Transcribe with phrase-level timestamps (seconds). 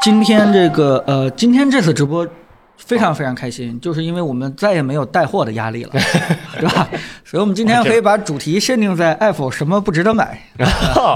[0.00, 2.26] 今天这个呃，今天这次直播
[2.88, 5.90] 非常非常开心，就是因为我们再也没有带货的压力了，
[6.58, 6.88] 对吧？
[7.22, 10.40] 所以我们今天可以把主题限定在 Apple 什么不值得买，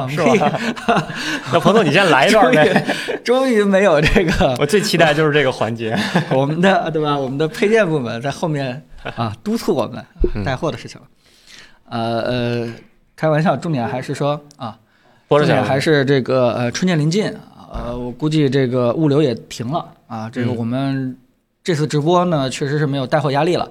[0.07, 0.61] 是吧？
[1.51, 2.85] 那彭总，你先来一段呗。
[3.25, 5.99] 终于没有这个，我最期待就是这个环节，
[6.31, 7.19] 我们的对吧？
[7.19, 8.85] 我们的配件部门在后面
[9.17, 10.05] 啊督促我们
[10.45, 11.07] 带货的事情了。
[11.89, 12.73] 呃呃，
[13.17, 14.79] 开玩笑，重点还是说啊，
[15.29, 17.35] 重点还是这个呃春节临近。
[17.73, 20.29] 呃，我估计这个物流也停了啊。
[20.31, 21.17] 这个我们
[21.65, 23.71] 这次直播呢，确实是没有带货压力了。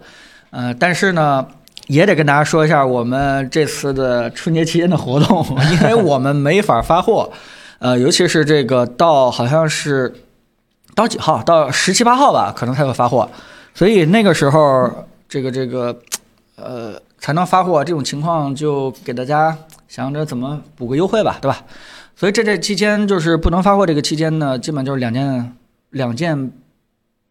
[0.52, 1.46] 呃，但是呢，
[1.88, 7.32] 也得跟大家说一下我们这次的春节期间的活动，因为我们没法发货。
[7.80, 10.14] 呃，尤其是这个到好像是
[10.94, 11.42] 到几号？
[11.44, 13.30] 到十七八号吧，可能才会发货。
[13.74, 14.90] 所以那个时候，
[15.28, 15.98] 这个这个
[16.56, 17.84] 呃才能发货。
[17.84, 21.64] 这种情况就给大家想着怎么补个优惠吧，对吧？
[22.16, 25.56] 所以这这期间就是不能发货，这个期间呢，基本就是两件
[25.90, 26.52] 两件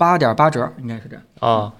[0.01, 1.70] 八点八折，应该是这样啊。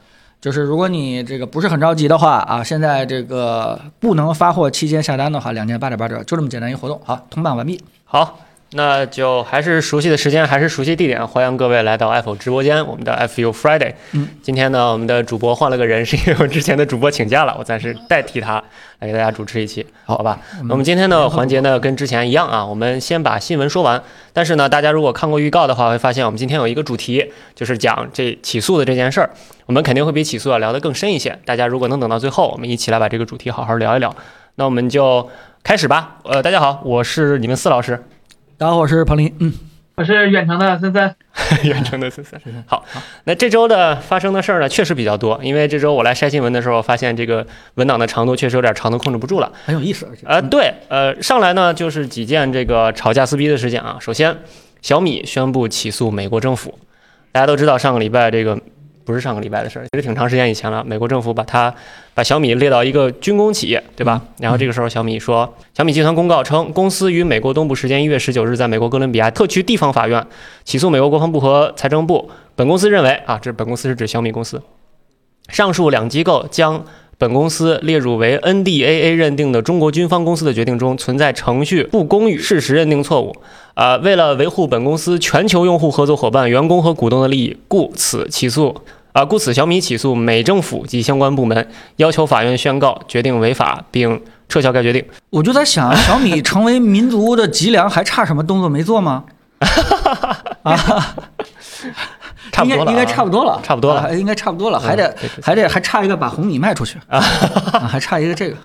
[0.43, 7.01] 就是如果你这个不是很着急的话啊，现在这个不能发货期间下单的话，两件八点八折，就这么简单一个活动。
[7.03, 7.83] 好，通办完毕。
[8.05, 8.39] 好。
[8.73, 13.95] 那就还是熟悉的时间，还是熟悉地点，欢迎各位来到 Apple 直播间，我们的 FU Friday。
[14.13, 18.63] 嗯，今天呢，我们的主播换了个人，是因为我之前的主播请假了，我暂时代替他
[19.01, 20.39] 来给大家主持一期，好吧？
[20.63, 24.01] 那我们今天的环节呢，跟之前一样啊，我们先把新闻说完。
[24.33, 29.31] 但是呢，大家如果看过预告的话，会发现我们今天有一个主题，就是讲这起诉的这件事儿。
[29.67, 31.37] 我们肯定会比起诉要聊得更深一些。
[31.45, 34.15] 大家如果能等到最后，我们一起来把这个主题好好聊一聊。
[34.55, 35.29] 那我们就
[35.65, 36.19] 开始吧。
[36.23, 38.01] 呃，大家好，我是你们四老师。
[38.61, 39.55] 大家好，我是彭林，嗯，
[39.95, 41.15] 我是远程的森森，
[41.65, 42.85] 远程的森森，好，
[43.25, 54.37] 那这周的发生的事儿呢，确实比较多，因为这周我来筛新闻的时候，发现这个文档的长度确实有点长的控制不住了，很有意思，呃，对，呃，上来呢就是几件这个吵架撕逼的事件啊，首先，
[54.83, 56.79] 小米宣布起诉美国政府，
[57.33, 58.61] 大家都知道上个礼拜这个。
[59.05, 60.85] 不是上个礼拜的事儿，其实挺长时间以前了。
[60.85, 61.75] 美国政府把它
[62.15, 64.21] 把小米列到一个军工企业，对吧？
[64.39, 70.25] 然后这个时候小米说，小米集团公告称，公司于美国东部时间一月十九日在美国哥伦比亚特区地方法院
[70.65, 72.31] 起诉美国国防部和财政部。
[72.55, 74.63] 本公司认为啊，这本公司是指小米公司，
[75.49, 76.85] 上述两机构将。
[77.21, 83.37] 本公司列入为 NDAA 认定的中国军方公司的决定中存在程序不公与事实认定错误。
[83.75, 88.75] 啊，为了维护本公司全球用户、合作伙伴、员工和股东的利益，故此起诉。
[89.13, 95.05] 啊，故此小米起诉美政府及相关部门，要求法院宣告决定违法，并撤销该决定。
[95.29, 99.25] 我就在想，小米成为民族的脊梁，还差什么动作没做吗？
[100.63, 101.17] 啊。
[102.53, 106.99] 差不多了，应该差不多了，差不多了，应该差不多了，还得还得还差一个把红米卖出去。
[107.09, 107.21] 啊，
[107.89, 108.57] 还差一个这个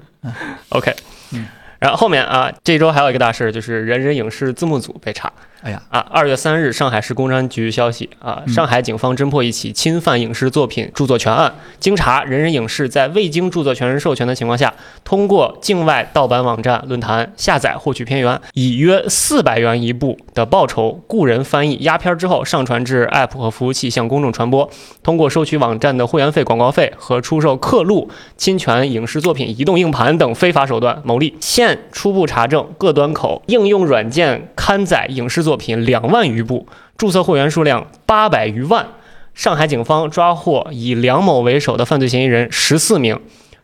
[0.70, 0.94] ，OK，
[1.32, 1.46] 嗯，
[1.80, 5.32] 然后后面啊，这周还有一个大事，就是人人影视字幕组被查。
[5.62, 6.00] 哎呀啊！
[6.12, 11.52] 二月三日，上海市公安局消息啊，上海警方侦破一起侵犯影视作品著作权案。
[11.80, 14.72] 经查，人人影视在未经著作权人授权的情况下，
[15.04, 24.70] 通过境外盗版网站、论坛下载获取片源，以约四百元一部的报酬雇人翻译压片之后，上传至 App 和服务器向公众传播。
[25.02, 28.08] 通过收取网站的会员费、广告费和出售刻录、
[28.38, 31.36] 侵权影视作品移动硬盘等非法手段牟利。
[31.40, 35.56] 现初步查证，各端口应用软件刊载影视作。
[35.56, 36.68] 品两万余部，
[36.98, 38.86] 注册会员数量八百余万。
[39.34, 43.18] 上海警方抓获以梁某为首的犯罪嫌疑人十四名，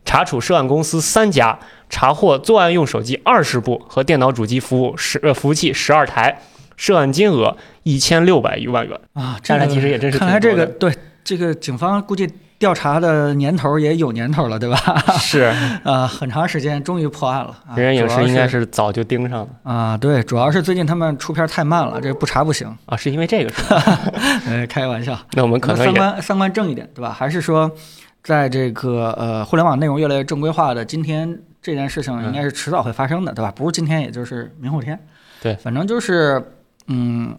[0.06, 1.59] 查处涉案公司三家，
[1.90, 6.41] 查获作案用手机二十部和电脑主机服务十呃服务器十二台，
[6.78, 9.38] 涉案金额一千六百余万元啊！
[9.44, 12.29] 看来其实也真是看来这个对这个警方估计。
[12.61, 14.77] 调查的年头也有年头了，对吧？
[15.17, 15.51] 是
[15.83, 17.57] 啊， 很长时间，终于破案了。
[17.75, 19.97] 人人影视应该是早就盯上了啊。
[19.97, 22.95] 对，主要是最近他们出片太慢了，这不查不行啊。
[22.95, 23.99] 是因为这个是吧？
[24.47, 25.17] 呃，开个玩笑。
[25.33, 27.11] 那我们可能三观三观正一点，对吧？
[27.11, 27.69] 还是说，
[28.23, 33.52] 在这个呃互联网内容越来越正规化的今天，这件事情应该是迟早会发生的，对吧？
[33.55, 34.99] 不是今天，也就是明后天。
[35.41, 36.53] 对，反正就是
[36.85, 37.35] 嗯，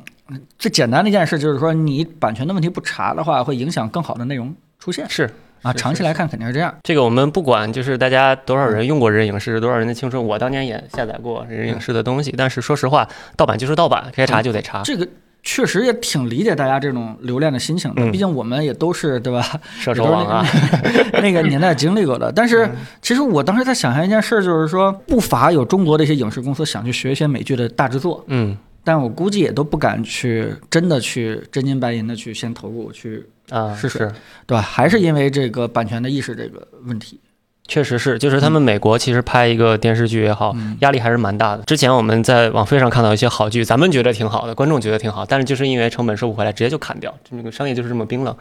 [0.59, 4.53] 最简单的一件事就是说，你版权的问题不查的话，会影响更好的内容。
[4.83, 5.31] 出现是
[5.63, 6.75] 啊，长期来看肯定是这样。
[6.83, 12.35] 这个我们不管，就是大家多少人用过人人影视，多少人的青春，我当年也下载过人人影视的东西。
[12.37, 14.83] 但是说实话，盗版就是盗版，该查就得查。
[14.83, 15.07] 这个
[15.45, 19.41] 确实也挺理解大家这种留恋的心情的，毕竟我们也都是对吧？
[19.79, 20.45] 射手王啊，
[21.23, 22.33] 那个年代经历过的。
[22.33, 22.69] 但是
[23.01, 28.25] 其实我当时在想象一件事，就是说不乏有中国的一些影视公司想去学一些美剧的大制作。
[28.27, 28.59] 嗯。
[28.85, 34.07] 但我估计也都不敢去真的去真金白银的去先投入去啊，试水，
[34.47, 34.61] 对吧？
[34.61, 37.21] 还是因为这个版权的意识这个问题。
[37.69, 41.63] 确实是，就是他们美国其实拍一个电视剧也好，压力还是蛮大的。
[41.63, 47.15] 之前我们在网飞上看到一些好剧，咱们觉得挺好的，观众觉得挺好，但是就是因为成本收不回来，直接就砍掉。
[47.31, 48.37] 这个商业就是这么冰冷。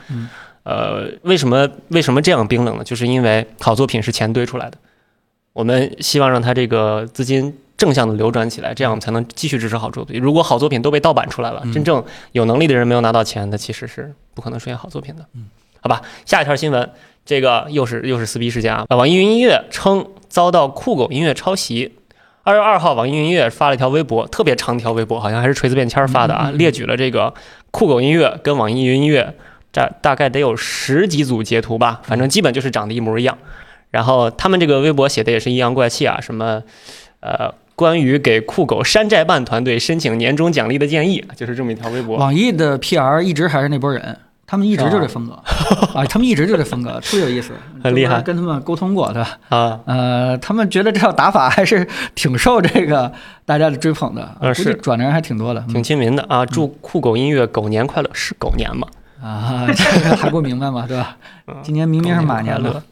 [0.63, 2.83] 呃，为什么为什么这样冰冷呢？
[2.83, 4.77] 就是因为好作品是钱堆出来的，
[5.53, 10.21] 我们希望让它这个资金正向的流转起来，这样我们才能继续支持好作品。
[10.21, 15.25] 如果好作品都被盗版出来了，真正有能力的人没有拿到钱，那其实是不可能出现好作品的。
[15.33, 15.47] 嗯，
[15.81, 16.87] 好吧，下一条新闻。
[17.25, 18.85] 这个又是又是撕逼事件啊！
[18.89, 21.97] 网易云音乐称遭到酷狗音乐抄袭。
[22.43, 27.33] 二月二号，网易云音乐发了一条微博，特别长条微博，好像还是锤子便签发的啊，列举了这个
[27.71, 29.35] 酷狗音乐跟网易云音乐
[29.71, 33.35] 这大概得有十几组截图吧，反正基本就是长得一模一样。
[33.91, 36.63] 然后他们这个微博写的也是阴阳怪气啊，什么
[37.19, 42.17] 呃，关于给酷狗山寨办团队申请年终奖励的建议，就是这么一条微博。
[42.17, 44.17] 网易的 PR 一直还是那波人。
[44.47, 45.33] 他们一直就这风格
[45.95, 48.21] 啊，他们一直就这风格，特别有意思， 很厉害。
[48.21, 49.37] 跟他们沟通过，对吧？
[49.47, 53.09] 啊，呃，他们觉得这套打法还是挺受这个
[53.45, 56.45] 大家的追捧的，呃，是转的人还挺多的，挺亲民的啊。
[56.45, 58.85] 祝酷狗音乐狗年快乐，是狗年吗？
[59.23, 60.83] 啊，这个还不明白吗？
[60.85, 61.15] 对吧？
[61.63, 62.83] 今年明明是马年了。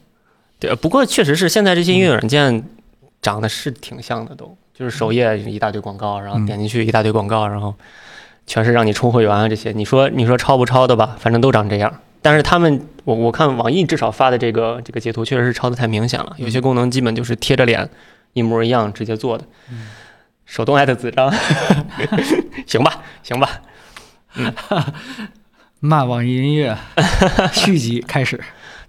[0.58, 2.64] 对，不过确实是现在这些音乐软件
[3.20, 7.72] 长得是挺像的，都就是首页一大堆广告，然后点进去一大堆广告，然后。
[8.46, 11.14] 全是让你充会员啊，这些你说你说抄不抄的吧？
[11.20, 12.00] 反正都长这样。
[12.20, 16.34] 但是他们，我我看网易至少发的这个这个截图，确实是抄的太明显了。
[16.36, 17.88] 有些功能基本就是贴着脸
[18.32, 19.44] 一模一样直接做的。
[20.46, 21.32] 手动艾特子张，
[22.66, 23.60] 行吧行吧。
[24.34, 24.52] 嗯
[25.78, 26.76] 骂网易音乐
[27.52, 28.40] 续集开始。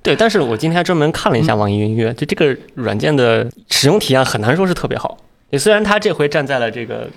[0.02, 5.16] 对，但是我今天还专门看了一下网易云音乐，就这个软件的使用体验很难说是特别好。
[5.58, 7.10] 虽然他这回站在了这个。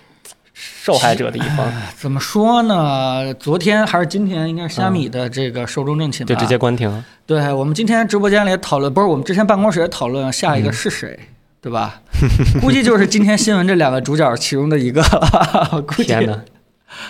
[0.56, 1.66] 受害者的一方，
[1.96, 3.34] 怎么说呢？
[3.34, 7.04] 昨天还是今天，应该是虾米的这个寿终正寝，就直接关停。
[7.26, 11.18] 对我们今天直播间里讨论，不是我们之前办公室也讨论下一个是谁，
[11.60, 12.00] 对吧？
[12.60, 15.02] 估计就是今天新闻这两个主角其中的一个。
[15.88, 16.14] 估计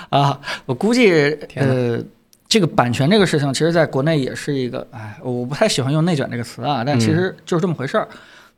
[0.09, 1.13] 啊，我估计
[1.57, 2.03] 呃，
[2.49, 8.09] 这个版权这个事情，其实在国内也是一个，哎，我不太喜欢用内卷这个词啊，但其实就是这么回事儿，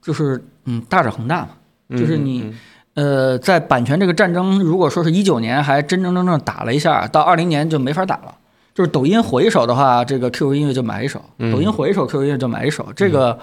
[0.01, 1.49] 就是嗯，大者恒大嘛，
[1.91, 2.55] 就是你。
[2.95, 8.35] 呃，在版权这个战争，如果说是一九年还真真正正打了一下，到二零年就没法打了。
[8.75, 11.19] 就是抖音火一首的话，这个 QQ 音乐就买一首；
[11.53, 12.91] 抖音火一首，QQ 音乐就买一首。
[12.97, 13.39] 这个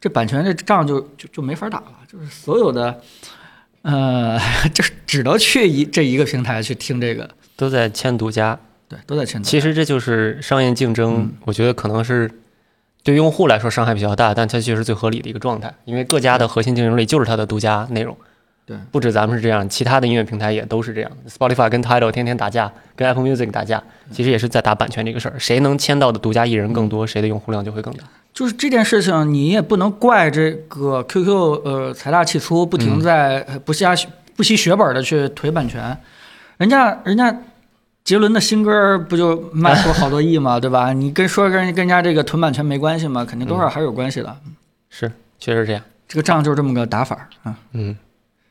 [0.00, 1.92] 这版权这仗就就就没法打了。
[2.10, 3.00] 就是所有的，
[3.82, 4.36] 呃，
[4.74, 8.58] 就只能去一这一个平台去听这个，都在签独家，
[8.88, 9.40] 对，都在签。
[9.40, 12.28] 其实这就是商业竞争，我觉得可能是
[13.06, 18.16] 对用户来说伤害比较大，但它却是最合理的一个状态，因为各家的核心竞争力就是它的独家内容。
[18.64, 21.10] 对，不止咱们是这样，其他的音乐平台也都是这样。
[21.28, 23.80] Spotify 跟 Tidal 天天打架，跟 Apple Music 打架，
[24.10, 25.38] 其实也是在打版权这个事儿。
[25.38, 28.02] 谁能签到的独家艺人更多，谁的用户量就会更大。
[28.34, 31.30] 就是这件事情，你也不能怪这个 QQ，
[31.64, 33.94] 呃，财大气粗，不停在不下
[34.34, 35.96] 不惜血本的去推版权。
[36.56, 37.32] 人家人家
[38.06, 40.58] 杰伦的新歌不就卖出好多亿吗？
[40.60, 40.92] 对吧？
[40.92, 43.26] 你跟说跟跟人家这个囤版权没关系吗？
[43.28, 44.34] 肯定多少还是有关系的。
[44.88, 45.10] 是，
[45.40, 45.82] 确实这样。
[46.06, 47.56] 这个仗就是这么个打法啊。
[47.72, 47.96] 嗯。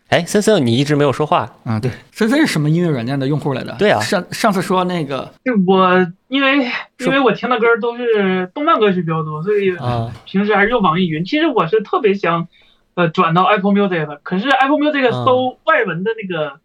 [0.10, 1.80] 哎，森森，你一直没有说话啊？
[1.80, 3.74] 对，森森是什么音乐软件的用户来的？
[3.80, 5.32] 对啊，上上次说那个，
[5.66, 6.70] 我因为
[7.00, 9.72] 因为我听的歌都是动漫歌曲比较多，所以
[10.26, 11.24] 平时还是用网易云。
[11.24, 12.48] 其实我是特别想
[12.94, 16.60] 呃转到 Apple Music 的，可是 Apple Music 搜外文的那个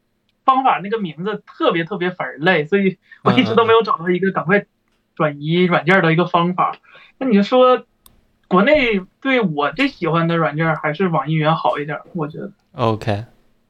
[0.44, 4.66] 方法，那个名字特别特别反人类，所以我一直都没有找到一个赶快
[5.14, 6.76] 转移软件的一个方法。
[7.18, 7.84] 那你说
[8.48, 11.98] 国内对我最喜欢的软件还是网易云好一点？
[12.14, 12.50] 我觉得。
[12.72, 13.24] OK，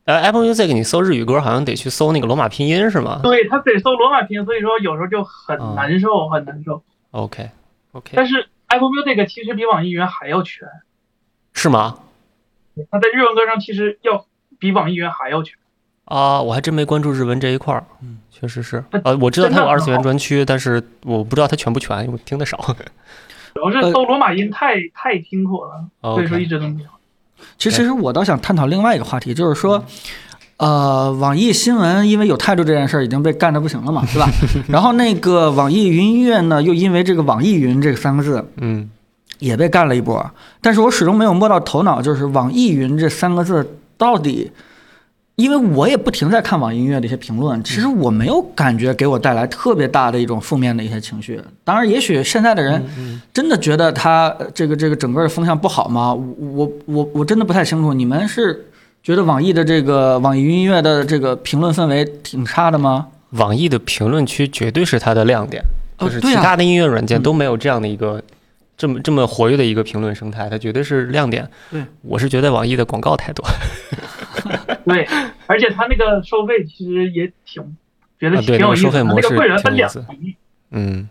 [0.05, 3.21] 呃，Apple Music 你搜日语歌好像得去搜那个罗马拼音是吗？
[3.23, 6.83] 对，它得搜罗马拼音，所以说有时候就很难受，很难受。
[7.11, 8.12] OK，OK。
[8.15, 10.69] 但是 Apple Music 其实比网易云还要全，
[11.53, 11.99] 是吗？
[12.91, 14.25] 它在日文歌上其实要
[14.59, 15.59] 比网易云还要全。
[16.11, 17.85] 啊，我还真没关注日文这一块儿。
[18.02, 18.83] 嗯，确实是。
[19.05, 22.59] 呃，我知道它有二次元专区，但是我不知道它全不全，因为我听的少。
[23.55, 26.88] 主要是搜罗马音太太辛苦了，所以说一直都没有。
[27.57, 29.85] 其实其实我倒想探讨另外一个话题，就是说，
[30.57, 34.29] 呃，网易新闻因为有态度这件事儿已经被干的不行了嘛，是吧？
[34.69, 38.90] 然后那个网易云音乐呢，又因为这个网易云这三个字，嗯，
[39.38, 40.29] 也被干了一波。
[40.61, 44.50] 但是我始终没有摸到头脑，就是网易云这三个字到底。
[45.41, 51.41] 因为我也不停在看网易音乐的一些评论，其实我没有感觉给我带来特别大的一种负面的一些情绪。
[51.65, 56.13] 当然，也许现在的人真的觉得他这个这个整个的风向不好吗？
[56.15, 57.95] 我我我真的不太清楚。
[57.95, 58.67] 你们是
[59.03, 63.09] 觉得网易的这个网易音乐的这个评论氛围挺差的吗？
[63.31, 65.63] 网易的评论区绝对是它的亮点，
[65.99, 68.23] 就是其他的音乐软件都没有这样的一个
[68.77, 71.49] 这么这么活跃的一个评论生态，它绝对是亮点。
[71.71, 73.47] 对，我是觉得网易的广告太多。
[74.85, 75.07] 对，
[75.47, 77.77] 而且他那个收费其实也挺
[78.19, 79.03] 觉得挺有意思。
[79.05, 80.37] 那个会员分两级，
[80.71, 81.09] 嗯，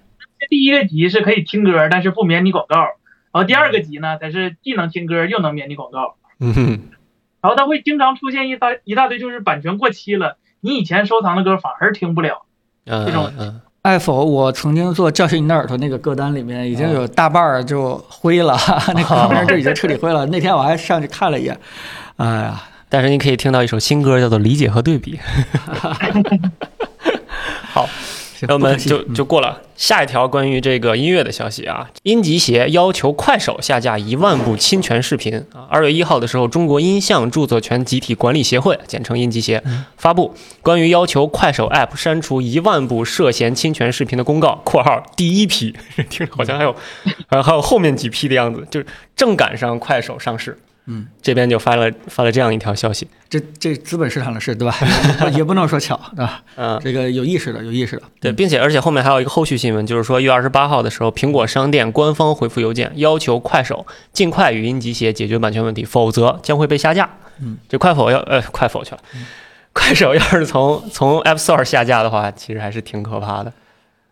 [0.49, 2.77] 第一个级是可以听歌，但是不免你广告。
[3.31, 6.15] 然后第二个级呢，才是既能听歌又能免你广告。
[6.39, 6.79] 嗯哼。
[7.41, 10.37] 然后它会经常出现一大一大堆，就是版权过期了。
[10.61, 12.41] 你以前收藏的歌反而听不了，
[12.85, 13.31] 这种。
[13.81, 18.57] 爱否，我曾经做教训你的耳朵那个歌单里面已经有大半儿就灰了，
[18.93, 20.25] 那歌名就已经彻底灰了。
[20.25, 21.57] 那天我还上去看了一眼，
[22.17, 22.61] 哎呀！
[22.89, 25.17] 但是你可以听到一首新歌，叫做《理解和对比》。
[27.71, 27.87] 好。
[28.43, 35.67] 那我们就就过了下一条关于这个音乐的消息啊，音集协要求快手下架一万部侵权视频啊。
[35.69, 39.61] 二月一号的时候，中国音像著作权集体管理协会（简称音集协）
[39.97, 45.75] 发布关于要求快手 App 删除一万部涉嫌侵权视频的公告（括号第一批），
[46.09, 46.73] 听着好像还有，
[47.27, 48.85] 还还有后面几批的样子，就是
[49.17, 50.57] 正赶上快手上市。
[50.91, 54.75] 嗯，这边就发了发了这样一条消息，这这资本市场的事，对吧？
[55.37, 56.41] 也不能说巧，对吧？
[56.55, 58.01] 嗯，这个有意识的，有意识的。
[58.19, 67.07] 对，并且而且后面还有一个后续新闻，就是说一月二十八号的时候，苹果商店官方回复邮件，要求快手尽快语音集协解决版权问题，否则将会被下架。
[67.39, 69.01] 嗯，这快否要呃快否去了，
[69.71, 73.53] 快手要是从从 App Store 下架的话，其实还是挺可怕的。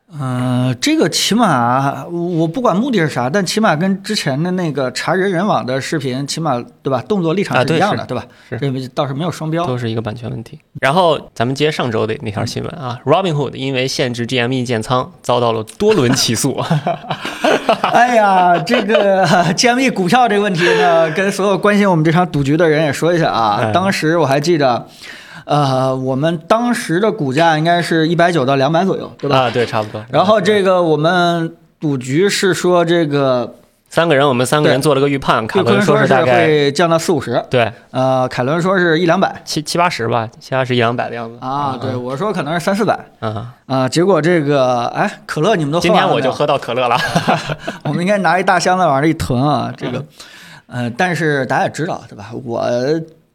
[0.09, 7.03] 嗯，这个起码我不管目的是啥，但起码跟之前的那个查人人网的视频，起码对吧？
[7.09, 8.25] 动作立场是一样的，对吧？
[8.49, 10.57] 是，这倒是没有双标，都是一个版权问题。
[10.79, 16.57] 然后咱们接上周的那条新闻啊，Robinhood 因为限制 GME 建仓，遭到了多轮起诉。
[17.91, 23.71] 哎呀，这个 GME 股票这个问题呢，跟所有关心我们这场赌局的人也说一下啊。
[23.73, 24.87] 当时我还记得。
[25.47, 29.43] 呃，我们当时的股价应该是一百九到两百左右，对吧？
[29.43, 30.05] 啊，对，差不多。
[30.11, 33.55] 然后这个我们赌局是说这个
[33.89, 37.71] 三个人，我们三个人做了个预判，凯伦说是大概会降到四五十，对。
[37.91, 41.37] 呃，凯伦说是一两百，七七八十吧，七八十一两百的样子。
[41.39, 42.99] 啊，对，我说可能是三四百。
[43.21, 46.97] 啊啊，结果这个哎，可乐你们都今天我就喝到可乐了，
[47.85, 50.03] 我们应该拿一大箱子往这一囤啊，这个，
[50.67, 52.31] 呃，但是大家也知道对吧？
[52.43, 52.69] 我。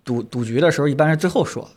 [0.04, 1.68] 赌赌局的时候一般是最后说，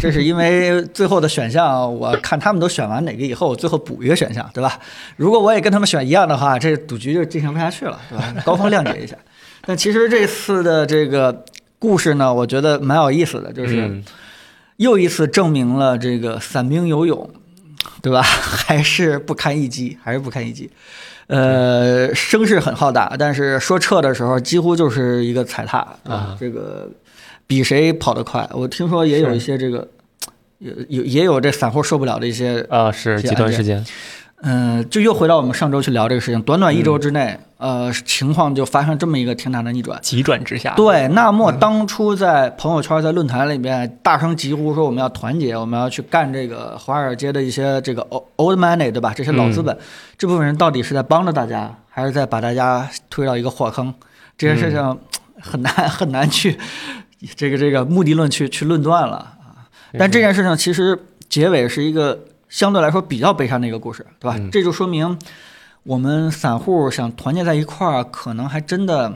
[0.00, 4.78] 这是因为最后的选项，我看他们都选完哪个以后，最后补一个选项，对吧？
[5.16, 8.34] 如果我也跟他们选一样的话，这赌局就进行不下去了，对吧？
[8.42, 9.14] 高风亮节一下。
[9.66, 11.44] 但其实这次的这个
[11.78, 14.02] 故事呢，我觉得蛮有意思的，就是
[14.78, 17.30] 又一次证明了这个散兵游泳，
[18.00, 18.22] 对吧？
[18.24, 20.70] 还是不堪一击，还是不堪一击。
[21.26, 26.90] 呃，声势很浩大，但是说撤的时候几乎就是一个踩踏啊，这个。
[27.46, 28.48] 比谁跑得快？
[28.52, 29.88] 我听说也有一些这个，
[30.58, 33.84] 有有也有这散户受不了的一些啊，是极端时间。
[34.46, 40.74] 嗯，就又回到我们上周去聊这个事情，短短一周之内，呃，情况就发生这么一个天大的逆转，急转直下。
[40.74, 48.02] 对，那么当初在朋友圈、在论坛里面大声疾呼说我们要团结，我们要去干这个华尔街的一些这个
[48.36, 49.14] old money，对吧？
[49.16, 49.74] 这些老资本，
[50.18, 53.94] 这部分人到底是在帮着大家，还是在把大家推到一个火坑？
[54.36, 54.98] 这件事情
[55.40, 56.58] 很难很难去。
[57.34, 64.38] 这个这个目的论去去论断了啊，但这件事情其实结尾是一个相对来说比较悲伤的一个故事，对吧？
[64.52, 65.18] 这就说明
[65.82, 69.12] 我们散户想团结在一块儿，可能还真的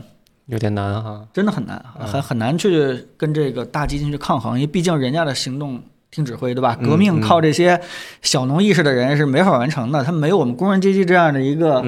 [0.46, 6.76] 有点难哈，真的很难，很很难去跟这个大基金去抗衡，因为毕竟人家的行动听指挥，对吧？
[6.82, 7.80] 革命靠这些
[8.22, 11.82] 小农意识的人是没法完成的，他没有我们工人阶级这样的一个。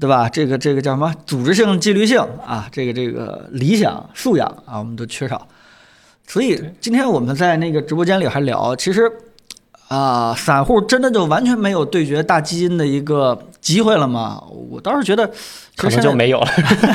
[0.00, 0.28] 对吧？
[0.28, 1.12] 这个这个叫什么？
[1.26, 5.46] 组织性、纪律性啊，这个这个理想素养啊，我们都缺少。
[6.26, 9.10] 所以今天我们在那个直播间里还聊，其实
[9.88, 14.40] 啊，散户真的就完全没有对决大基金的一个机会了吗？
[14.70, 15.28] 我倒是觉得
[15.78, 16.48] 可能就没有了。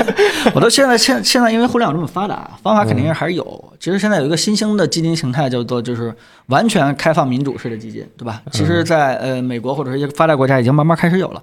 [0.54, 3.74] 我到现在现现在因为互联网这么发达，方法肯定是还是有。
[3.80, 6.14] 其实现在有一个新兴的基金形态叫做就是
[6.48, 8.42] 完全开放民主式的基金，对吧？
[8.52, 11.42] 其实，在呃美国或者是一些发达国家已经慢慢开始有了。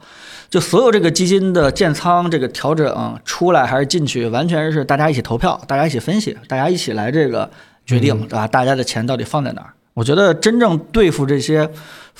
[0.48, 7.48] 就所有这个基金的建仓、这个调整出来还是进去，完全是大家一起投票，大家一起分析，大家一起来这个
[7.86, 8.46] 决定，对吧？
[8.46, 9.72] 大家的钱到底放在哪儿？
[9.94, 11.68] 我觉得真正对付这些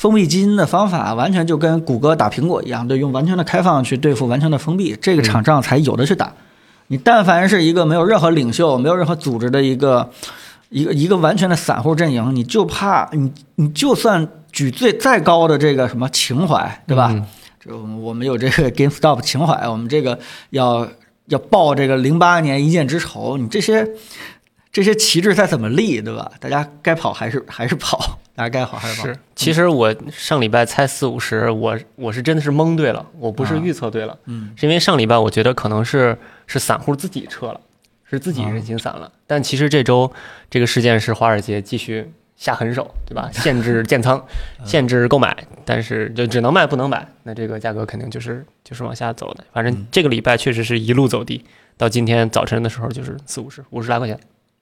[0.01, 6.33] 封闭基金的方法，完全就跟谷歌打苹果一样，对，用完全的开放去对付完全的封闭，这个场仗才有的去打。
[6.87, 10.11] 你但凡是一个没有任何领袖、没有任何组织的一个
[10.71, 17.15] 一个一个完全的散户阵营，你就怕你你就算举最再高的这个什么情怀，对吧？
[17.63, 20.89] 就我们有这个 GameStop 情怀，我们这个要
[21.27, 23.87] 要报这个零八年一箭之仇，你这些
[24.73, 26.31] 这些旗帜再怎么立，对吧？
[26.39, 29.07] 大家该跑还是 还是跑，大家该跑还是跑。
[29.07, 37.61] 是，其实我上礼拜猜四五十，我我是真的是蒙对了，我不是预测对了，嗯，是因为上礼拜我觉得可能是是散户自己撤了，
[38.05, 39.11] 是自己人心散了。
[39.27, 40.11] 但其实这周
[40.49, 43.29] 这个事件是华尔街继续下狠手，对吧？
[43.35, 44.25] 限制建仓，
[44.65, 49.45] 限制购买，但是就只能卖不能买，那这个价格肯定就是就是往下走的。
[49.53, 51.45] 反正这个礼拜确实是一路走低，
[51.77, 54.17] 到今天早晨的时候就是四五十，五十来块钱。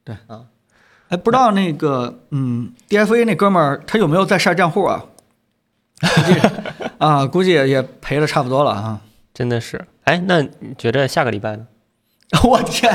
[0.08, 0.40] 对啊，
[1.10, 5.04] 哎，不知道那个，嗯，DFA 那哥们儿他有没有在晒账户啊？
[6.00, 6.40] 估计
[6.96, 9.00] 啊，估计也也赔了差不多了啊。
[9.34, 11.66] 真的是，哎，那你觉得下个礼拜呢？
[12.48, 12.90] 我天，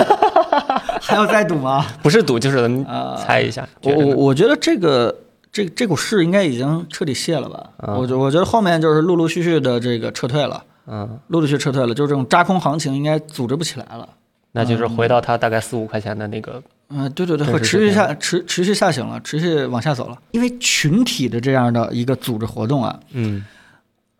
[1.01, 1.85] 还要再赌吗？
[2.01, 2.83] 不是赌，就是咱们
[3.17, 3.67] 猜一下。
[3.83, 5.15] 我我我觉得这个
[5.51, 7.69] 这这股市应该已经彻底泄了吧？
[7.97, 14.07] 我觉我觉得后面就是陆陆续续的这个撤退了，嗯，陆陆续撤退了，就是这种扎空行情应该组织不起来了。
[14.53, 16.63] 那就是回到它大概四五块钱的那个。
[16.95, 20.17] 嗯，对对对，会持续下持持续下行了，持续往下走了。
[20.31, 23.43] 因为群体的这样的一个组织活动啊，嗯，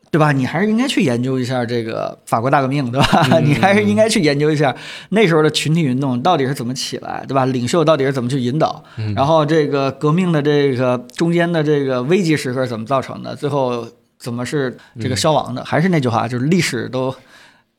[0.09, 0.31] 对吧？
[0.31, 3.37] 你还是应该去研究一下这个法国大革命，对吧？
[3.45, 4.75] 你还是应该去研究一下
[5.09, 7.45] 那时候的群体运动到底是怎么起来，对吧？
[7.45, 8.83] 领袖到底是怎么去引导？
[9.15, 13.35] 然后这个革命的这个中间的这个危机时刻怎么造成的？
[13.35, 13.87] 最后
[14.17, 15.63] 怎么是这个消亡的？
[15.63, 17.13] 还是那句话，就是历史都。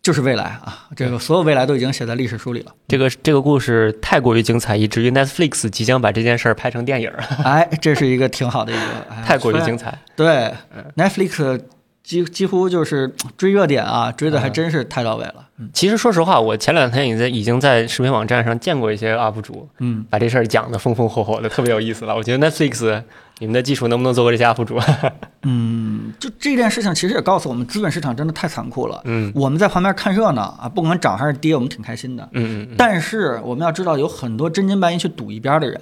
[0.05, 2.71] 就是未来啊，这个所有未来都已经写在历史书里了。
[2.87, 7.11] 这个这个故事太过于精彩，以至于 Netflix 即将把这件事儿拍成电影。
[7.43, 8.83] 哎，这是一个挺好的一个，
[9.25, 9.99] 太过于精彩。
[10.15, 10.53] 对
[10.95, 11.59] ，Netflix
[12.03, 15.37] 几几乎就是追热点啊，追的还真是太到位了。
[15.73, 22.15] 其实说实话，我前两天已经已经在视频网站上见过一些 UP 主，嗯，把这事儿讲的风风火火的，特别有意思了。
[22.15, 23.03] 我觉得 Netflix。
[23.41, 24.79] 你们的技术能不能做过这些 UP 主？
[25.43, 29.01] 嗯，就这件事情其实也告诉我们，资本市场真的太残酷了。
[29.05, 32.29] 嗯，我们在旁边看热闹啊，不管涨还是跌，我们挺开心的。
[32.33, 32.75] 嗯嗯。
[32.79, 35.81] 但是我们要知道，有很多真金白银去赌一边的人，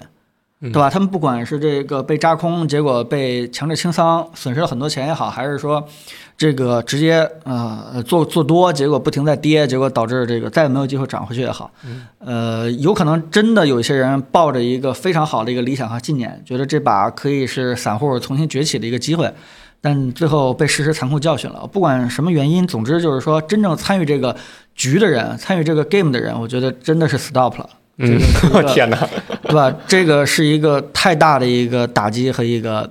[0.62, 0.88] 对吧？
[0.88, 5.86] 他们不管是这个被扎空，结果被强制清仓，损失了很多钱也好，还是说。
[6.34, 11.70] 这个直接呃做做多，结果不停在跌，结果导致这个再也没有机会涨回去也好，
[12.18, 19.32] 呃，有可能真的有一些人抱着一个非常好的一个理想和信念，觉得这把可以是散户重新崛起的一个机会，
[19.80, 21.64] 但最后被事实残酷教训了。
[21.70, 24.34] 不管什么原因，总之就是说，真正参与这个
[24.74, 27.68] 局的人，参与这个 game 的人，我觉得真的是 stop 了。
[27.98, 28.18] 嗯，
[28.52, 29.08] 我 天哪，
[29.52, 29.76] 对吧？
[29.86, 32.90] 这个是一个太大的一个打击和一个，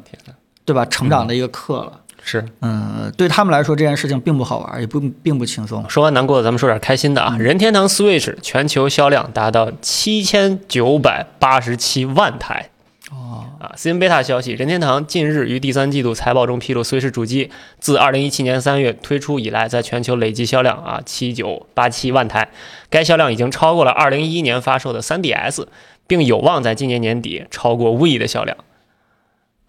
[0.63, 0.85] 对吧？
[0.85, 1.93] 成长的一个课了。
[2.23, 5.83] 是，嗯，对他们来说这件事情并不好玩，也不并不轻松。
[5.89, 7.35] 说完难过的，咱们说点开心的啊！
[7.39, 12.69] 任天堂 Switch 全球销量达到七千九百八十七万台。
[13.09, 22.49] 哦，啊，私信贝塔消息，任天堂近日于第三季度财报中披露，Switch 主机自二零一七年三月推出以来，在全球累计销量啊七九八七万台，
[22.91, 25.65] 该销量已经超过了二零一一年发售的 3DS，
[26.11, 28.57] 并有望在今年年底超过 Wii 的销量。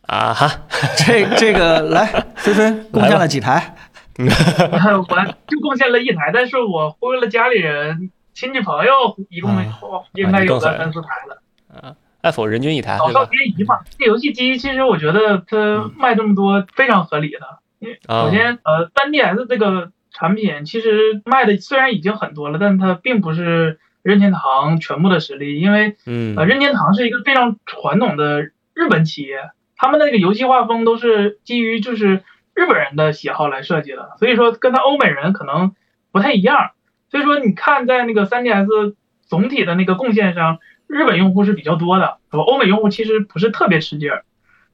[0.00, 0.50] 啊哈，
[0.98, 3.76] 这这个来，菲菲贡献了几台？
[4.18, 9.52] 我就贡献了一台，但是我忽悠了家里人、亲戚朋友，一共
[10.14, 11.42] 应该有个三四台了。
[11.72, 13.78] 啊，爱否人均一台，老少皆宜嘛。
[13.96, 17.38] 这游戏机其实我觉得它卖这么多非常合理的。
[18.08, 25.96] 首先，呃，3DS 这个产品其实卖的虽然已经很多了，但它并不是任天堂全部的实力，因为
[26.36, 28.42] 呃，任天堂是一个非常传统的
[28.74, 29.50] 日本企业。
[29.76, 32.22] 他们的那个游戏画风都是基于就是
[32.54, 35.74] 日本人的喜好来设计的，所以说跟他欧美人可能
[36.12, 36.70] 不太一样。
[37.10, 38.94] 所以说你看在那个 3DS
[39.26, 44.24] 总体的那个贡献上，日本用户是比较多的，欧美用户其实不是特别吃劲儿。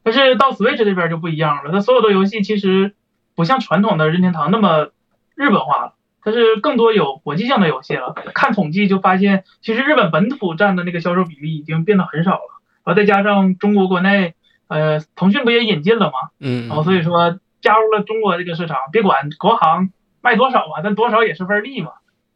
[0.02, 2.94] 但是到 Switch 这边就不一样了，它所有的游戏其实
[3.34, 4.90] 不像传统的任天堂那么
[5.34, 5.94] 日本化了，
[6.30, 8.14] 它是更多有国际性的游戏了。
[8.34, 14.34] 看统计就发现，其实日本本土占的那个销售比例已经变得很少了，然后再加上中国国内。
[14.68, 16.12] 呃，腾讯不也引进了吗？
[16.40, 21.92] 嗯，然后所以说加入了中国这个市场，别管国行卖多少啊，但多少也是份利嘛。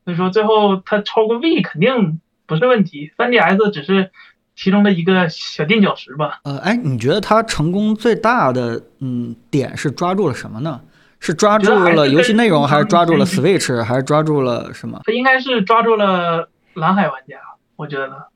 [0.06, 4.12] 所以说最后它超过 V 肯定不是问题，3DS 只是
[4.56, 6.40] 其中的一个小垫脚石吧。
[6.44, 10.80] 呃，哎，你觉得它成功最大的嗯点是抓住了什么呢？
[11.22, 15.00] 是抓住了游戏内容，还是抓住了 Switch，还是抓住了什么？
[15.04, 17.38] 他应该是抓住了蓝海玩家，
[17.76, 18.26] 我觉得，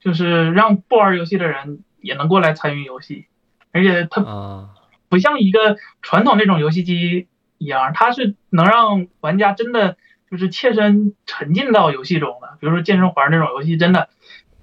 [0.00, 3.26] 就是让不玩游戏的人也能过来参与游戏。
[3.72, 4.68] 而且它
[5.10, 9.98] 不像一个传统那种游戏机一样，它是能让玩家真的
[10.30, 12.56] 就是切身沉浸到游戏中的。
[12.58, 14.08] 比如说健身环那种游戏，真的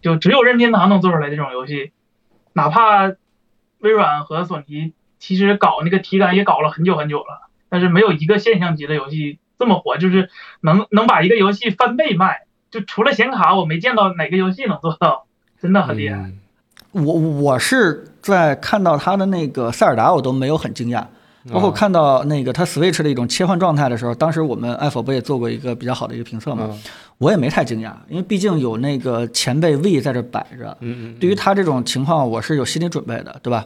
[0.02, 1.92] 就只有任天堂能做出来这种游戏。
[2.54, 3.14] 哪怕
[3.78, 10.30] 微软和索尼其实搞那个体感也搞了很久很久了，但是没有一个现象级的游戏这么火，就是
[10.62, 12.42] 能能把一个游戏翻倍卖。
[12.70, 15.26] 就除了显卡，我没见到哪个游戏能做到。
[15.62, 16.32] 真的很厉害。
[16.92, 21.06] 我我是在看到他的那个塞尔达，我都没有很惊讶。
[21.50, 26.78] 包括看到那个他 Switch 的一种切换状态的时候，当时我们爱否不也做过一个比较好的一个评测嘛？
[27.20, 30.76] 我也没太惊讶，因为毕竟有那个前辈 V 在这摆着。
[30.82, 33.66] 嗯对于他这种情况，我是有心理准备的，对吧？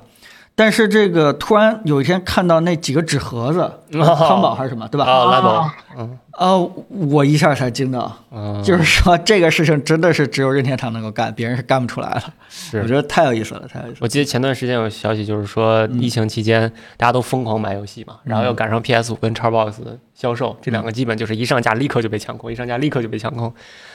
[0.54, 5.06] 但是这个突然有一天看到那几个纸盒子，康宝还是什么，对吧？
[5.06, 6.72] 啊，来宝，嗯，呃，
[7.10, 8.16] 我一下才惊到，
[8.64, 12.24] 就是说这个事情真的是只有任天堂能够干，别人是干不出来的。
[12.50, 13.98] 是，我觉得太有意思了，太有意思。
[14.02, 23.52] 我记得前段时间有消息，就是说疫情期间大家都疯狂买游戏嘛，然后又赶上 PS 五跟 Xbox 的销售，这两个基本就是一上架立刻就被抢空，一上架立刻就被抢空。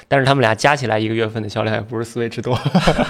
[0.08, 2.56] 但是他们俩加起来一个月份的销量也不是 Switch 多，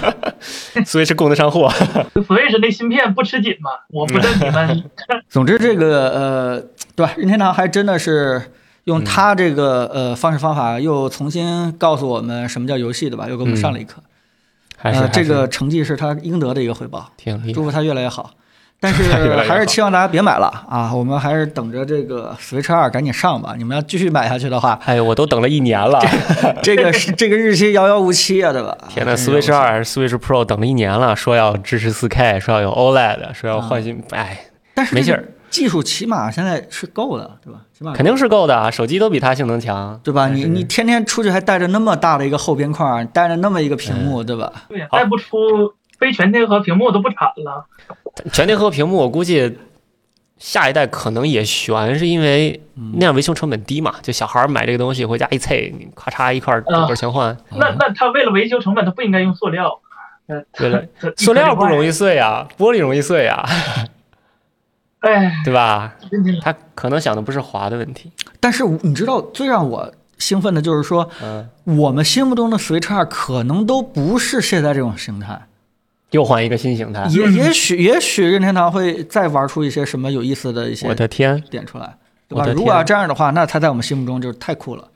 [0.85, 1.69] Switch 供得上货。
[2.15, 3.71] Switch 那芯片不吃紧嘛？
[3.89, 4.83] 我不知道你们。
[5.29, 6.59] 总之，这个呃，
[6.95, 7.13] 对吧？
[7.17, 8.41] 任天堂还真的是
[8.85, 13.27] 用他这个呃方式方法，又重新告诉我们什么叫游戏，对吧？
[13.29, 14.01] 又给我们上了一课。
[14.75, 17.11] 还是这个成绩是他应得的一个回报。
[17.17, 17.53] 挺厉害。
[17.53, 18.31] 祝福他越来越好。
[18.79, 19.03] 但是
[19.47, 20.93] 还是期望大家别买了啊！
[20.93, 23.55] 我们还是等着这个 Switch 二赶紧上吧。
[23.57, 25.99] 你们要继续买下去的话， 哎，我都等了一年了，
[26.61, 28.77] 这个是这个日期遥遥无期啊，对吧？
[28.89, 35.23] 天呐 s w i t c h 二还是 Switch Pro 等了一年了，说要支持 4K，说要有 OLED，说要换新，哎，但是没劲儿。
[35.49, 37.61] 技术起码现在是够的，对吧？
[37.75, 40.27] 起码肯定是够的啊，手机都比它性能强，对吧？
[40.27, 44.51] 你你天天出去还带着那么大的一个后边框，带着那么一个屏幕，对吧？
[44.69, 47.65] 对，再不出非全贴合屏幕都不产了。
[48.31, 49.57] 全贴合屏幕，我估计
[50.37, 52.61] 下一代可能也悬，是因为
[52.95, 53.95] 那样维修成本低嘛？
[54.01, 57.35] 就小孩买这个东西回家一拆，你咔嚓一块整个全换。
[57.51, 59.79] 那那他为了维修成本，他不应该用塑料。
[60.57, 60.83] 对了，
[61.15, 63.47] 塑料不容易碎啊，玻璃容易碎啊。
[64.99, 65.93] 哎，对吧？
[66.41, 68.11] 他可能想的不是滑的问题。
[68.41, 75.46] 但是你知道，最让我兴奋的就是说，嗯，我们心目中的 Switch 二可能都不是现在这种形态。
[76.11, 81.97] 又换一个新形态，也也许也许任天堂会再玩出一些什么有意思的一些，我的天，点出来，
[82.29, 82.45] 对吧？
[82.53, 84.87] 如果要这样的话，那它在我们心目中就是太酷了。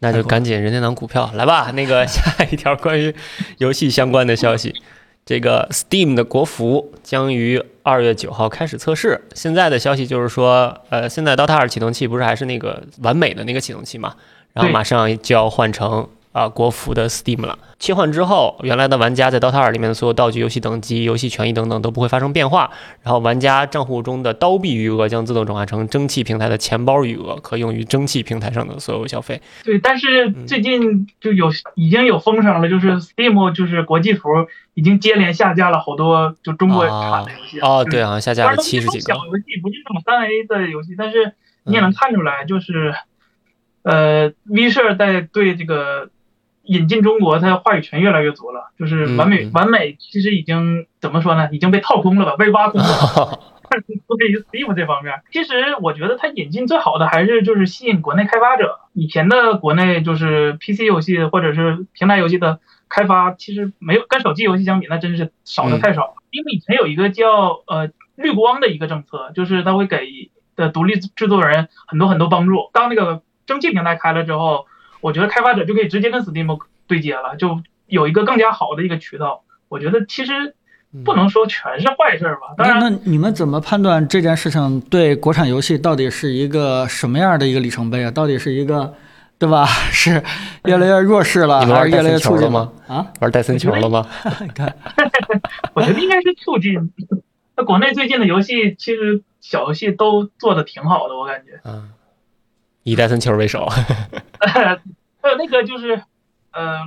[0.00, 1.70] 那就赶紧任天堂股票来吧。
[1.74, 3.14] 那个下一条关于
[3.58, 4.74] 游戏相关的消息，
[5.24, 9.22] 这个 Steam 的国服将于二月九号开始测试。
[9.32, 14.14] 现在的消息就是说，呃，现在 DOTA 二启动器不是还是那个完美的那个启动器嘛？
[14.52, 16.08] 然后马上就要换成。
[16.32, 17.58] 啊，国服的 Steam 了。
[17.78, 22.70] 切换之后，原来的玩家在 DOTA 二里面的所有道具、游戏等级、游戏权益等等都不会发生变化。
[23.02, 29.42] 然后，玩家账户中的刀币余额将自动转化成蒸汽平台的钱包余额，可用于蒸汽平台上的所有消费。
[29.64, 34.28] 对，但是最近就有已经有风声了，就是 Steam 就是国际服
[34.74, 37.60] 已经接连下架了好多就中国产的游戏。
[37.60, 39.12] 哦，对啊，下架了七十几个。
[39.12, 42.94] 小游戏不是那种三 A 的游戏，但是你也能看出来，就是
[43.82, 46.08] 呃，V 社在对这个。
[46.64, 48.70] 引进中国，它话语权越来越足了。
[48.78, 51.48] 就是完美，完美其实已经怎么说呢？
[51.52, 52.36] 已经被套空了吧？
[52.36, 53.40] 被挖空了。
[54.18, 58.80] 对于 Steam 这方面，其实我觉得它引进最好的还是就是吸引国内开发者。
[58.92, 66.14] 以前的国内就是 PC 游戏或者是平台游戏的开发，其实没有跟手机游戏相比，那真是少的太少了。
[66.30, 72.68] 因为以前有一个叫呃绿光的一个政策，就是它会给的独立制作人很多很多帮助。
[72.74, 74.66] 当那个蒸汽平台开了之后。
[75.02, 79.42] 我觉得开发者就可以直接跟 Steam 对接了，就有一个更加好的一个渠道。
[79.68, 80.54] 我觉得其实
[81.04, 82.54] 不能说全是坏事吧。
[82.56, 88.10] 当然，那你们怎么判断这件事情对国产游戏到底是一个什么样的一个里程碑啊？
[88.10, 88.94] 到底是一个，
[89.38, 89.66] 对吧？
[89.90, 90.22] 是
[90.64, 92.72] 越来越弱势了，还是越来越促进了吗？
[92.86, 94.06] 啊，玩戴森球了吗？
[94.40, 94.76] 你看，
[95.74, 96.92] 我觉得应该是促进。
[97.56, 101.60] 那国内最近的游戏其实小游戏都做的挺好的，我感觉。
[101.64, 101.88] 嗯。
[102.82, 104.78] 以戴森球为首，还
[105.30, 106.02] 有那个就是，
[106.52, 106.80] 呃，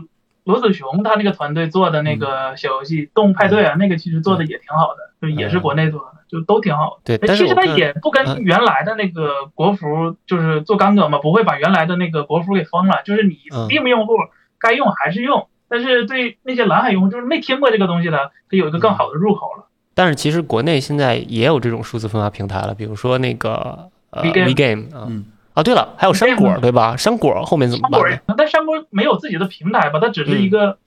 [0.44, 7.18] 罗子雄他那个团队做的那个小游戏《动物派对》啊，那个其实做的也挺好的，就也是国内做的，就都挺好的。
[7.18, 14.14] 对，其实他也不跟原来的那个国服就是做干戈嘛，不会把原来的那个国服给封了，就是你 Steam 用户
[14.60, 19.66] 该用还是用，但是对那些蓝海用户就是没听过这个东西的，它有一个更好的入口了。
[19.94, 25.08] 但是其实国内现在也有这种数字分发平台了，比如说那个呃 V Game 啊。
[25.56, 26.98] 啊，对了，还有山果，对吧？
[26.98, 28.20] 山果后面怎么办呢？
[28.38, 30.00] 但山果没有自己的平台吧？
[30.00, 30.78] 它只是一个，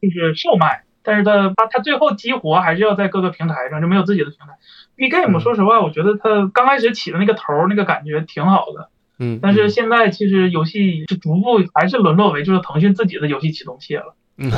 [0.00, 4.58] 就是售卖，但是它它它最后激活还是要在各个平台上，就没有自己的平台。
[4.94, 14.14] B Game，说实话，我觉得它刚开始起的那个头，那个感觉挺好的，嗯，但是现在其实游戏就逐步还是沦落为就是腾讯自己的游戏启动器了。
[14.36, 14.50] 嗯，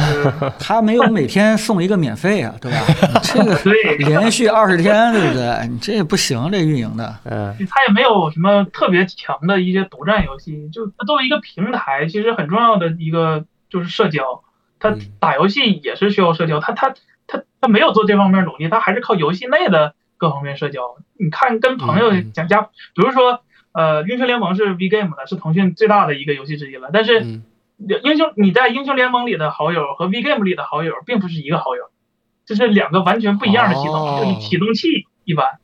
[0.59, 2.79] 他没有每天送一个免费啊，对吧？
[3.23, 5.69] 这个连续二十天，对不对？
[5.69, 7.15] 你这也不行，这运营的。
[7.25, 14.43] 嗯，他也没有什么特别强的一些独占游戏，就作为一个平台，其实很重要的一个就是社交。
[14.79, 16.95] 他打游戏也是需要社交，他他
[17.27, 20.97] 他他没有做这方面努力，他还是靠游戏内的各方面社交。
[21.19, 23.41] 你看，跟朋友讲加，比如说，
[23.73, 26.91] 呃，英雄联盟是 V Game 的，是腾讯最大的一个游戏之一了。
[26.93, 27.41] 但是，
[27.79, 31.83] 英雄你在英雄联盟里的好友和 V Game 里的好友并不是一个好友，
[32.45, 34.89] 这是两个完全不一样的系统，就是启动器
[35.25, 35.59] 一般。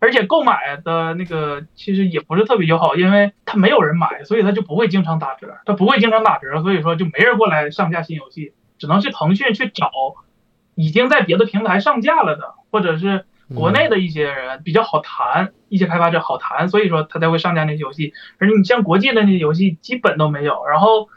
[0.00, 5.58] 而且购买的那个其实也不是特别友好，因为它没有人买，所以它就不会经常打折。
[5.66, 9.90] 它不会经常打折，所以说就没人过来上架新游戏，只能去腾讯去找
[10.76, 18.12] 已经在别的平台上架了的，或者是国内的一些人比较好谈，一些开发者好谈，所以说他才会上架那些游戏。
[18.38, 20.64] 而你像国际的那些游戏基本都没有。
[20.66, 21.08] 然后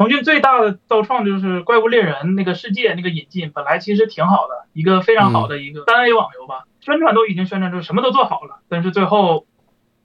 [0.00, 6.64] 腾讯最大的造创就是《怪物猎人》那个世界那个引进，本来其实挺好的，一个非常好的一个三 A 网游吧。
[6.80, 9.44] 宣传都已经宣传出什么都做好了，但是最后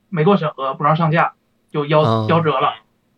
[0.10, 1.36] 没过审核，不让上架，
[1.71, 2.73] 就夭夭折了，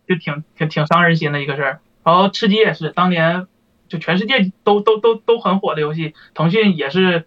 [0.08, 1.80] 就挺挺挺伤人心的一个事儿。
[2.04, 3.48] 然后吃鸡也是，当年
[3.88, 7.26] 就全世界都都都都很火的游戏，腾讯也是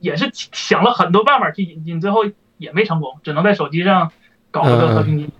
[0.00, 2.24] 也是想了很多办法去引进，最后
[2.58, 4.10] 也没成功，只能在手机上
[4.50, 5.32] 搞了个和平精英。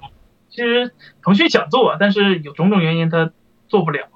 [0.55, 0.93] 其实
[1.25, 3.31] 腾讯想做，但是有种种原因他
[3.69, 4.07] 做不了。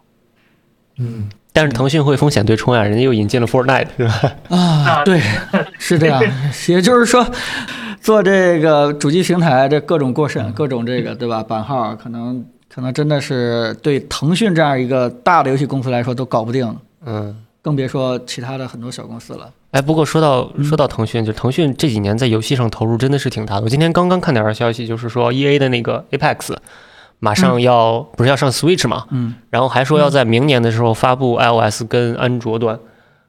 [0.99, 1.29] 嗯。
[1.53, 4.37] 但是腾讯会风险对冲啊，人家又引进了 Fortnite，是吧？
[4.55, 5.23] 啊，对，
[5.79, 6.23] 是这样。
[6.69, 7.27] 也就是说，
[7.99, 11.43] 做这个主机平台，这各种过审，各种这个，对吧？
[11.43, 16.77] 版号可能可能真的是对腾讯这样一个大的游戏公司来说都搞不定。
[17.07, 19.51] 嗯，更别说其他的很多小公司了。
[19.71, 23.63] 哎，不过说到说到腾讯，就腾讯这几年在游戏上投入真的是挺大的。
[23.63, 26.57] 我今天刚刚看点消息，就是说 E A 的那个 Apex。
[27.19, 29.07] 马上要不是要上 Switch 嘛？
[29.11, 32.79] 嗯，然后还说要在明年的时候发布 iOS 跟安卓端，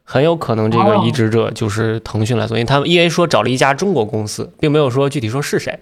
[0.04, 5.80] 很有可能这个移植者就是腾讯来做，因为他们 EA 说找了一家中国公司，并没有说具体说是谁，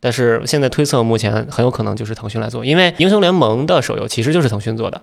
[0.00, 5.00] 但是现在推测目前很有可能就是腾讯来做，因为英雄联盟的手游其实就是腾讯做的，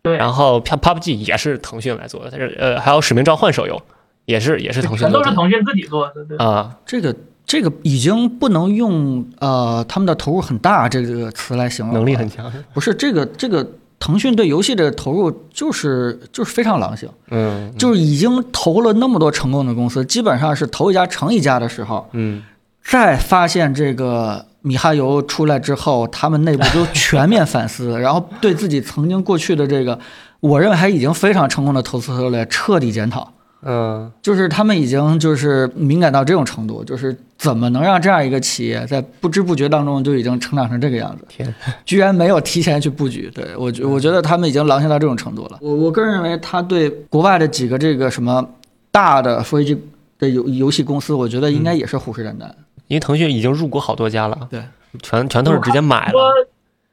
[0.00, 3.82] 对，然后 PUBG 也是腾讯来做的，但是呃还有使命召唤手游
[4.30, 7.14] 也是也是腾讯，全都是腾讯自己做的，对啊，这个。
[7.46, 12.48] 这个已经不能用呃他们的投入很大这个词来形容，能力很强。
[12.72, 13.66] 不是这个这个
[13.98, 22.40] 腾讯对游戏的投入就是就是非常狼性，嗯，就是已经投了那么多成功的公司，基本上是投一家成一家的时候，嗯，
[22.84, 29.98] 再发现这个米哈游出来之后，他们内部就全面反思， 然后对自己曾经过去的这个
[30.38, 33.32] 我认为还已经非常成功的投资策略彻底检讨。
[33.62, 41.24] 嗯，就是他们已经就是敏感到这种程度，就是怎么能让这样一个企业在不知不觉当中就已经成长成这个样子？
[41.28, 43.30] 天，居然没有提前去布局。
[43.34, 45.58] 对我觉我觉得他们已经狼性到这种程度了。
[45.60, 48.48] 我我个人认为，他对国外的几个这个什么
[48.90, 49.78] 大的 f 机
[50.18, 52.50] 的游游戏公司，我觉得应该也是虎视眈眈。
[52.86, 54.64] 因为腾讯已经入股好多家了，对，
[55.02, 56.18] 全全都是直接买了。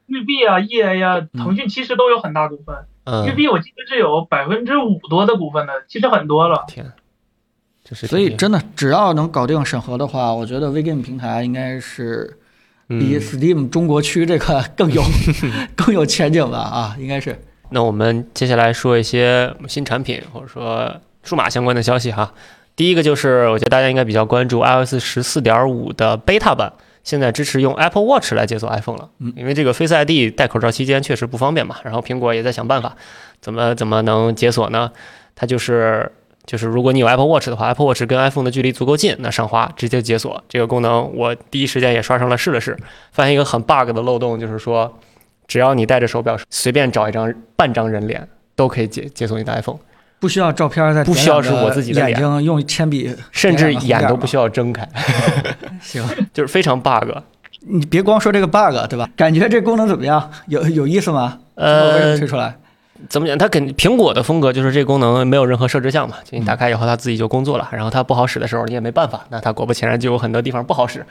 [0.06, 2.74] 育碧啊，EA 呀，腾讯其实都有很大股份。
[3.26, 6.64] 育碧我记得是有百分之五多的股份的，其实很多了。
[6.68, 6.92] 天，
[7.84, 12.36] 就是所以真的，只要能搞定审核的话，我觉得 VGame 平台应该是
[12.86, 15.02] 比 Steam 中国区这个 更有
[15.74, 16.58] 更有前景吧？
[16.58, 17.40] 啊，应该是。
[17.70, 22.32] 那我们接下来说一些新产品或者说数码相关的消息哈。
[22.76, 26.72] 第一个就是，我觉得大家应该比较关注 iOS 十四点五的 Beta 版。
[27.08, 31.76] 现在支持用 Apple Watch 来解锁 iPhone 了，嗯，因为这个 Face ID 戴口罩期间确实不方便嘛。
[31.82, 32.94] 然后苹果也在想办法，
[33.40, 34.92] 怎么怎么能解锁呢？
[35.34, 36.12] 它就是
[36.44, 42.76] 就是如果你有 Apple Watch 的话，Apple Watch 跟 iPhone 的距离足够近，那上滑直接解锁这个功能，我第一时间也刷上了试了试，
[43.12, 44.98] 发现一个很 bug 的漏洞，就是说
[45.46, 49.78] 只要你戴着手表，随便找一张半张人脸都可以解解锁你的 iPhone。
[50.20, 54.88] 不需要照片，在不需要是我自己的眼睛，用铅笔，甚至眼都不需要睁开。
[55.80, 56.04] 行，
[56.34, 57.10] 就是非常 bug。
[57.60, 59.08] 你别光说这个 bug，对吧？
[59.16, 60.30] 感觉这功能怎么样？
[60.46, 61.38] 有有意思吗？
[61.54, 62.56] 呃，推出来
[63.08, 63.36] 怎么讲？
[63.36, 67.68] 它肯苹果的风格就是这功能没有任何设置项嘛，就你打开以后它自己就工作了。
[67.72, 71.04] 然后它不好使的时候你也没办法，那它果不其然就有很多地方不好使。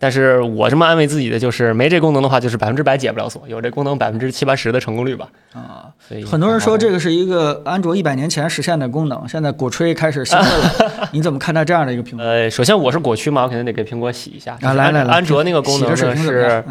[0.00, 5.28] 但是我这么安慰自己的就是，没这功能的话，就是百分之百解不了锁；有这功能，百分之七八十的成功率吧。
[5.52, 11.08] 啊，所以很多人说这个是一个安卓一百年前实现的功能，现在果吹开始兴奋了。
[11.10, 12.28] 你怎么看待这样的一个评论？
[12.28, 14.56] 呃，首先我是果区嘛，我肯定得给苹果洗一下。
[14.62, 16.62] 啊，来来来，安卓那个功能呢是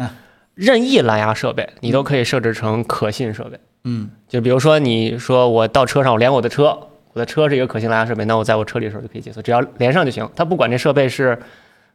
[0.54, 3.60] 任意蓝牙设备，你都可以设置成可信设备。
[3.84, 6.78] 嗯，就比如说你说我到车上，我连我的车，
[7.12, 10.26] 我的车是一个可信蓝牙设备，那我在我车里的时候就可以解锁，只要连上就行。
[10.34, 11.38] 它不管这设备是。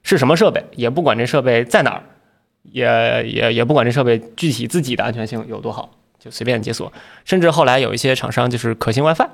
[0.03, 2.03] 是什么设备，也不管这设备在哪儿，
[2.63, 2.85] 也
[3.27, 5.89] 也也不管这设备具体自己的安全性有多好，
[6.19, 6.91] 就随便解锁。
[7.25, 9.27] 甚至后来有一些厂商就是可信 WiFi，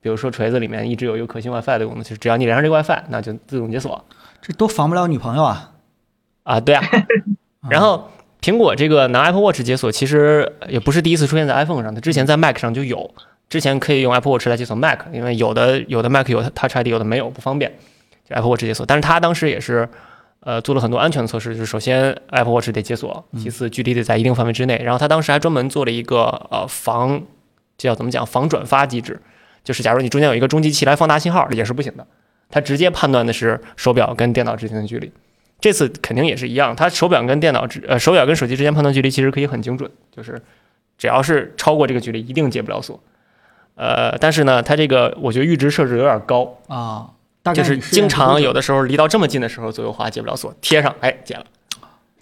[0.00, 4.04] 比如说锤子里面一直有一个可信 WiFi 的功能，就是只要你连上这个 WiFi，那就自动解锁。
[4.42, 5.72] 这都防不了女朋友啊！
[6.42, 6.84] 啊，对啊。
[7.70, 8.10] 然后
[8.42, 13.14] 苹果这个拿 Apple Watch 解锁，其实也不是第一次出现在 iPhone 上，它之前在 Mac 上就有。
[13.48, 17.72] 之前可以用 Apple Watch 来解锁 Mac，因为有的有的 Mac 有 Touch ID，有的没有，不方便，
[18.28, 18.84] 就 Apple Watch 解锁。
[18.86, 19.88] 但是它当时也是，
[20.40, 24.80] 呃，做了很多安全的测试，就是首先 Apple Watch 得解锁，其次距离得在一定范围之内。
[24.84, 27.22] 然后它当时还专门做了一个呃防，
[27.76, 29.20] 这叫怎么讲防转发机制，
[29.62, 32.06] 就是假如你中间有一个中继器来放大信号，也是不行的。
[32.50, 35.10] 它直接判断的是手表跟电脑之间的距离。
[35.60, 40.40] 这次肯定也是一样，它手表跟电脑之呃手表跟手机之间判断距离其实可以很精准，就是
[40.98, 43.00] 只要是超过这个距离，一定解不了锁。
[43.76, 47.10] 呃，但是呢，它这个我觉得阈值设置有点高啊，
[47.52, 51.44] 就是经常有的时候离到这么近的时候，左右滑解不了锁，贴上哎解了，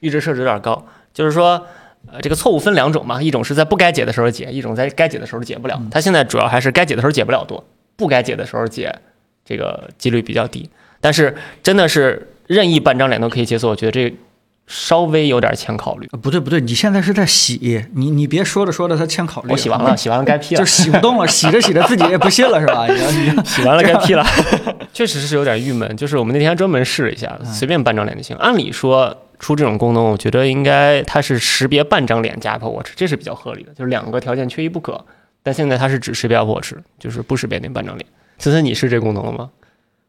[0.00, 0.85] 阈值设置有点高。
[1.12, 1.66] 就是说，
[2.11, 5.80] 呃，这个错误分两种嘛，一种是在不该解的时候解，一种在该解的时候解不了。
[5.90, 7.64] 它现在主要还是该解的时候解不了多，
[7.96, 8.94] 不该解的时候解，
[9.44, 10.68] 这个几率比较低。
[11.00, 12.28] 但是真的是。
[12.48, 14.14] 任意半张脸都可以解锁，我觉得这
[14.74, 16.08] 稍微有点欠考虑。
[16.22, 19.50] 不对不对，你现在是在洗，你你别说着说着它欠考虑。
[19.50, 20.58] 我洗完了，洗完了该批了。
[20.58, 22.87] 就洗不动了， 洗着洗着自己也不信了是吧？
[23.44, 24.24] 洗完了该批了，
[24.94, 25.94] 确实是有点郁闷。
[25.94, 28.35] 就是我们那天专门试了一下，随便半张脸就行。
[28.37, 35.04] 按理说出这种功能，我觉得应该它是识别半张脸加 Apple Watch，这是比较合理的，就是两个条件缺一不可。
[35.42, 38.08] 但现在它是只识别 Apple Watch，就是不识别那半张脸。
[38.38, 39.50] 森森，你试这功能了吗？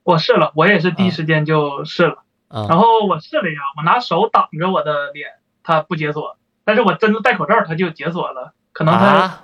[0.04, 2.23] 我试了，我也是第一时间就试了。
[2.54, 5.30] 然后我试了一下，我拿手挡着我的脸，
[5.63, 8.54] 它不解锁；但是我真的戴口罩，它就解锁了。
[8.72, 9.42] 可能它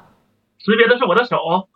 [0.60, 1.68] 识别的是我的手。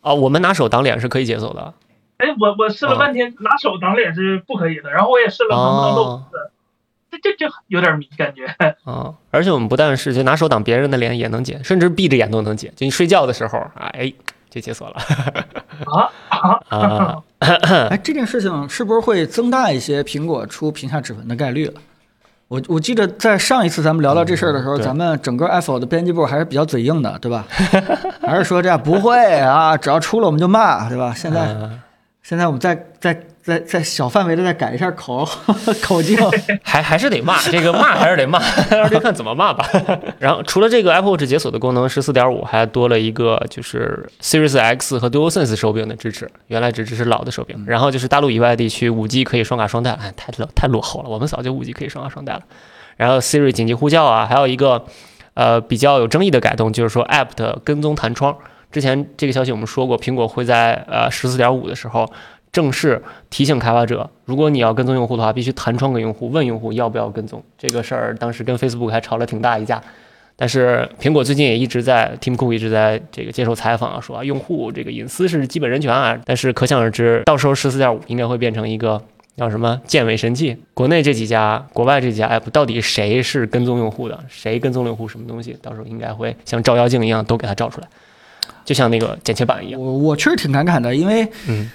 [0.00, 1.74] 啊，我们拿手挡脸是可以解锁的。
[2.18, 4.90] 哎，我我试了半天，拿手挡脸是不可以的。
[4.90, 6.50] 然后我也试了能不能露胡子，
[7.12, 8.46] 这这这有点迷感觉。
[8.84, 12.72] 啊，而且我们不但是就拿手挡别人的脸也能解，甚至闭着眼都能解。
[12.74, 14.12] 就你睡觉的时候，哎。
[14.54, 14.96] 就解锁了
[15.86, 16.08] 啊
[16.68, 17.22] 啊！
[17.90, 21.80] 哎，这件事情是不是会增大一些苹果出屏下指纹的概率了？
[22.46, 27.44] 我我记得在上一次咱们聊到这事儿的时候，咱们整个 Apple 的编辑部还是比较嘴硬的，对吧？
[28.22, 29.76] 还是说这样不会啊？
[29.76, 31.12] 只要出了我们就骂，对吧？
[31.16, 31.56] 现在
[32.22, 33.20] 现在我们在在。
[33.44, 35.28] 在在小范围的再改一下口
[35.82, 36.18] 口径，
[36.64, 38.40] 还还是得骂，这个骂还是得骂，
[38.88, 39.68] 就看怎么骂吧。
[40.18, 47.62] 然后除了这个 Apple Watch 解锁的功能，十四点五还多了一个就是 Series X 和 DualSense 手柄的支持，原来只支持老的手柄。
[47.66, 52.40] 然后就是大陆以外地区五 G 可以双卡双待，哎，太太落后了，我们早就五 G 可以双卡双待了。
[52.96, 54.86] 然后 Siri 紧急呼叫啊，还有一个
[55.34, 58.34] 呃比较有争议的改动，就是说 App 的跟踪弹窗。
[58.72, 62.10] 之前这个消息我们说过，苹果会在呃十四点五的时候。
[62.54, 67.42] 正式提醒开发者，如果你要跟踪用户的话，必须弹窗给用户，问用户要不要跟踪。
[67.58, 69.82] 这个事儿当时跟 Facebook 还吵了挺大一架。
[70.36, 76.16] 但是苹果最近也一直在，Tim Cook 一直在这个接受采访啊，说啊，用户这个隐私是基本人权啊。
[76.24, 79.02] 但是可想而知，到时候十四点五应该会变成一个
[79.36, 80.56] 叫什么健伟神器。
[80.74, 84.18] 国内这几家，国外这几家 App 到底谁是跟踪用户的？
[84.28, 85.56] 谁跟踪用户什么东西？
[85.60, 87.88] 到时候应该会像照妖镜一样都给它照出来。
[88.64, 91.28] 就像那个剪切板一样，我我确实挺感慨的，因为，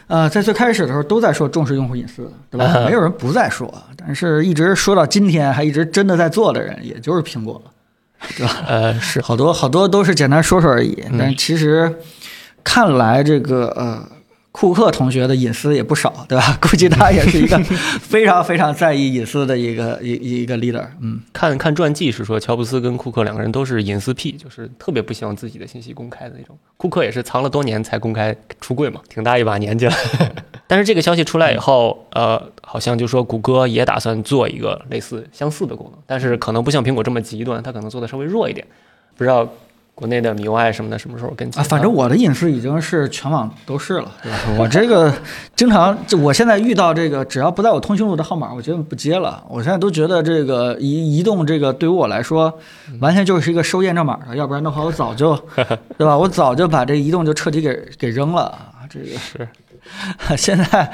[0.08, 2.86] 呃，在最开始的时候都在说重视用户隐私，对吧？
[2.86, 7.72] 没有人不在说，但是一直说到今天，还一直真的在做的人，也就是苹果了，
[8.36, 8.64] 对吧？
[8.68, 11.94] 呃，是好多好多都是简单说说而已，但其实
[12.64, 14.19] 看来这个呃。
[14.60, 16.44] 库克同学的隐私也不少，对吧？
[16.60, 17.58] 估计他也是一个
[18.04, 20.86] 非常非常在意隐私的一个一一个 leader。
[21.00, 26.58] 嗯，看看传记是说，乔布斯跟库克两个人都是隐私癖，就是特别不希望自己的信息公开的那种。
[26.76, 29.94] 库克也是藏了多年才公开出柜嘛，挺大一把年纪了。
[30.68, 38.68] 但是这个消息出来以后，呃，好像就说谷歌也打算做一个类似相似的功能，但是可能不像苹果这么极端，它可能做的稍微弱一点，
[39.16, 39.48] 不知道。
[40.00, 41.66] 国内的米 UI 什么的，什么时候跟进啊？
[41.68, 44.38] 反正我的隐私已经是全网都是了，对吧？
[44.58, 45.14] 我这个
[45.58, 49.44] 经常，我现在遇到这个，只要不在我通讯录的号码，我基本不接了。
[49.50, 52.58] 我现在都觉得这个移移动这个对于我来说，
[53.02, 55.36] 完全就是一个收验证码的，要不然的话，我早就，
[56.00, 56.18] 对吧？
[56.18, 58.88] 我早就把这移动就彻底给给扔了啊！
[58.90, 59.50] 这个是
[60.38, 60.90] 现在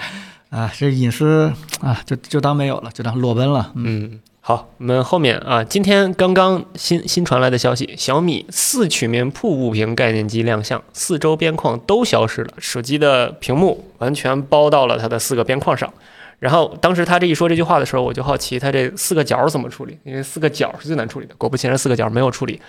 [0.49, 4.19] 啊，这隐私啊，就就当没有了，就当裸奔了，嗯。
[4.47, 15.91] 好，我们后面啊，今天刚刚新新传来的消息，小米四曲面瀑布屏概念机亮相，四周边框都消失了，手机的屏幕完全包到了它的四个边框上。
[16.37, 21.33] 然后当时他这一说这句话的时候，我就好奇他这四个角怎么处理，因为四个角是最难处理的。
[21.39, 22.61] 果不其然，四个角没有处理。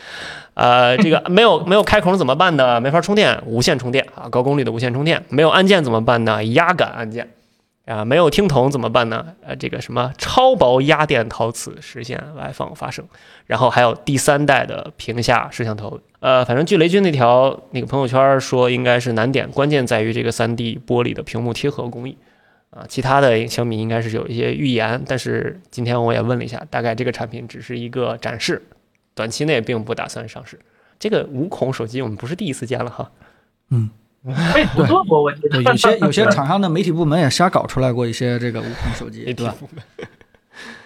[0.55, 2.80] 呃，这个没有没有开孔怎么办呢？
[2.80, 5.22] 没法充电，无线充电啊，高功率的无线充电。
[5.28, 6.42] 没有按键怎么办呢？
[6.42, 7.28] 压感按键。
[7.87, 9.34] 啊，没有听筒怎么办呢？
[9.43, 13.07] 呃，这个什么超薄压电陶瓷实现外放发声，
[13.47, 16.01] 然后还有第三代的屏下摄像头。
[16.20, 22.18] 呃，反正据雷军那条那个朋友圈说，应该是难点，关键在于这个 3D 玻璃的屏幕贴合工艺。
[22.70, 28.61] 啊，其他的小米应该是有一些预言，但是今天我也问了一下，大概这个产品只是一个展示，
[29.14, 30.59] 短期内并不打算上市。
[30.99, 33.11] 这个五孔手机我们不是第一次见了哈。
[33.70, 33.89] 嗯，
[34.55, 35.62] 被不做过，我觉得。
[35.62, 39.55] 有些有些厂商的媒体部门也瞎搞出来过一些这个无孔手机，对吧？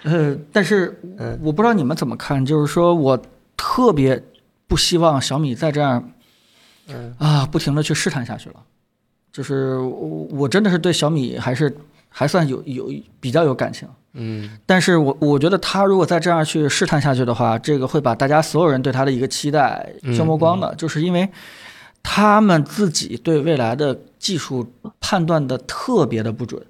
[0.03, 0.99] 呃，但是
[1.43, 3.20] 我不知道你们怎么看，就是说我
[3.57, 4.22] 特别
[4.66, 6.11] 不希望小米再这样，
[7.18, 8.57] 啊，不停的去试探下去了。
[9.32, 11.74] 就是我我真的是对小米还是
[12.09, 21.28] 还算有有比较有感情，嗯，但是我我觉得他如果再这样去试探下去的话，这个会把大家所有人对他的一个期待消磨光的，就是因为
[22.03, 26.61] 他们自己对未来的技术判断的特别的不准，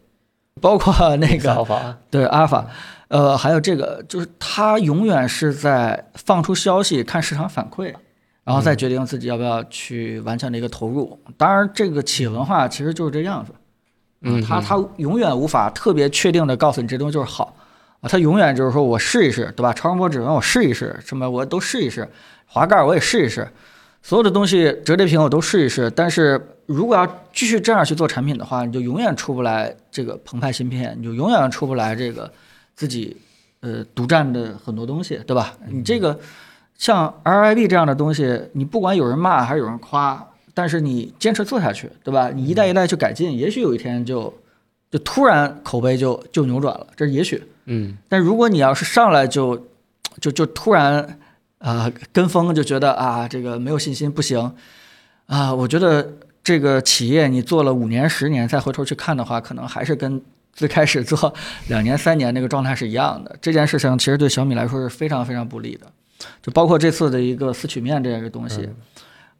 [0.61, 2.67] 包括那个对阿尔法。
[3.09, 7.93] 呃，还有这个，就是他永远是在放出消息，看市场反馈，
[8.45, 11.19] 然后再决定自己要不要去完全的一个投入。
[11.37, 13.53] 当然，这个企业文化其实就是这样子，
[14.23, 17.57] 嗯，他他永远无法特别确定的告诉你这东西就是好。
[18.01, 19.73] 啊，他永远就是说我试一试，对吧？
[19.73, 22.09] 超声波指纹我试一试，什么我都试一试，
[22.47, 23.47] 滑盖我也试一试，
[24.03, 25.91] 所有的东西折叠屏我都试一试。
[25.91, 32.31] 但是如果要继续这样去做产品的话，你就永远出不来这个澎湃芯片，你就永远出不来这个。
[32.77, 33.15] 自己，
[33.61, 35.53] 呃，独占的很多东西，对吧？
[35.69, 36.19] 你这个
[36.79, 42.31] 像 RIB 这样的东西，你不管有人骂还是有人夸，但是你坚持做下去，对吧？
[42.31, 44.33] 你一代一代去改进，也许有一天就
[44.91, 47.43] 就突然口碑就就扭转了，这是也许。
[47.67, 47.99] 嗯。
[48.09, 49.69] 但如果你要是上来就
[50.23, 51.20] 就就突然
[51.61, 54.53] 啊跟风，就觉得啊这个没有信心不行
[55.27, 60.21] 啊，我觉得这个企业你做了五年十年再回头去看的话，可能还是跟。
[60.53, 61.33] 最开始做
[61.69, 65.87] 两年三年那个状态是一样的， 这件事情其实对小米来说是非常非常不利的，
[66.43, 68.69] 就包括这次的一个四曲面这样一个东西，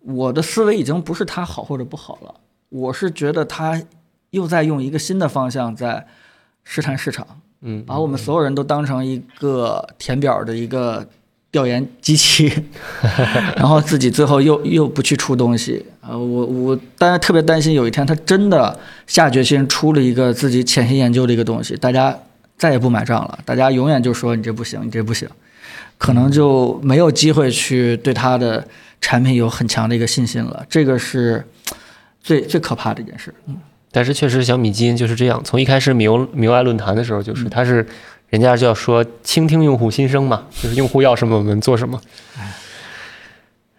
[0.03, 2.35] 我的思维已经不是它好或者不好了，
[2.69, 3.83] 我是觉得它
[4.31, 6.07] 又在用一个新的方向在
[6.63, 7.27] 试探市场，
[7.63, 11.07] 嗯，把我们所有人都当成一个填表的一个。
[11.53, 12.53] 调研机器，
[13.57, 16.17] 然后自己最后又又不去出东西啊！
[16.17, 18.79] 我我当然特别担心有一天他真的
[19.09, 22.17] 下决心出了一个自己潜心研究的一个东西，大家
[22.57, 25.29] 再也不买账了，大家永远就说你这不行，你这不行，
[25.99, 28.65] 可能就没有机会去对他的
[29.01, 30.65] 产品有很强的一个信心了。
[30.69, 31.45] 这个是
[32.23, 33.35] 最最可怕的一件事。
[33.49, 33.57] 嗯，
[33.91, 37.85] 但是确实小米基因就是这样，从一开始米欧米欧爱论坛的时候就是他是。
[38.31, 42.01] 人家就要说倾听用户心声嘛，就是用户要什么我们做什么。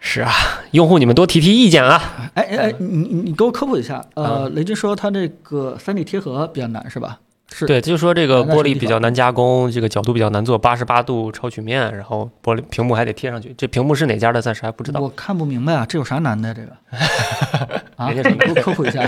[0.04, 0.32] 是啊，
[0.72, 2.32] 用户你们多提提意见啊。
[2.34, 7.20] 哎哎，你你你给我科普一下，呃，雷军说他这个三 D 贴合比较难是吧？
[7.54, 13.54] 是对，就说这个玻璃比较难加工，这个角度比较难做，八十八度超曲面，然后玻璃屏幕还得贴上去。
[13.58, 14.42] 这屏幕是哪家的？
[14.42, 15.00] 暂时还不知道。
[15.02, 16.54] 我看不明白啊，这有啥难的？
[16.54, 16.72] 这个
[17.96, 19.08] 啊，给我科普一下，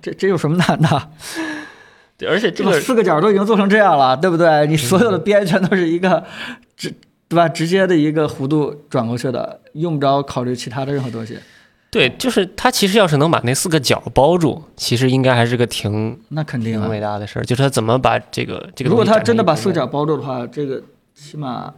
[0.00, 1.08] 这这有什么难的？
[2.26, 4.66] 而且这个四个角都已经做成这样了，对不对？
[4.66, 6.24] 你所有的边全都是一个
[6.76, 6.92] 直，
[7.28, 7.48] 对吧？
[7.48, 11.38] 直接的一个弧度转过去的，用不着考虑其他的任何东西。
[11.90, 17.44] 对，就是它其实要是能把那四个角包住，其实应该还是个挺那肯定挺伟大的事儿。
[17.44, 20.82] 就是他怎么把这个这个，如果他真的把四个角包住的话，这个
[21.14, 21.72] 起码。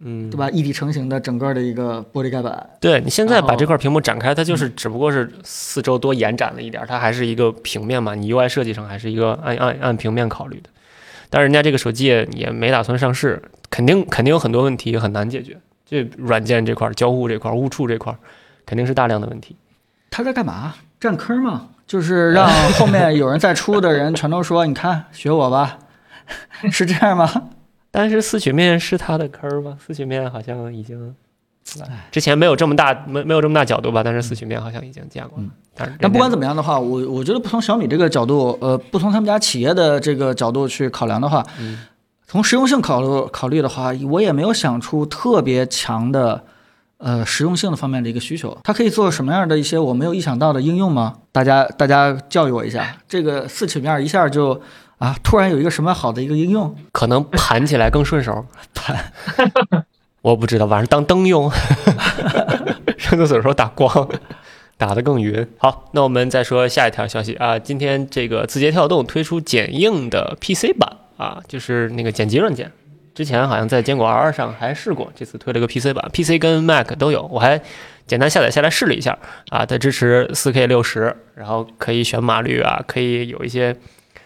[0.00, 0.48] 嗯，对吧？
[0.50, 2.70] 一体成型的整个的一个玻璃盖板。
[2.80, 8.14] 对你现在把这块屏幕展开，它就是只不过是四周多延展了一点，它还是一个平面嘛。
[8.14, 10.70] 你 UI 设计上还是一个按按按平面考虑的。
[11.30, 15.58] 但是人家这个手机也没打算上市，肯定肯定有很多问题很难解决。
[15.84, 18.14] 这软件这块、交互这块、误触这块，
[18.64, 19.56] 肯定是大量的问题。
[20.10, 20.74] 他在干嘛？
[21.00, 21.68] 占坑吗？
[21.86, 25.78] 就是让后面有人再出的人全都说：“你看，学我吧。”
[26.70, 27.30] 是这样吗？
[27.90, 29.76] 但是四曲面是它的坑吗？
[29.84, 31.14] 四曲面好像已经，
[32.10, 34.02] 之前没有这么大没没有这么大角度吧？
[34.02, 35.38] 但是四曲面好像已经见过。
[35.38, 35.50] 嗯，
[35.98, 41.42] 但不管怎么样的话，我我觉得不从小米这个角度，呃，不从他们家企业的这个角度去考量的话，
[42.26, 46.44] 从实用性考虑考虑的话，我也没有想出特别强的
[46.98, 48.56] 呃实用性的方面的一个需求。
[48.64, 51.16] 它可以做什么样的一些我没有意想到的应用吗？
[51.32, 54.60] 大家大家教育我一下，这个四曲面一下就。
[54.98, 55.16] 啊！
[55.22, 58.44] 突然有一个什么好的一个应用，可能盘起来更顺手。
[58.74, 59.12] 盘，
[60.22, 61.50] 我不知道，晚上当灯用。
[62.98, 64.08] 上厕所的时候打光，
[64.76, 65.46] 打得更匀。
[65.56, 67.56] 好，那我们再说下一条消息啊。
[67.56, 72.72] 今天这个字节跳动推出剪映的 PC 版啊，就是那个剪辑软件。
[73.14, 77.22] 之前好像在坚果 R 上还试过，这次推了个 PC 版，PC 跟 Mac 都有。
[77.32, 77.60] 我还
[78.06, 79.16] 简单下载下来试了一下
[79.50, 83.76] 啊，它支持 4K 六十，然后可以选码率啊，可以有一些。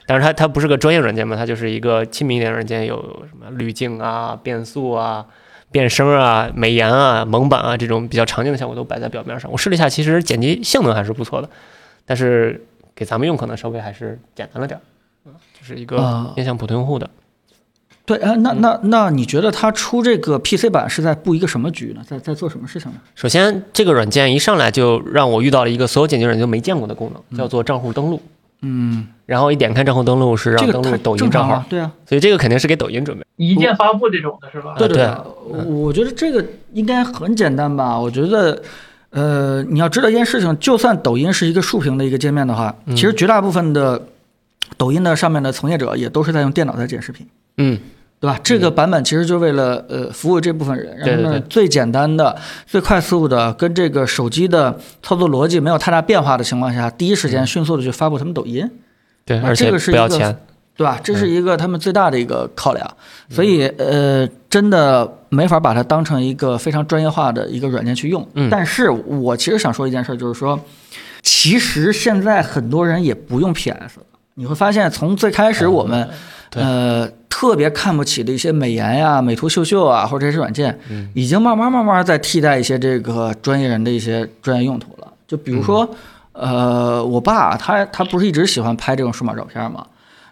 [0.06, 2.96] 但是它它不是个专业软件嘛，它就是一个亲民一点的软件，有
[3.28, 5.24] 什么滤镜啊、变速啊、
[5.70, 9.50] 变声啊、美颜啊、蒙版啊这种比较常见的效果都摆在表面上。
[9.50, 11.48] 我试了一下，其实剪辑性能还是不错的，
[12.04, 14.78] 但是给咱们用可能稍微还是简单了点
[15.58, 17.08] 就是一个面向普通用户的。
[18.04, 22.02] 对啊，那那那你觉得它出这个 PC 版是在布一个什么局呢？
[22.04, 22.98] 在在做什么事情呢？
[23.14, 28.20] 首先，这个软件一上来就让我遇到了一个所有剪辑软件都没见过的功能，叫做账户登录。
[28.24, 28.28] 嗯，
[29.26, 33.24] 然后一点开账户登录是让登录抖音账号，对啊，所以这个肯定是给抖音准备。
[33.36, 34.74] 一键发布这种的是吧？
[34.78, 35.10] 对对，
[35.66, 37.98] 我觉得这个应该很简单吧？
[37.98, 38.62] 我觉得，
[39.10, 44.00] 呃，你要知道一件事情，就算抖音是一个竖屏的一个界面的话，其实绝大部分的
[44.76, 47.78] 抖音的上面的从业者也都是在用电脑在剪视频，嗯。
[48.22, 48.38] 对吧？
[48.44, 52.36] 这个版本其实就为了呃服务这部分人，让他们最简单的、
[52.68, 58.70] 最快速的，跟这个手机的操作逻辑没有太大变化的情况下，第一时间迅速的去发布他们抖音。
[59.24, 60.36] 对，而且不要钱，
[60.76, 61.00] 对吧？
[61.02, 62.96] 这是一个他们最大的一个考量。
[63.28, 68.24] 所以呃，真的没法把它当成一个非常专业化的一个软件去用。
[68.34, 68.48] 嗯。
[68.48, 70.56] 但是我其实想说一件事，就是说，
[71.22, 74.06] 其实现在很多人也不用 PS 了。
[74.34, 76.08] 你会发现，从最开始我们。
[76.54, 80.78] 呃，特别看不起的一些美颜呀、美图秀秀啊，或者这些软件，
[81.14, 85.10] 已经慢慢慢慢在替代一些这个专业人的一些专业用途了。
[85.26, 85.88] 就比如说，
[86.34, 89.86] 呃，我爸他他不是一直喜欢拍这种数码照片吗？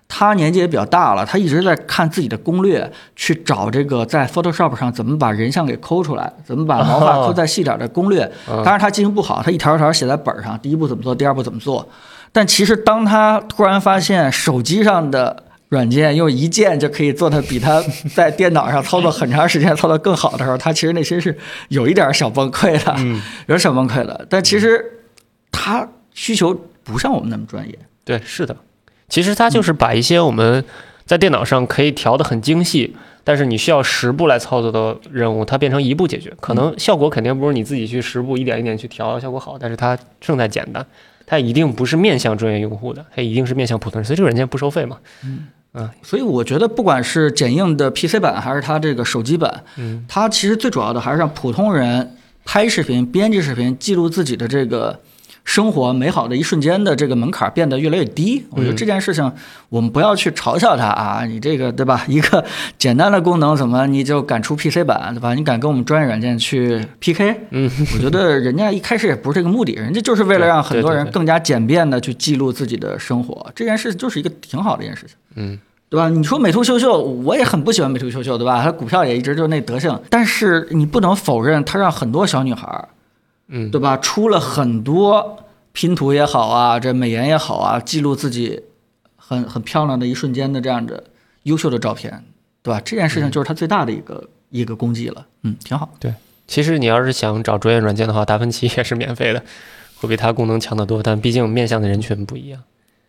[0.07, 8.31] 他年纪也比较大了，他一直在看自己的攻略，去找这个在 Photoshop 上怎么把人像给抠出来，怎么把毛发抠再细点的攻略。
[8.47, 11.89] 当然他记性不好，他一条一条写在本上，第一步怎么做，第二步怎么做。
[12.33, 17.83] 但其实当他突然发现手机上的软件用一键就可以做的比他
[18.15, 21.37] 在电脑上操作很长时间操作更好的时候，他其实内心是
[21.69, 22.93] 有一点小崩溃的，
[23.47, 24.27] 有点小崩溃的。
[24.29, 24.85] 但其实
[25.53, 27.79] 他需求不像我们那么专业。
[28.05, 28.57] 对，是的，
[29.09, 30.65] 其实他就是把一些我们
[31.05, 36.33] 在电脑上可以调的很精细，但是你需要十步来操作的任务，它变成一步解决。
[36.41, 40.85] 可能效果肯定不是你自己去十步一点一点去调效果好，但是它胜在简单。
[41.31, 44.99] 它一定不是面向专业用户的，它一定是面向普通人，所以这个软件不收费嘛。
[45.25, 45.47] 嗯。
[45.73, 54.99] 嗯，所以我觉得不管是剪映的 PC 版还是它这个手机版，嗯，它其实最主要的还是让普通人拍视频、编辑视频、记录自己的这个
[55.45, 58.45] 生活美好的一瞬间的这个门槛变得越来越低。
[58.51, 59.31] 我觉得这件事情
[59.69, 62.05] 我们不要去嘲笑它啊，你这个对吧？
[62.09, 62.45] 一个
[62.79, 65.35] 简单的功能怎么你就敢出 PC 版对吧？
[65.35, 67.37] 你敢跟我们专业软件去 PK？
[67.51, 73.51] 嗯，我觉得人家一开始也不是这个目的，人家就是为了让很多人更加简便的去记录自己的生活。
[73.55, 75.17] 这件事就是一个挺好的一件事情。
[75.37, 75.59] 嗯。
[75.89, 76.09] 对吧？
[76.09, 78.63] 你说美图秀秀，我也很不喜欢美图秀秀，对吧？
[78.63, 79.93] 它股票也一直就那德性。
[80.09, 82.89] 但是你不能否认，它让很多小女孩，
[83.51, 83.97] 嗯，对吧？
[83.97, 88.63] 出了很多拼图也好啊，这美颜也好啊，记录自己
[89.17, 91.03] 很很漂亮的一瞬间的这样的
[91.43, 92.25] 优秀的照片，
[92.63, 92.81] 对吧？
[92.85, 95.27] 这件事情就是他最大的一个一个功绩了。
[95.43, 95.91] 嗯，挺好。
[95.99, 96.15] 对，
[96.47, 99.43] 其实你要是想找专业软件的话，达芬奇也是免费的，
[99.97, 101.03] 会比它功能强得多。
[101.03, 102.63] 但毕竟面向的人群不一样。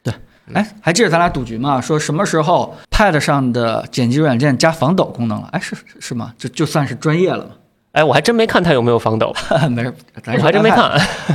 [0.03, 0.13] 对
[0.53, 1.79] 哎，还记得咱俩赌局吗？
[1.79, 5.49] 说什么时候 Pad 上的剪辑软件加防抖功能了？
[5.51, 6.33] 哎，是是吗？
[6.37, 7.51] 就就算是专业了吗？
[7.91, 9.33] 哎，我还真没看它有没有防抖。
[9.69, 10.79] 没事，咱我还真没看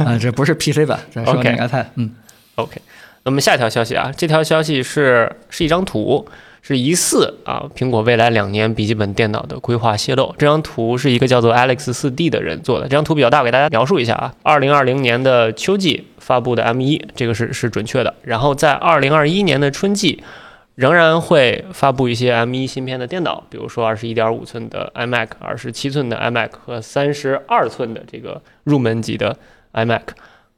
[0.04, 1.86] 啊，这不是 PC 版，咱说那个 iPad。
[1.96, 2.10] 嗯
[2.54, 2.80] ，OK。
[3.24, 6.26] 那么下一条消息啊，这条消息是是一张图。
[6.62, 10.34] 是疑似啊，苹果未来两年笔记本电脑的规划泄露。
[10.36, 12.88] 这张图是一个叫做 Alex 四 D 的人做的。
[12.88, 14.34] 这张图比较大，我给大家描述一下啊。
[14.42, 18.12] 二零二零年的秋季发布的 M 一，这个是是准确的。
[18.22, 20.24] 然后在二零二一年的春季，
[20.76, 29.36] 仍然会发布一些 M 一芯片的电脑，比如说二十一点五寸的 iMac、二十七寸的 iMac 和三十二寸的这个入门级的
[29.72, 30.02] iMac。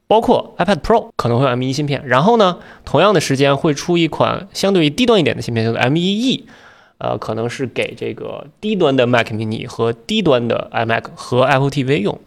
[0.07, 6.45] 包括 iPad Pro 可能会有 M1 芯片，然后呢，同样的时间会出一款相对于低端一点的芯片，叫做 M1E，
[6.97, 12.19] 呃，可能是给这个低端的 Mac mini 和低端的 iMac 和 Apple TV 用。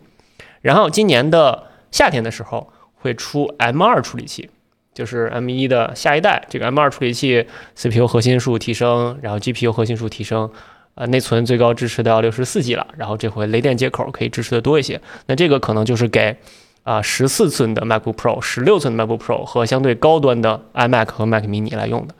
[0.61, 4.49] 然后今年的夏天的时候会出 M2 处理器，
[4.95, 6.45] 就是 M 一的下一代。
[6.49, 10.51] 这个 M 二处理器 CPU 核心数提升，然后 GPU 核心数提升，
[10.95, 15.01] 呃，内存最高支持到六十四 G 了，然后这回雷电接口可以支持的多一些。
[15.26, 16.36] 那这个可能就是给。
[16.84, 22.14] 啊，十四寸的 MacBook Pro、十六寸的 MacBook Pro 和相对高端的 iMac 和 Mac mini 来用的。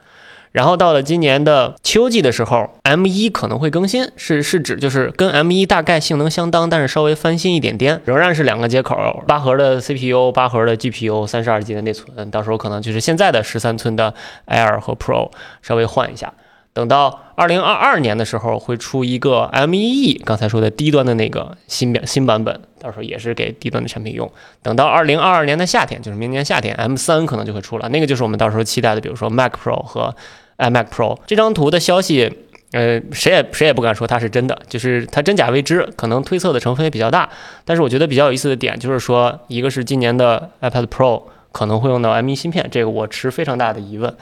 [0.53, 14.15] 然后到了今年的秋季的时候，M1 可能会更新，是是指就是跟 M1 大概性能相当，但是稍微翻新一点点，仍然是两个接口，八核的 CPU，八核的 GPU，三十二 G 的内存，到时候可能就是现在的十三寸的
[14.47, 15.31] Air 和 Pro
[15.63, 16.33] 稍微换一下。
[16.75, 24.31] 等到二零二二年的时候，会出一个 M1E，刚才说的低端的那个新版新版本，到时候也是给低端的产品用。
[24.63, 30.17] 等到二零二二年的夏天，就是明年夏天，M3 可能就会出了，那个就是我们到时候期待的，比如说 Mac Pro 和
[30.59, 31.19] iMac Pro。
[31.27, 32.33] 这张图的消息，
[32.73, 37.29] 呃，谁也谁也不敢说它是真的，就是它真假未知，可能推测的成分也比较大。
[37.65, 41.23] 但是我觉得比较有意思的点就是说，一个是今年的 iPad Pro
[41.53, 44.15] 可能会用到 M1 芯片，这个我持非常大的疑问。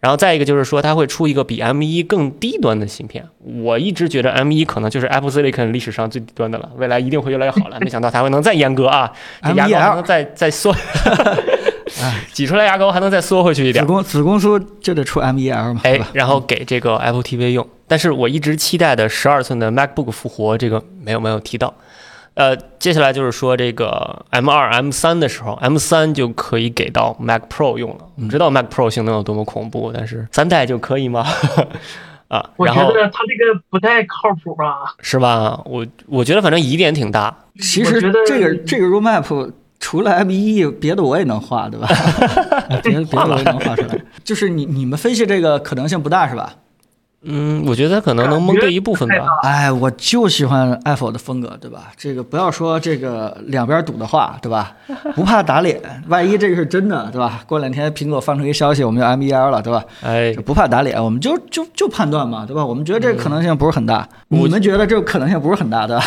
[0.00, 3.26] 然后再一个就是说，它会出一个比 M1 更低端的芯片。
[3.64, 7.80] 我一直觉得 M1 可能就是 Apple Silicon 历史上最低端的了，未来一定会越来越好了。
[7.80, 9.12] 没想到它会能再严格啊，
[9.42, 10.72] 这牙膏还能再再缩，
[12.32, 13.84] 挤出来牙膏还能再缩回去一点。
[13.84, 15.80] 子宫子宫缩就得出 M1L 嘛？
[15.84, 17.66] 哎，然后给这个 Apple TV 用。
[17.86, 21.74] 但是我一直期待的十二寸的 MacBook 复活，这个没有没有提到。
[22.34, 28.04] 呃，接下来就是说这个 M 二、M 三的时候，M 三就可以给到 Mac Pro 用了。
[28.14, 31.26] 我们知道 Mac Pro 性能有多么恐怖，但是三代就可以吗？
[32.28, 34.94] 啊，我觉得它这个不太靠谱吧？
[35.00, 35.60] 是吧？
[35.64, 37.34] 我我觉得反正疑点挺大。
[37.58, 39.50] 其实这个这个 Roadmap
[39.80, 41.88] 除了 M 一，别的我也能画，对吧？
[42.82, 43.98] 别的别的我也能画出来。
[44.24, 46.52] 就是你你们分析这个可能性不大，是吧？
[47.22, 49.26] 嗯，我觉得可能能蒙对一部分吧。
[49.42, 51.90] 哎，我就喜欢 Apple 的风格，对吧？
[51.96, 54.72] 这个不要说这个两边堵的话，对吧？
[55.16, 57.42] 不怕打脸，万一这个是真的，对吧？
[57.48, 59.84] 过两天苹果放出一消息，我们就 M1L 了，对吧？
[60.02, 62.64] 哎，不怕打脸，我们就就就判断嘛，对吧？
[62.64, 66.00] 我们觉得这个可能性不是很大，你们觉得这个可能性不是很大的。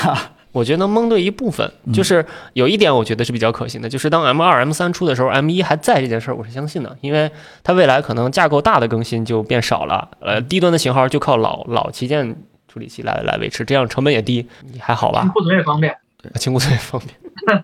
[0.51, 7.31] 我觉得能蒙对一部分，就是有一点我觉得是比较可行的，就是当 M 二、M 三出的时候，M 一还在这件事儿，我是相信的，因为
[7.63, 12.35] 它未来可能架构大的更新就变少了，呃，低端的型号就靠老老旗舰
[12.67, 15.21] 处理器来来维持，这样成本也低，你还好吧？
[15.21, 17.63] 清库存也方便，对，清库存也方便。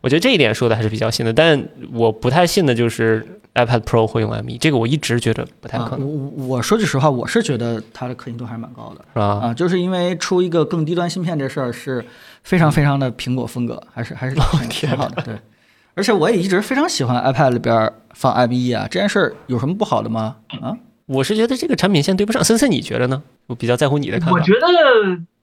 [0.00, 6.36] 我觉得这一点说的还是比较信的，但我不太信的就是 iPad Pro 会用 M1，这个我一直觉得不太可能。
[6.36, 9.24] 我我说句实话，我是觉得它的可信度还是蛮高的，是吧？
[9.42, 12.04] 啊，就是因为出一个更低端芯片这事儿是
[12.42, 14.36] 非常非常的苹果风格，还是还是
[14.68, 15.22] 挺好的。
[15.22, 15.34] 对，
[15.94, 20.36] 而且我也一直非常喜欢 iPad 里边放 M1 啊，这件事儿有什么不好的吗？
[20.62, 22.42] 啊，我是觉得这个产品线对不上。
[22.42, 23.22] 森森，你觉得呢？
[23.48, 24.32] 我比较在乎你的看法。
[24.32, 24.66] 我觉得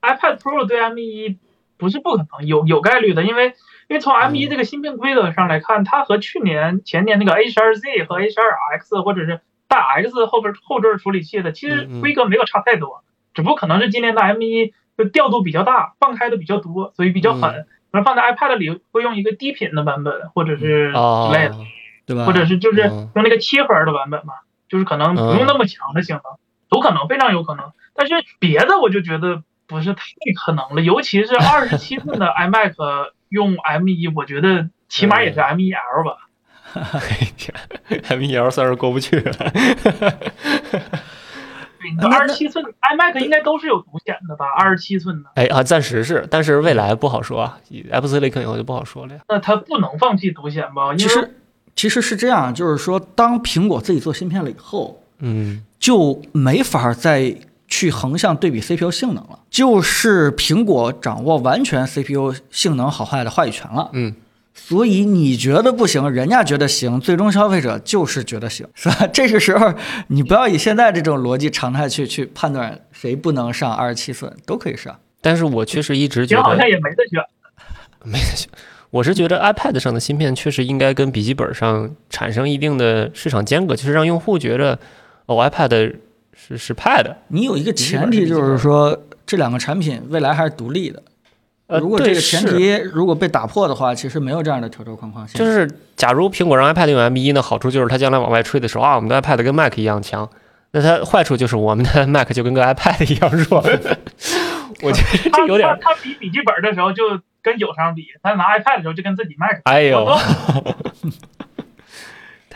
[0.02, 1.36] iPad Pro 对 M1
[1.76, 3.54] 不是不可能，有有概率的，因为。
[3.88, 17.66] 因为从 M1 这个芯片规格上来看，它和去年、前年那个 H2Z 和 H2X 或者是大 X 后边后缀处理器的，其实规格没有差太多，只不过可能是今年的 M1 就调度比较大，放开的比较多，所以比较狠。
[17.90, 21.56] 那放在 iPad 里会用一个低频的版本，或者是之类的，
[22.04, 22.26] 对吧？
[22.26, 24.34] 或者是就是用那个七核的版本嘛，
[24.68, 26.22] 就是可能不用那么强的性能，
[26.70, 27.72] 有可能非常有可能。
[27.94, 30.02] 但是别的我就觉得不是太
[30.36, 32.74] 可能了，尤其是二十七寸的 iMac。
[33.28, 36.28] 用 M1，我觉得起码也是 M1L 吧。
[38.08, 39.32] M1L 算是过不去了。
[42.02, 44.46] 二十七寸 iMac 应该都是有独显的吧？
[44.58, 45.30] 二十七寸的。
[45.36, 47.58] 哎啊，暂时是，但是未来不好说啊。
[47.90, 49.20] Apple Silicon 以后就不好说了呀。
[49.28, 50.94] 那它不能放弃独显吧？
[50.96, 51.34] 其实
[51.74, 57.34] 其实是这样，就是说，当苹果自己做芯片了以后，嗯，就没法再。
[57.68, 63.90] 去横向对比 CPU 性能了，就是苹果掌握完全 CPU 性能好坏的话语权了。
[63.92, 64.14] 嗯，
[64.54, 69.06] 所以你觉得不行，人家觉得行，最终消费者就是觉得行，是吧？
[69.12, 69.74] 这个时候
[70.06, 74.98] 你不要以现在这种逻辑常态去去判断谁不能上二十七寸，都可以上。
[75.20, 77.22] 但是我确实一直觉得好像也没得选，
[78.02, 78.48] 没得选。
[78.88, 84.78] 我是觉得 iPad 上的芯片确实应该跟笔记本上产生一定的市场间隔，就是让用户觉得
[85.26, 85.96] 哦，iPad。
[86.48, 91.02] 是是 Pad，你有一个前提就是说这两个产品未来还是独立的。
[91.66, 95.26] 呃，如果这个前提如果被打破的话，其实没有这样的条条框框。
[95.26, 100.26] 就是假如苹果让 iPad 用 M1 呢，好处就是它将来往外吹的时候啊，我们的 iPad 跟 Mac 一样强。
[100.70, 103.60] 那它坏处就是我们的 Mac 就跟个 iPad 一样弱。
[104.80, 105.78] 我觉得这有点。
[105.82, 109.60] 它比笔记本的时候就跟友商比，它拿 iPad 的时候就跟自己 Mac。
[109.64, 110.08] 哎呦。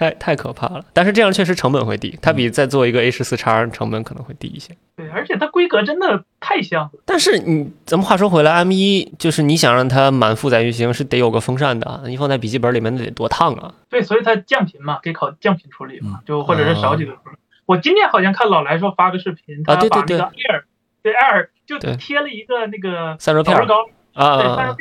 [0.02, 4.76] 太太可怕了，但是这样确实成本会低，它比再做一个 A 十四叉成本可能会低一些。
[4.96, 6.90] 对，而且它规格真的太像。
[7.04, 13.72] 但是你咱们话说回来，M 一就是你想让它满负载运行是得有个风扇的，你放在笔记本里面那得多烫啊。
[13.88, 17.16] 对，所以它降频嘛，给考降频处理嘛，就或者是少几个。
[17.66, 20.62] 我今天好像看老来说发个视频，他把那个 Air
[21.00, 24.78] 对 Air 就贴了一个那个散热片膏啊，对散热片，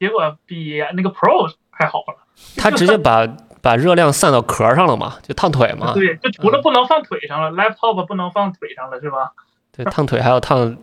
[0.00, 2.24] 结果比那个 Pro 还好了。
[2.56, 3.28] 他直接把。
[3.62, 5.94] 把热量散到壳上了嘛，就烫腿嘛。
[5.94, 9.32] 对，就除了不能放腿上了，laptop 不能放腿上了，是吧？
[9.74, 10.76] 对，烫腿还要烫，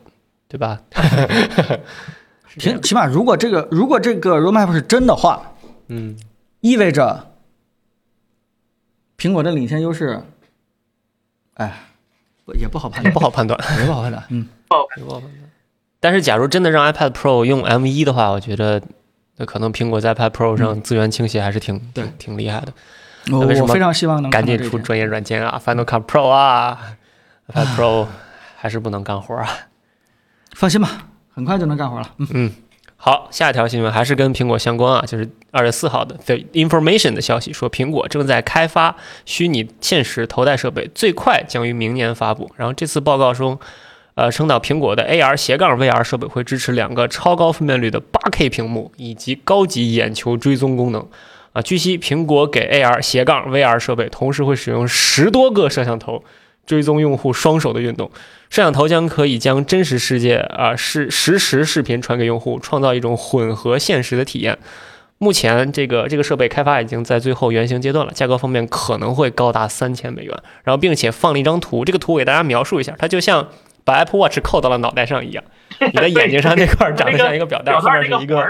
[0.48, 0.80] 对吧？
[2.58, 5.52] 起起码，如果这个如果这个 roadmap 是真的话，
[5.90, 6.18] 嗯，
[6.62, 7.32] 意味着
[9.18, 10.24] 苹果的领先优势，
[11.56, 11.84] 哎，
[12.56, 15.22] 也不好判断， 不好判断， 也不好判断，嗯，不好判断。
[16.00, 18.82] 但是，假如真的让 iPad Pro 用 M1 的话，我觉得。
[19.40, 22.74] 那可能苹果在 iPad Pro 上资源倾斜还是挺对挺厉害的。
[23.32, 26.78] 我我非常希望能赶紧出专业软件啊，Final Cut Pro 啊
[27.48, 28.08] ，iPad Pro
[28.58, 29.50] 还是不能干活啊。
[30.56, 32.14] 放心吧，很快就能干活了。
[32.34, 32.52] 嗯，
[32.98, 42.52] 好，下一条新闻还是跟苹果相关啊，就是二月四号的 The Information 的消息说，苹果正在开发虚拟现实头戴设备，最快将于明年发布。
[42.58, 43.58] 然后这次报告中，
[44.20, 51.08] 呃，升到苹果的 AR 斜杠 VR 设备会支持两个超高分辨率的 8K 屏幕以及高级眼球追踪功能。
[51.54, 56.22] 啊，据悉，苹果给 AR 斜杠 VR 设备同时会使用十多个摄像头，
[56.66, 58.12] 追踪用户双手的运动。
[58.50, 64.58] 摄像头将可以将真实世界啊实实时视频传给用户，创造一种混合现实的体验。
[65.18, 70.38] 目前，这个这个设备开发已经在最后原型阶段了，价格方面可能会高达三千美元。
[70.66, 73.48] 然后，并且放了一张图，这个图我给大家描述一下，它就像
[73.90, 75.44] 把 Apple Watch 扣到了脑袋上一样。
[75.80, 78.46] 你的眼睛上那块长得像一个表带， 后面是一个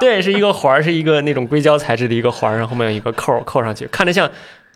[0.00, 4.28] 对，是一个环儿，是一个那种硅胶材质的一个环儿，然后后面有一个扣扣上去，看着像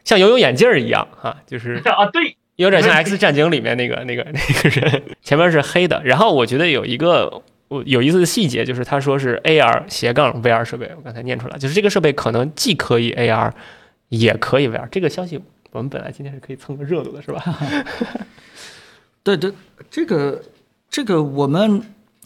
[0.05, 6.03] 像游泳眼镜一样啊，就是 啊，对，有点像 X 战警里面那个那个那个人，前面是黑的。
[6.05, 7.43] 然后我觉得有一个
[7.86, 13.51] 有意思的细节，就是他说是 AR 斜杠 VR 设备，我刚才念出来，就是这个设备可能既可以 AR
[14.11, 14.86] 也可以 VR。
[14.91, 15.41] 这个消息
[15.72, 17.43] 我们本来今天是可以蹭个热度的，是吧？
[19.23, 19.53] 对对，
[19.91, 20.43] 这个。
[20.93, 21.81] 这个我们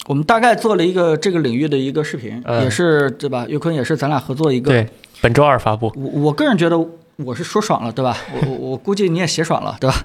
[0.06, 3.44] 我们大概做了一个这个领域的一个视频，也是对吧？
[3.46, 4.70] 岳坤也是咱俩合作一个。
[4.70, 4.88] 对，
[5.20, 5.92] 本周二发布。
[5.94, 8.16] 我我个人觉得我是说爽了，对吧？
[8.32, 9.96] 我我我估计你也写爽了，对吧？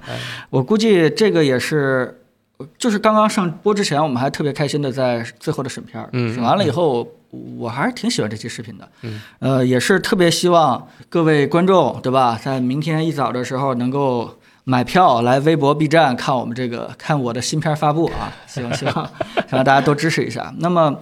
[0.50, 2.20] 我估计这个也是，
[2.78, 7.08] 就是刚刚上播之前，我们还特别开心的在最后的审片儿，审完了以后，
[7.58, 8.86] 我还是挺喜欢这期视频的。
[9.04, 9.22] 嗯。
[9.40, 12.38] 呃，也是特别希望各位观众，对吧？
[12.44, 14.36] 在明天一早的时候能够。
[14.70, 18.32] 买票来微博、B 站看我们这个看我的新片发布啊！
[18.46, 18.94] 希望希望
[19.50, 20.54] 希望大家多支持一下。
[20.60, 20.96] 那么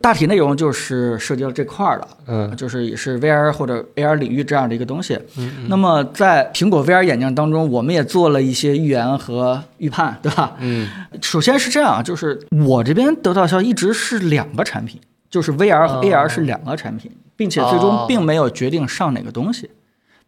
[0.00, 5.16] 大体内容就是涉及到这块儿了，嗯，就是也是 VR 或者 AR 领域这样的一个东西。
[5.38, 10.56] 嗯，那么在苹果 VR 眼镜当中，我们也做了一些预言和预判，对吧？
[10.58, 10.88] 嗯，
[11.22, 15.00] 首先是这样，就是我这边得到消息一直是两个产品，
[15.30, 19.70] 就是 VR 和 AR 是两个产品，并且最终并没有决定上哪个东西。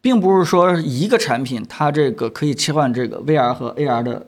[0.04, 4.26] 并不是说一个产品它这个可以切换这个 VR 和 AR 的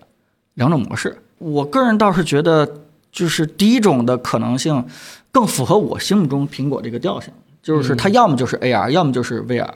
[0.55, 1.19] 两种模式。
[1.37, 2.67] 我个人倒是觉得，
[3.13, 4.83] 就是第一种的可能性
[5.31, 7.31] 更符合我心目中苹果这个调性，
[7.63, 9.69] 就是它要么就是 AR，要么就是 VR。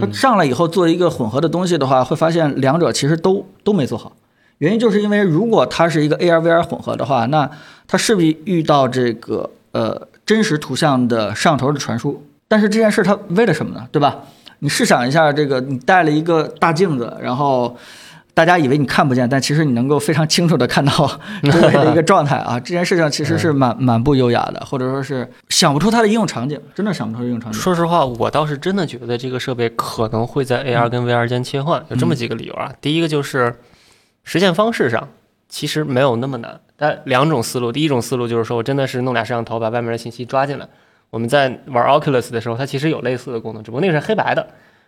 [0.00, 4.16] 它上来以后做一个混合的东西的话，会发现两者其实都都没做好。
[4.58, 7.48] 原因就是因为如果它是一个 AR VR 混合的话，那
[7.86, 12.26] 它势必遇到这个呃真实图像的摄像头的传输。
[12.48, 13.86] 但是这件事它为了什么呢？
[13.92, 14.24] 对吧？
[14.60, 17.76] 你试想一下，这个你带了一个大镜子，然后
[18.32, 20.92] 大家以为你看不见，但其实你能够非常清楚的看到
[21.50, 22.60] 周围的一个状态啊！
[22.60, 27.60] 这件事情其实是蛮蛮不优雅的，或者说是想不出它的应用场景，真的想不出应用场景。
[27.60, 32.72] 说实话，我倒是真的觉得这个设备可能会在 AR 跟 VR 间切换，有这么几个理由啊。
[32.80, 33.54] 第一个就是
[34.24, 35.08] 实现方式上
[35.48, 40.68] 其实没有那么难，但两种思路，第一种思路就是说我真的是弄俩摄像头把外面的信息抓进来。
[41.10, 44.46] 我们在玩 Oculus 的时候，它其实有类似的功能，只不过那个是黑白的。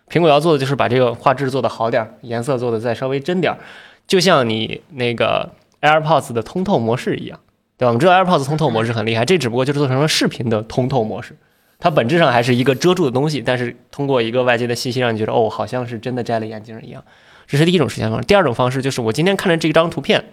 [0.09, 3.59] 苹果要做的就是把这个画质做得好点儿，颜色做的再稍微真点儿，
[4.07, 5.51] 就像你那个
[5.81, 7.39] AirPods 的通透模式一样，
[7.77, 7.89] 对吧？
[7.89, 11.35] 我们知道 AirPods 通透模式很厉害，这只不过就是做成了视频的通透模式，
[11.77, 17.03] 它本质上还是一个遮住的东西，但是通过一个外界的信息让你觉得哦，好像是真的摘了眼镜一样。
[17.45, 18.25] 这是第一种实现方式。
[18.25, 20.25] 第二种方式就是我今天看着这张图片，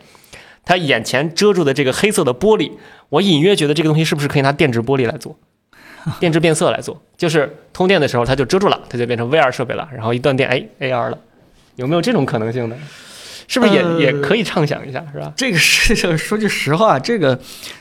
[0.65, 2.73] 它眼前遮住的这个黑色的玻璃，
[3.11, 5.37] 我隐约觉得这个东西是不是可以拿电子玻璃来做？
[6.21, 9.89] 电致变色来做，就是通电的时候它就遮住了，它就变成 VR 设备了。
[9.93, 11.19] 然后一断电，哎，AR 了，
[11.75, 12.77] 有没有这种可能性呢？
[13.49, 15.33] 是不是也也可以畅想一下，是吧？
[15.37, 17.39] 这个事情说句实话，这个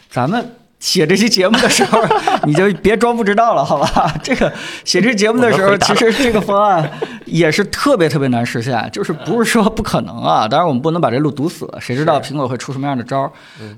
[0.09, 0.55] 咱们。
[0.85, 1.99] 写这期节目的时候，
[2.43, 4.13] 你就别装不知道了，好吧？
[4.21, 6.87] 这个写这节目的时候，其实这个方案
[7.25, 10.47] 也是特别特别难实现，就是不是说不可能啊。
[10.47, 13.31] 当然，我们不能把这路堵死，谁知道苹果会出什么样的招儿？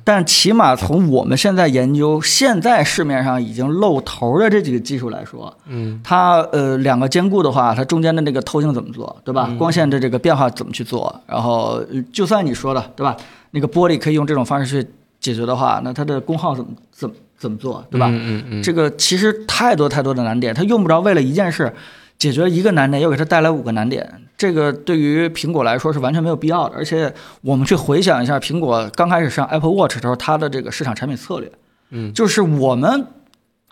[0.03, 9.49] 但起码从我们现在研究现在市面上已经露头的这几个技术来说，嗯，它呃两个兼顾的话，它中间的那个透镜怎么做，对吧？
[9.57, 11.21] 光线的这个变化怎么去做？
[11.25, 11.81] 然后
[12.11, 13.15] 就算你说的，对吧？
[13.51, 14.89] 那个玻璃可以用这种方式去。
[15.27, 18.07] 解决的话，那它的功耗怎么怎么怎么做，对吧？
[18.09, 21.73] 嗯嗯这个其实太多太多的难点，它用不着为了一件事
[22.17, 24.09] 解决一个难点，又给它带来五个难点。
[24.37, 26.75] 这个对于苹果来说是完全没有必要的。
[26.77, 31.51] 而且我们去回想一下，苹果刚开始上 Apple Watch 的时候，它的这个市场产品策略，
[31.89, 33.05] 嗯，就是我们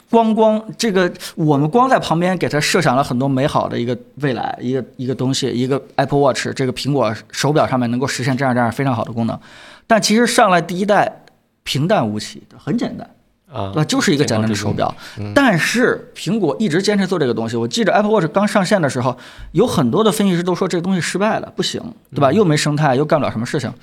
[0.10, 9.40] 光光这个，我们光在旁边给它设想了很多美好的一个未来，一个一个东西，一个 Apple Watch 这个苹果手表上面能够实现这样这样非常好的功能，
[9.88, 11.22] 但其实上来第一代。
[11.66, 13.10] 平淡无奇的，很简单
[13.52, 13.86] 啊，对吧？
[13.86, 14.96] 就是一个简单的手表。
[15.34, 17.58] 但是苹果一直坚持做这个东西。
[17.58, 19.18] 我记得 Apple Watch 刚上线的时候，
[19.52, 21.82] 有很多的分析师都说这个东西失败了，不行，
[22.14, 22.32] 对吧？
[22.32, 23.74] 又没生态，又干不了什么事情。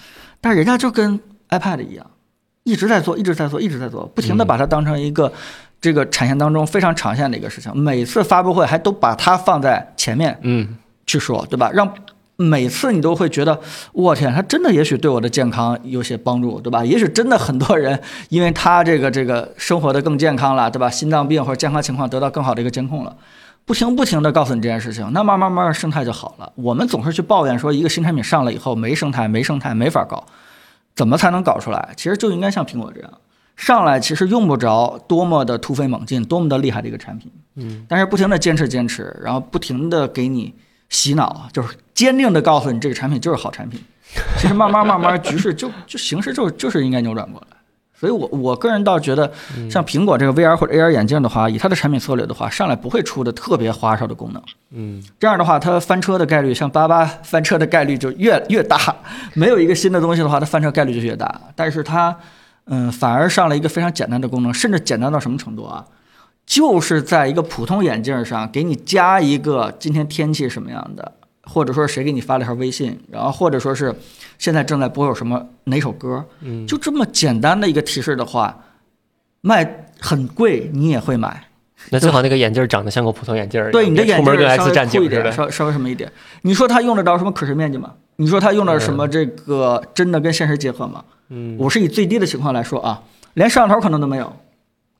[0.41, 1.21] 但是人家就跟
[1.51, 2.07] iPad 一样，
[2.63, 5.33] 一直在做，一直在做，一直在做，不停的把它当成一个
[5.81, 10.77] 这个产线当中非常常见的一个事情，每次发布会还都把它放在前面，嗯，
[11.07, 11.71] 去说，对吧？
[11.73, 11.93] 让
[12.37, 13.61] 每次你都会觉得，
[13.93, 16.85] 我天，他真的也许对我的健康有些帮助，对吧？
[16.85, 20.91] 也许真的很多人因为他这个这个生活的更健康了，对吧？
[20.91, 23.17] 心脏病或者健康情况得到更好的一个监控了，
[23.65, 26.53] 不停不停的告诉你这件事情，那慢慢慢慢生态就好了。
[26.57, 30.25] 我们总是去抱怨说一个新产品上了以后没生态，没生态，没法搞，
[30.97, 31.91] 怎么才能搞出来？
[31.97, 33.11] 其实就应该像苹果这样。
[33.55, 40.55] 上来其实用不着多么的突飞猛进，多么的厉害的一个产品，嗯，但是不停的坚持坚持，然后不停的给你
[40.89, 43.83] 洗脑，就是坚定的告诉你这个产品就是好产品。
[44.39, 47.57] 其实慢慢慢慢局势就就形势就就是应该扭转过来。
[47.99, 49.33] 所以我我个人倒觉得，
[49.71, 58.79] 像苹果这个 VR 或者 AR 眼镜的话，以它的产品策略的话，上来不会出的特别花哨的功能，嗯，这样的话它翻车的概率，像八八翻车的概率就越 越大。
[59.35, 61.41] 没有一个新的东西的话，它翻车概率就越大。
[61.55, 62.17] 但是它。
[62.67, 65.85] 嗯，反而上了一个非常简单的功能，甚至简单到什么程度啊？
[66.47, 71.11] 就是在一个普通眼镜上给你加一个今天天气什么样的，
[71.45, 73.95] 或者说谁给你发了条微信，然后或者说是
[74.39, 78.65] 现在正在播有什么哪首歌，嗯，就这么简单的一个提示的话，
[79.41, 81.49] 卖很贵你也会买。
[81.91, 86.11] 那最好那个眼镜长得像个普通眼镜儿，对，你的眼镜稍微酷一点，稍稍微什么一点。
[86.43, 87.93] 你说它用得着什么可视面积吗？
[88.17, 91.03] 你说它用的什么这个真的跟现实结合吗？
[91.31, 93.03] 嗯，我是以最低的情况来说啊，
[93.35, 94.33] 连摄像头可能都没有。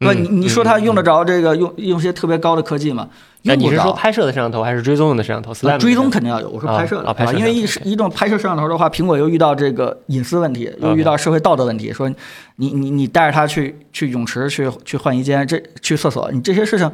[0.03, 3.09] 不，你你说他用得着这个用用些特别高的科技吗？
[3.45, 5.53] 那你是说拍摄的摄像头还是追踪用的摄像头？
[5.77, 12.09] 追踪肯定要有，我说拍摄的啊，因为一一种拍摄摄像头的话，苹果又遇到这个隐私问题，又遇到社会道德问题，说
[12.57, 16.89] 你你你带着它去去泳池去去换衣间，这去厕所，你这些事情，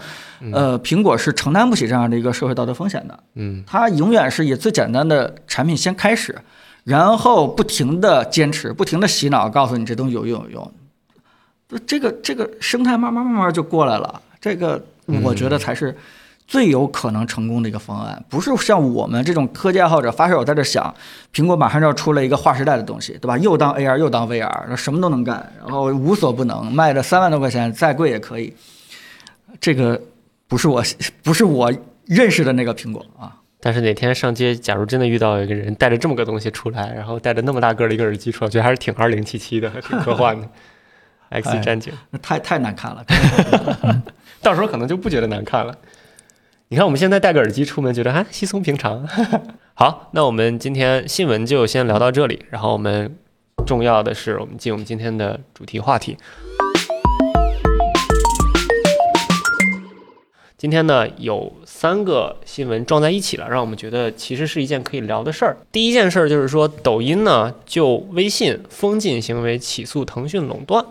[0.52, 3.18] 呃，苹果是承担不起这样的一个社会道德风险的。
[3.34, 6.34] 嗯，它永远是以最简单的产品先开始，
[6.84, 10.72] 然后不停的坚持，不停的洗脑，告诉你这东西有用有用。
[11.68, 14.82] 不，这个这个生态慢慢慢慢就过来了，这个
[15.22, 15.94] 我觉得才是。
[16.50, 20.94] 最有可能成功的一个方案，不是像我们这种科技爱好者发烧友在这想，
[21.30, 23.36] 苹果马上就要出了一个划时代的东西，对吧？
[23.36, 28.54] 又当 AR 又当 VR，什么都能干，然后无所不能，卖的三万多块钱，再贵也可以。
[29.60, 30.00] 这个
[30.46, 30.82] 不是我，
[31.22, 31.70] 不是我
[32.06, 33.36] 认识的那个苹果啊。
[33.60, 40.48] 但是哪天上街，假如真的遇到一个人带着这么个东西出来，然后带着那么大个的一个耳机出来，我觉得还是挺二零七七的，挺科幻的。
[41.30, 43.04] X 战警，那太太难看了，
[44.40, 45.74] 到时候可能就不觉得难看了。
[46.68, 49.06] 你看，我们现在戴个耳机出门，觉得啊稀松平常。
[49.72, 52.44] 好，那我们今天新闻就先聊到这里。
[52.50, 53.16] 然后我们
[53.66, 56.16] 重要的是，我们进我们今天的主题话题。
[60.58, 65.56] 今天呢，有三个新闻撞在一起了，让我们觉得其实是一件可以聊的事儿。
[65.70, 70.84] 第一件事儿就是说，抖音呢就微信封禁行为起诉腾讯垄断。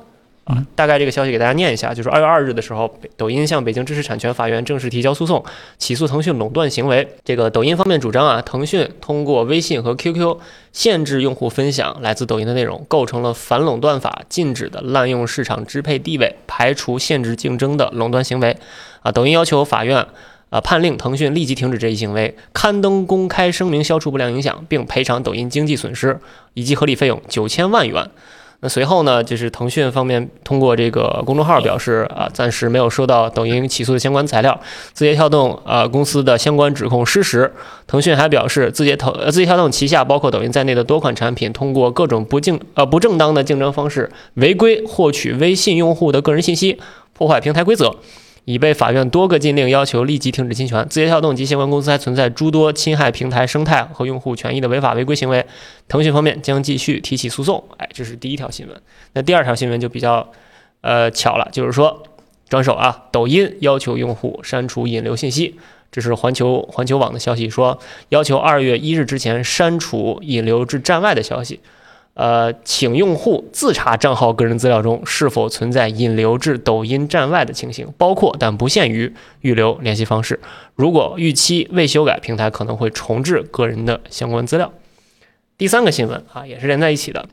[0.48, 5.44] 啊，大概这个消息给大家念一下，就是二月二日的时候，抖音向北京知识产权法院正式提交诉讼，
[5.78, 7.06] 起诉腾讯垄断行为。
[7.26, 10.38] 这个抖音方面主张啊，腾讯通过微信和 QQ
[10.72, 18.56] 限制用户分享来自抖音的内容，构成了反垄断法禁止的滥用市场支配地位、排除限制竞争的垄断行为。
[19.02, 20.08] 啊，抖音要求法院
[20.50, 26.18] 啊判令腾讯立即停止这一行为，刊登公开声明消除不良影响，并赔偿抖音经济损失
[26.54, 28.10] 以及合理费用九千万元。
[28.60, 34.60] 那随后呢，就是腾讯方面通过这个公众号表示，啊，暂时没有收到抖音起诉的相关材料，
[34.94, 37.54] 字节跳动啊公司的相关指控失实。
[37.86, 46.80] 腾讯还表示，字节腾字节跳动旗下包括抖音在内的多款产品，通过各种不竞呃不正当的竞争方式，违规获取微信用户的个人信息，
[47.14, 47.96] 破坏平台规则。
[48.48, 50.82] 已被法院多个禁令要求立即停止侵权。
[50.88, 55.46] 字节跳动及相关公司还存在诸多侵害平台生态和用户权益的违法违规行为。
[55.90, 57.62] 腾讯方面将继续提起诉讼。
[57.76, 58.82] 哎，这是第一条新闻。
[59.12, 60.32] 那第二条新闻就比较，
[60.80, 62.02] 呃，巧了，就是说，
[62.48, 65.60] 转手啊，抖音要求用户删除引流信息。
[65.92, 67.78] 这是环球环球网的消息，说
[68.10, 71.60] 要求二月一日之前删除引流至站外的消息。
[72.18, 80.40] 呃，请用户自查账号个人资料中是否存在引流至抖音站外的情形，包括但不限于预留联系方式。
[80.74, 84.74] 如果逾期未修改，平台可能会重置个人的相关资料。
[85.60, 87.28] 第三个新闻啊，也是连在一起的。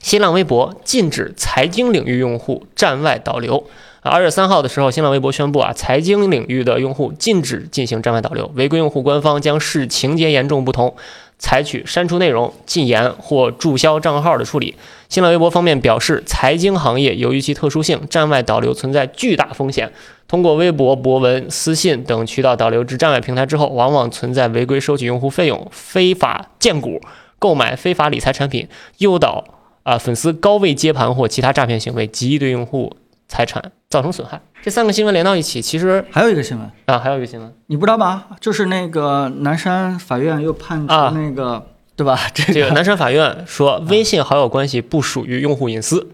[0.00, 3.66] 新浪微博禁止财经领域用户站外导流。
[4.00, 10.94] 二月三号的时候，新浪微博宣布啊，财经领域的用户禁止进行站外导流，违规用户官方将视情节严重不同。
[11.38, 14.74] 采取删除内容、禁言或注销账号的处理。
[15.08, 19.92] 新浪微博方面表示，财经行业由于其特殊性，站外导流存在巨大风险。
[20.26, 27.00] 通过微博、博文、私信等渠道导流至站外平台之后，往往存在违规收取用户费用、非法荐股、
[27.38, 28.66] 购买非法理财产品、
[28.98, 29.44] 诱导
[29.84, 32.96] 啊粉丝高位接盘或其他诈骗行为，极易对用户
[33.28, 34.40] 财产造成损害。
[34.66, 38.26] 这三个新闻连到一起，其实还有一个新闻啊，还有一个新闻，你不知道吧？
[38.40, 41.64] 就是那个南山法院又判啊那个，
[41.94, 42.18] 对吧？
[42.34, 46.08] 这个南山法院说，微信好友关系不属于用户隐私。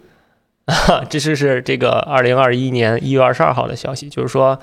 [0.67, 4.59] 啊，这是是这个二零二一年一月二十二号的消息，就是说。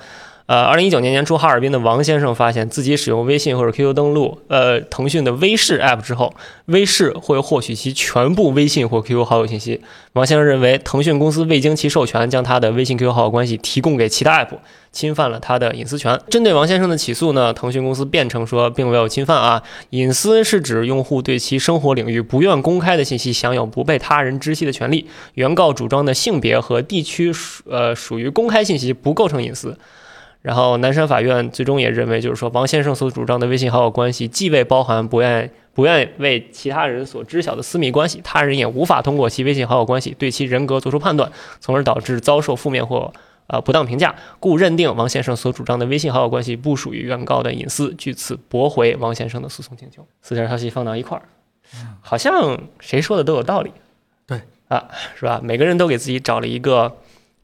[0.50, 6.34] 呃，二零一九年年初，哈尔滨的王先生发现自己使用微信或者 QQ 登录，呃，腾讯的微视 App 之后，
[6.64, 9.80] 微视会获取其全部微信或 QQ 好友信息。
[10.14, 14.48] 王先生认为，腾讯公司未经其授权将他的微信 QQ 好友关系提供给其他 App，
[14.90, 16.20] 侵犯了他的隐私权。
[16.28, 25.06] 针对王先生的起诉呢，腾讯公司辩称说，并没有侵犯啊，隐私是指用户对其生活领域不愿公开的信息享有不被他人知悉的权利。
[25.34, 29.78] 原告主张的性别和地区属呃属于公开信息，不构成隐私。
[30.42, 41.30] 然后南山法院最终也认为，就是说王先生所主张的微信好友关系既未包含不愿不愿为其他人所知晓的私密关系，他人也无法通过其微信好友关系对其人格做出判断，
[41.60, 43.12] 从而导致遭受负面或
[43.48, 50.06] 呃不当评价，故认定王先生所主张的微信好友关系不属于原告的隐私，据此驳回王先生的诉讼请求。
[50.22, 51.28] 四条消息放到一块儿，
[52.00, 53.72] 好像谁说的都有道理，
[54.26, 55.40] 对啊，是吧？
[55.42, 56.96] 每个人都给自己找了一个。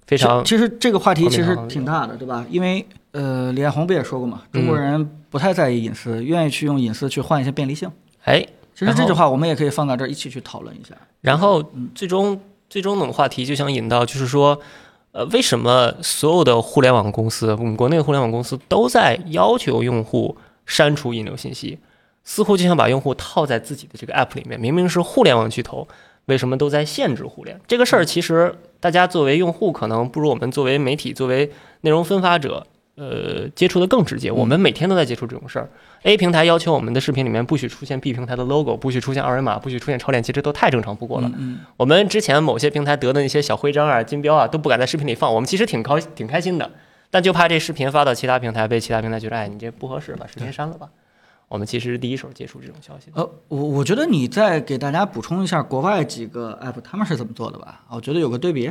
[0.06, 2.46] 非常，其实这个话题其实挺大的，对吧？
[2.48, 7.90] 因为呃，李彦宏不也说过嘛，中国人不太在意隐私，愿意去用隐私去换一些便利性。
[8.24, 10.94] 哎，其实这句话我们也可以放到这儿一起去讨论一下。
[11.22, 12.40] 然后最终
[12.70, 14.60] 最终的话题就想引到，就是说，
[15.10, 20.36] 呃，为什么所有的互联网公司，我们国内的互联网公司都在要求用户
[20.66, 21.78] 删除引流信息，
[22.22, 25.88] 似乎就想把用户套在自己的这个 app 里面，明明是互联网巨头。
[26.26, 28.04] 为什么都在限制互联这个事儿？
[28.04, 31.50] 其实大家作为用户，可能不如我们作为媒体、作为
[31.82, 32.66] 内容分发者，
[32.96, 34.32] 呃，接触的更直接。
[34.32, 35.68] 我们每天都在接触这种事儿。
[36.02, 41.30] A 平台要求我们的视频里面不许出现 B 平台的 logo，不许出现二维码，不许出现超链接，这都太正常不过了。
[41.76, 45.32] 我们之前某些平台得的那些小徽章啊、金标啊，都不敢在视频里放。
[45.32, 46.68] 我们其实挺高、挺开心的，
[47.08, 50.88] 但就怕这视频发到其他平台，被其他平台觉得，哎，你这不合适，把视频删了吧。
[51.48, 53.10] 我们其实是第一手接触这种消息。
[53.14, 57.82] 呃，我我觉得你再给大家补充一下国外几个 app 他们是怎么做的吧？
[57.88, 58.70] 我觉得有个对比。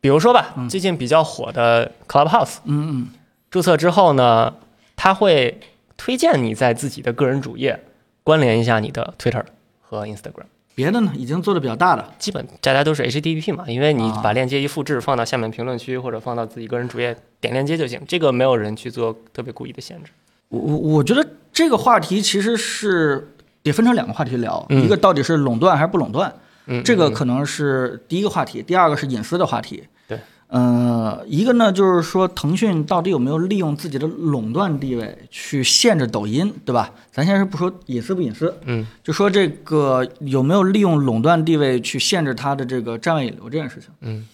[0.00, 3.08] 比如说吧，最近比较火的 Clubhouse，嗯嗯，
[3.50, 4.54] 注册之后呢，
[4.96, 5.60] 他会
[5.96, 7.84] 推荐你在自己的个人主页
[8.22, 9.44] 关联一下你的 Twitter
[9.80, 10.44] 和 Instagram。
[10.74, 18.02] 别的呢，已经做的比较大的，基本大家都是 HTTP 嘛，因为你把链接一复制放到下面评论区或者放到自己个人主页，点链接就行。
[18.08, 20.10] 这个没有人去做特别故意的限制。
[20.48, 23.28] 我我我觉得这个话题其实是
[23.62, 26.34] 得分成两个话题聊，一个到底是垄断还是不垄断，
[26.66, 29.84] 嗯这个可能是第一个话题，第二个是隐私的话题。
[30.08, 36.90] 对，嗯，一个呢就是说腾讯到底有没有利用自己的垄断地位去限制抖音，对吧？
[37.12, 43.90] 咱先是不说隐私不隐私，嗯，就说这个有没有利用垄断地位去限制它的这个站位引流这件事情。
[44.00, 44.26] 嗯，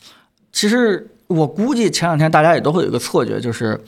[0.50, 3.78] 其实我估计前两天大家也都会有一个错觉，就是。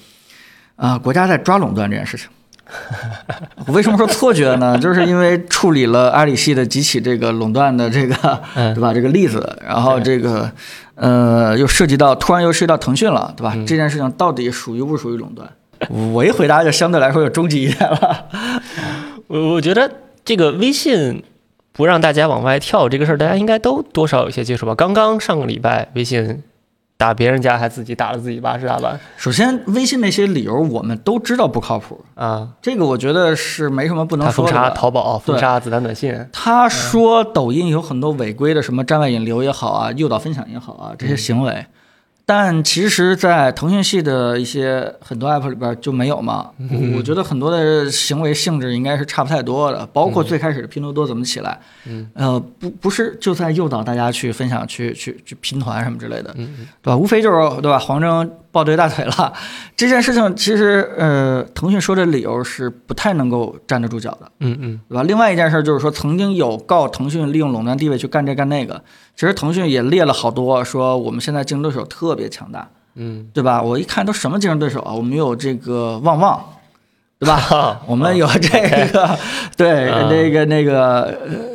[0.74, 2.28] 啊，国家在抓垄断这件事情。
[3.66, 4.78] 我为什么说错觉呢？
[4.78, 8.14] 就是因为处理了阿里系的几起这个垄断的这个，
[8.74, 8.94] 对吧？
[8.94, 10.50] 这个例子，然后这个，
[10.94, 13.54] 呃，又涉及到突然又涉及到腾讯了，对吧？
[13.66, 15.48] 这件事情到底属于不属于垄断？
[16.14, 18.26] 我一回答就相对来说就终极一点了。
[19.28, 19.90] 我我觉得
[20.24, 21.22] 这个微信
[21.72, 24.74] 不让大家往外跳这个事儿，大家应该都多少有些接触吧？
[24.74, 26.42] 刚刚上个礼拜，微信。
[27.03, 28.98] 打别人家还自己打了自己八十大板。
[29.16, 34.53] 首先，微信那些理由我们都知道不靠谱啊，这个我觉得是没什么不能说的。
[34.53, 36.16] 封杀淘宝，封杀子弹短信。
[36.32, 41.66] 他说抖音有很多违规的什么站外引流也好啊，诱导分享也好啊，这些行为。
[42.24, 46.50] 但其实，在腾讯系的一些很多 app 里边就没有嘛。
[46.96, 51.58] 我觉得很多的行为性质应该是差不太多的，包括最开始的拼多多怎么起来，
[52.14, 56.46] 呃，不不是就在诱导大家去分享、去去去拼团什么之类的，对
[56.82, 56.96] 吧？
[56.96, 57.78] 无非就是对吧？
[57.78, 58.30] 黄峥。
[58.53, 59.32] 抱对大腿了，
[59.74, 65.03] 这件事情其实，呃，腾讯说的理由是不太能够站得住脚的，嗯嗯，对吧？
[65.03, 68.80] 另外一件事就是说，曾经有告腾讯利用垄断地位去干这干那个，
[69.16, 73.62] 其实腾讯也列了好多，说我们现在竞争对手特别强大，嗯，对吧？
[73.62, 74.92] 我一看都什么竞争对手啊？
[74.92, 76.44] 我们有这个旺旺，
[77.18, 77.80] 对吧？
[77.88, 79.18] 我们有这个，
[79.57, 81.05] 对，那个那个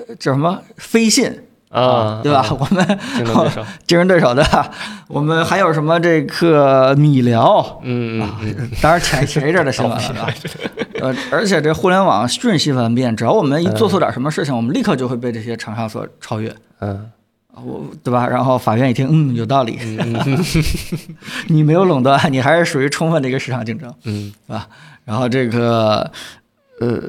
[0.08, 1.32] 呃叫什么飞信。
[1.70, 2.46] 啊，对吧？
[2.58, 4.72] 我们竞争对手， 竞争对手对吧？
[5.08, 7.80] 我们还有什么这个米聊？
[7.84, 10.30] 嗯嗯，当然前前一阵的新闻了，
[11.02, 16.56] 呃，而且这互联网瞬息万变，只要我们一做错点什么事情，我们立刻就会被这些厂商所超越。
[16.80, 17.12] 嗯，
[17.54, 18.26] 我对吧？
[18.28, 19.78] 然后法院一听，嗯，有道理，
[21.48, 24.68] 你没有垄断，你还是属于充分的一个市场竞争，嗯，是吧？
[25.04, 26.10] 然后这个，
[26.80, 27.00] 呃，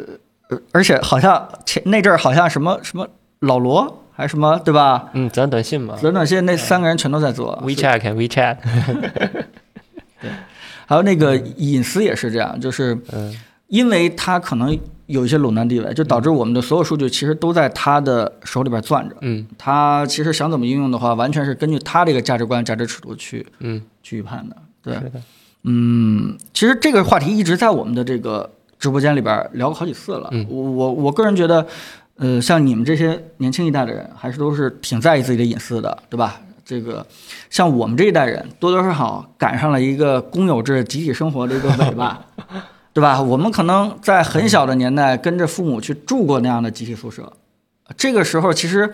[0.73, 3.07] 而且好像前那阵儿好像什么什么
[3.41, 4.05] 老罗。
[4.19, 5.11] 还是什么，对吧？
[5.13, 7.57] 嗯，子弹短信嘛，子弹短信那三个人全都在做。
[7.65, 8.57] WeChat，WeChat。
[10.21, 10.29] 对，
[10.85, 12.99] 还有那个隐私也是这样，就是
[13.69, 19.15] 因为他可能有一些垄断地位，就导致我们的所有数据其实都在他的手里边攥着。
[19.21, 24.57] 嗯，他其实想怎么应用的话，完全是根据他这个价值观、价值尺度去嗯去预判的。
[24.83, 24.97] 对，
[25.63, 28.51] 嗯，其实这个话题一直在我们的这个
[28.81, 30.29] 直播间里边聊过好几次了。
[30.33, 31.65] 嗯，我我我个人觉得，
[32.19, 36.41] 呃，像你们这些年轻一代的人，还是都是挺在意自己的隐私的，对吧？
[36.65, 37.07] 这个
[37.49, 42.23] 像我们这一代人，多多少少赶上了一个公有制集体生活的一个尾巴，
[42.93, 43.23] 对吧？
[43.23, 47.33] 我们可能在很小的年代跟着父母去住过那样的集体宿舍，
[47.97, 48.93] 这个时候其实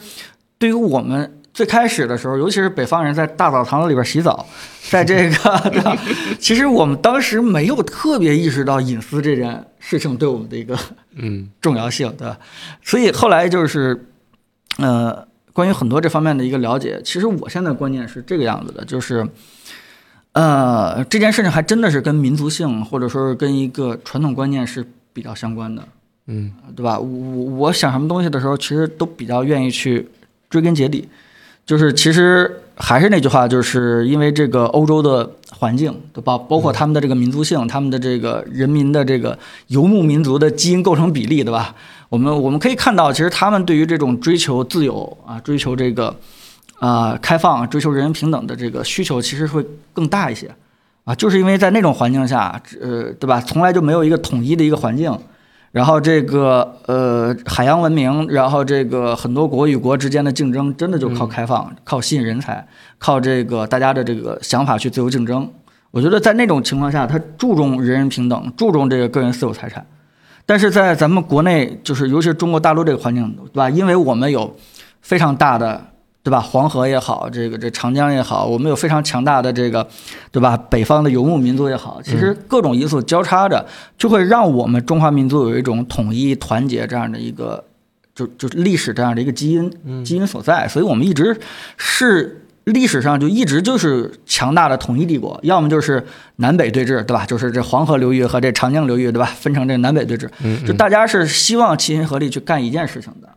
[0.58, 1.40] 对于我们。
[1.54, 4.44] 最开始的时候，尤其是北方人在大澡堂子里边洗澡，
[4.90, 5.96] 在这个，
[6.40, 10.76] 其实我们当时没有特别意识到隐私这件事情对我们的一个
[11.14, 12.36] 嗯重要性，对吧？
[12.82, 14.04] 所以后来就是，
[14.78, 19.24] 呃，关于很多这方面的一个了解，其实我现在观念是这个样子的，就是，
[20.32, 25.86] 呃，这件事情还真的是跟民族性或者说是跟一个传统观念是比较相关的，
[26.26, 26.98] 嗯，对吧？
[26.98, 30.08] 我我想什么东西的时候，其实都比较愿意去
[30.50, 31.08] 追根结底。
[31.66, 36.36] 就是其实还是那句话，就是因为这个欧洲的环境，对吧？
[36.36, 39.38] 包括他们的这个民族性，他们的这个人民的这个
[39.68, 41.74] 游牧民族的基因构成比例，对吧？
[42.10, 46.14] 我们我们可以看到，其实他们对于这种追求自由啊，追求这个
[46.78, 50.54] 啊开放，追求人人平等的这个需求，其实会更大一些
[51.04, 51.14] 啊。
[51.14, 53.40] 就是因为在那种环境下，呃，对吧？
[53.40, 55.18] 从来就没有一个统一的一个环境。
[55.74, 62.64] 然后这个呃海洋文明，然后这个很多国与国之间的竞争，真的就靠开放，靠吸引人才，
[62.96, 65.50] 靠这个大家的这个想法去自由竞争。
[65.90, 69.84] 我觉得在那种情况下，他注重人人平等，注重这个个人私有财产。
[70.46, 73.68] 但是在咱们国内，就是尤其是中国大陆这个环境，对吧？
[73.68, 74.54] 因为我们有
[75.00, 75.88] 非常大的。
[76.24, 76.40] 对吧？
[76.40, 79.86] 黄河也好，这个这长江也好，我们有非常强大的这个，
[80.32, 80.56] 对吧？
[80.56, 83.66] 北方的游牧民族也好，其实各种因素交叉着，
[83.98, 87.62] 就会让我们中华民族有一种统一团结这样的一个，
[88.14, 89.70] 就就历史这样的一个基因
[90.02, 90.66] 基因所在。
[90.66, 91.38] 所以我们一直
[91.76, 96.02] 是历史上就一直就是强大的统一帝国，要么就是
[96.36, 97.26] 南北对峙，对吧？
[97.26, 99.26] 就是这黄河流域和这长江流域，对吧？
[99.26, 100.26] 分成这南北对峙，
[100.66, 103.28] 就大家是希望齐心合力去干一件事情的。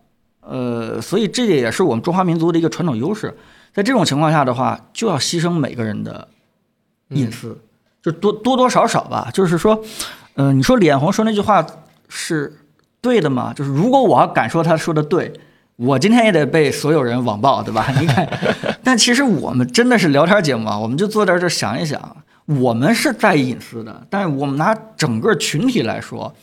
[0.49, 3.35] 呃，所以这也是我们中华民族的一个传统优势。
[3.73, 6.27] 在这种情况下的话，就要牺牲每个人的
[7.09, 7.55] 隐私，
[8.01, 9.29] 就多多多少少吧。
[9.31, 9.83] 就是说，
[10.35, 11.63] 嗯，你说脸红说那句话
[12.07, 12.57] 是
[13.01, 13.53] 对的吗？
[13.53, 15.31] 就是如果我要敢说他说的对，
[15.75, 17.85] 我今天也得被所有人网暴，对吧？
[18.01, 18.27] 你看，
[18.83, 26.33] 但其实我们真的是聊天节目啊，我们就坐在这想一想，我们是在意隐私的，但是我们拿整个群体来说，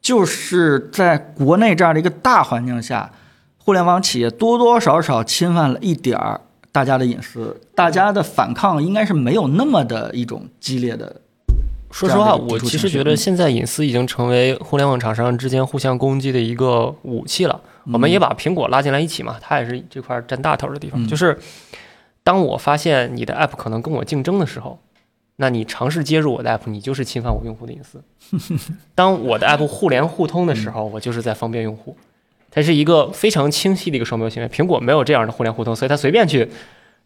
[0.00, 3.10] 就是在国内这样的一个大环境下。
[3.70, 6.40] 互联网企业多多少少侵犯了一点儿
[6.72, 11.20] 大家的隐私，大家的反抗应该是没有那么的一种激烈的。
[11.92, 17.60] 说实话，我其实觉得现在隐私已经成为互联网厂商之间互相攻击的一个武器了。
[17.92, 21.06] 我们也把苹果拉进来一起嘛，它也是这块占大头的地方。
[21.06, 21.38] 就是
[22.24, 24.80] 当我发现你的 app 可能跟我竞争的时候，
[25.36, 28.02] 那你尝试接入我的 app，你就是侵犯我用户的隐私。
[28.96, 31.96] 当我的 app 互联互通的时候，我就是在方便用户。
[32.50, 34.48] 它是一个非常清晰的一个双标行为。
[34.48, 36.48] 苹果没有这样的互联互通，所以它随便去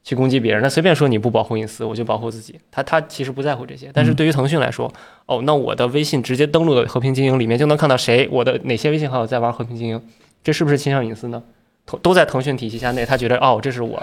[0.02, 2.58] 去攻击别人，它随便说你不保护隐私，我就保护自己。
[2.70, 3.90] 它它其实不在乎这些。
[3.92, 4.92] 但是对于腾讯来说，
[5.26, 10.02] 哦，那我的微信直接登录的和平精英里面就能看到谁，我的哪些微信好友在玩和平精英，
[10.42, 11.42] 这是不是侵犯隐私呢？
[11.86, 14.02] 都都在腾讯体系下内，他觉得哦，这是我。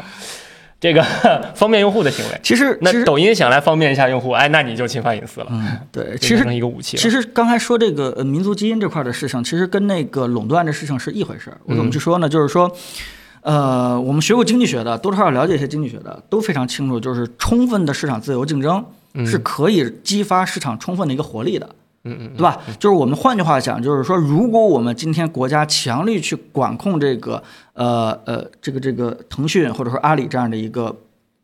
[0.82, 1.04] 这个
[1.54, 5.48] 方便用户的行为，其实那抖音想来方便一下用户，哎，那你就侵犯隐私了。
[5.52, 6.98] 嗯，对，其实一个武器。
[6.98, 11.58] 其实刚才说这个呃民族基因这块的事情，其实跟那个垄断的事情是一回事儿。
[11.66, 12.28] 我怎么去说呢？
[12.28, 12.76] 就是说，
[13.41, 18.84] 呃，我们学过经济学的，多多少少了解一些经济学的，都非常清楚，就是充分的市场自由竞争
[19.24, 21.68] 是可以激发市场充分的一个活力的。
[21.70, 22.57] 嗯嗯嗯，对吧？
[22.80, 30.95] 就是我们换句话讲，就是说，如果我们今天国家强力去管控这个，呃呃，这个这个腾讯或者说阿里这样的一个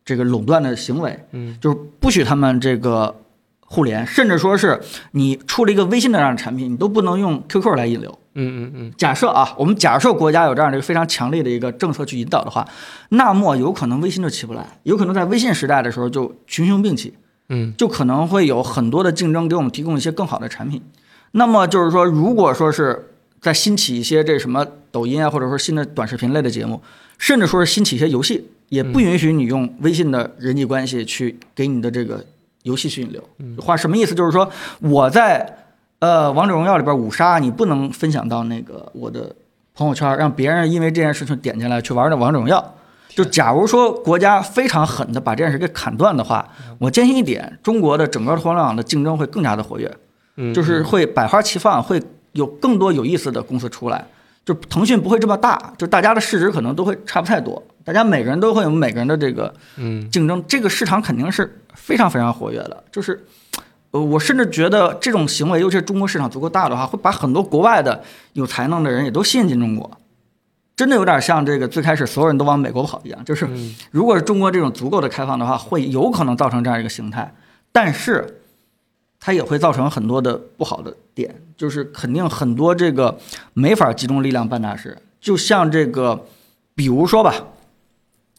[0.04, 3.16] 这个垄断的行为，嗯，就是不许他们这个
[3.60, 4.82] 互联，甚至说是
[5.12, 8.18] 你出了一个微信的这样的产品，你都不能用 QQ 来引流。
[8.34, 8.94] 嗯嗯嗯。
[8.98, 12.68] 假设啊，我们假设国家有这样的一个非常强烈的一个政策去引导的话，
[13.10, 17.14] 那么有可能微信就起不来，有可能在微信时代的时候就群雄并起。
[17.50, 20.82] 嗯，就可能会有很多的竞争，给我们提供一些更好的产品。
[21.32, 26.82] 那么就是说，如果说是在兴起一些这什么抖音啊，或者说新的短视频类的节目，
[27.18, 32.26] 甚至说是兴起一些游戏，也不允许你用微信的人际关系去给你的这个
[32.64, 33.24] 游戏去引流。
[33.62, 34.16] 话什么意思？
[34.16, 34.50] 就是说
[34.80, 35.58] 我在
[36.00, 39.36] 呃王者荣耀里边五杀，你不能分享到那个我的
[39.76, 42.74] 朋友圈，让别人因为这件事情点进来去玩那王者荣耀。
[43.18, 49.92] 就假如说国家非常狠的把这件事给砍断的话，我坚信一点，中国的整个互联网的竞争会更加的活跃，
[50.54, 52.00] 就是会百花齐放，会
[52.34, 54.06] 有更多有意思的公司出来。
[54.46, 59.52] 就腾讯不会这么大，就大家的市值可能都会差不太多，大家每个人都会有每个人的这个
[60.12, 62.84] 竞争，这个市场肯定是非常非常活跃的。
[62.92, 63.26] 就是，
[63.90, 68.04] 呃，我甚至觉得这种行为，尤其是中国市场足够大的话，会把很多国外的
[68.34, 69.90] 有才能的人也都吸引进中国。
[70.78, 73.50] 真的有点像这个最开始所有人都往美国跑一样，就是
[73.90, 77.34] 如果是中国这种足够的开放的话，会有可能造成这样一个形态，
[77.72, 78.42] 但是
[79.20, 83.18] 它也会造成很多的不好的点，就是肯定很多这个
[83.54, 85.00] 没法集中力量办大事。
[85.20, 86.28] 就像这个，
[86.76, 87.34] 比如说吧，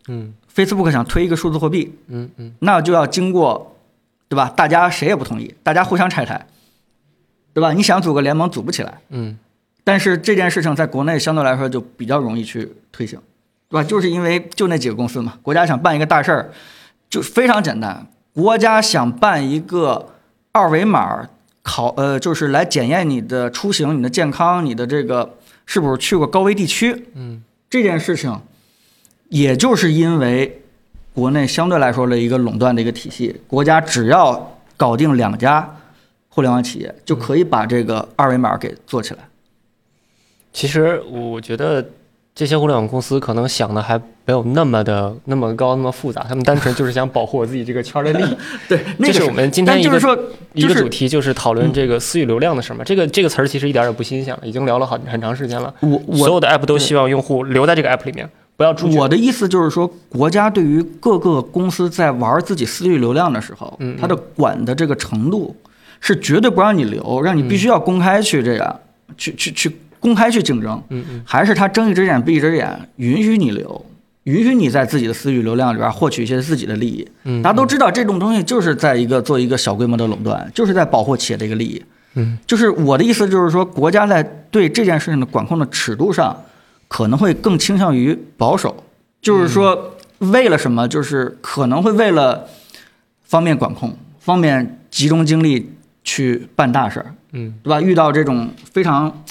[0.06, 3.76] 嗯，Facebook 想推一个数字货币，嗯嗯，那就要经过，
[4.28, 4.48] 对吧？
[4.48, 6.46] 大家谁也不同意，大家互相拆台，
[7.52, 7.72] 对吧？
[7.72, 9.36] 你想组个联盟，组不起来，嗯。
[9.88, 13.18] 但是这件事情在国内相对来说就比较容易去推行，
[13.70, 13.82] 对吧？
[13.82, 16.50] 就是因为就那几个公司嘛，国家想办一个大事儿，
[17.08, 18.06] 就非常简单。
[18.34, 20.10] 国家想办一个
[20.52, 21.26] 二维码
[21.62, 27.06] 考，呃，就是来检验你的出行、你的健康、你的这个是不是去过高危地区。
[27.14, 28.38] 嗯，这件事情，
[29.30, 30.60] 也就是因为
[31.14, 35.76] 国内相对来说的一个垄断的一个体系，国家只要搞定两家
[36.28, 39.20] 互联网企业，就可以把这个二维码给做起来。
[40.58, 41.88] 其实我觉得
[42.34, 48.36] 这些互联网公司可能想的还没有那么的那么高那么复杂，他们单纯就是想保护我自己这个圈的利益。
[48.68, 49.96] 对，这是我们今天一个
[50.54, 52.82] 一个主题，就是讨论这个私域流量的事嘛。
[52.82, 55.72] 这个这个词儿其实一点也不新鲜了，已经聊了很很长时间了。
[55.78, 58.98] 我所有的 app 都希望用户留在这个 app 里面，不要出去。
[58.98, 65.54] 我的意思就是说，国家对于各个公司在玩自己私域流量的时候，它的管的这个程度
[66.00, 68.80] 是绝对不让你留，让你必须要公开去这样
[69.16, 69.72] 去去去。
[70.00, 73.84] 公开去竞争，嗯嗯，还是他睁一只眼闭一只眼，允许你留，
[74.24, 77.06] 允许你在自己的私域流量里边获取一些自己的利益。
[77.24, 81.82] 嗯，大家都知道这种东西就是在一个做一个小规模的垄断，就是在保护企业的一个利益。
[82.14, 86.44] 嗯，就是我的意思就是说，国家在对这件事情的管控的尺度上，
[86.88, 88.84] 可能会更倾向于保守。
[89.20, 90.86] 就是说，为了什么？
[90.86, 92.46] 就是可能会为了
[93.24, 95.70] 方便管控，方便集中精力
[96.04, 97.14] 去办大事儿。
[97.32, 97.80] 嗯，对吧？
[97.80, 99.24] 遇到这种非常。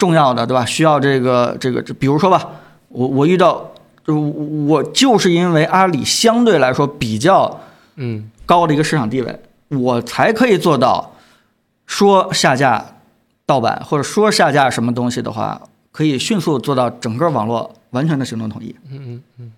[0.00, 0.64] 重要的对吧？
[0.64, 2.50] 需要这个这个，比如说吧，
[2.88, 3.70] 我我遇到，
[4.06, 7.60] 就我就是因为阿里相对来说比较
[7.96, 11.14] 嗯高的一个市场地位，我才可以做到
[11.84, 12.96] 说下架
[13.44, 15.60] 盗版或者说下架什么东西的话，
[15.92, 18.74] 可以迅速做到整个网络完全的行动统一。
[18.90, 19.52] 嗯嗯嗯，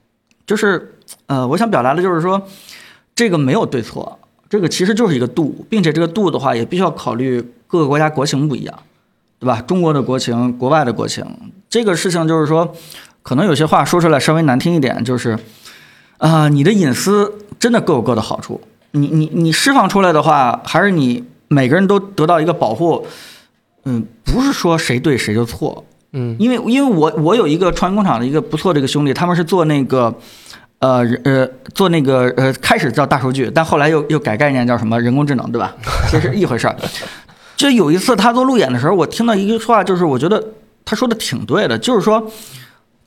[0.45, 0.97] 就是
[1.27, 2.43] 呃，我想表达的就是说，
[3.15, 4.19] 这个没有对错，
[4.51, 8.77] 这个其实就是一个度，并且这个度的话也必须要考虑各个国家国情不一样。
[9.43, 9.61] 对吧？
[9.67, 11.27] 中国的国情，国外的国情，
[11.69, 12.73] 这个事情就是说，
[13.25, 15.37] 可能有些话说出来稍微难听一点，就是，
[16.19, 18.61] 啊，你的隐私真的各有各的好处。
[18.93, 23.05] 你你你释放出来的话，还是你每个人都得到一个保护，
[23.85, 30.15] 嗯，不是说谁对谁就错，嗯，因为因为我我有一个创业工厂的一个不错的一个兄弟，他们是做那个，
[30.79, 31.45] 呃呃，
[31.75, 35.75] 做那个呃，开始叫大数据，但后来又又改概念叫什么人工智能，对吧？
[36.09, 36.77] 其实一回事儿。
[37.57, 40.43] 就有一次他做路演的时候，我听到一句话，就是我觉得
[40.85, 42.31] 他说的挺对的，就是说，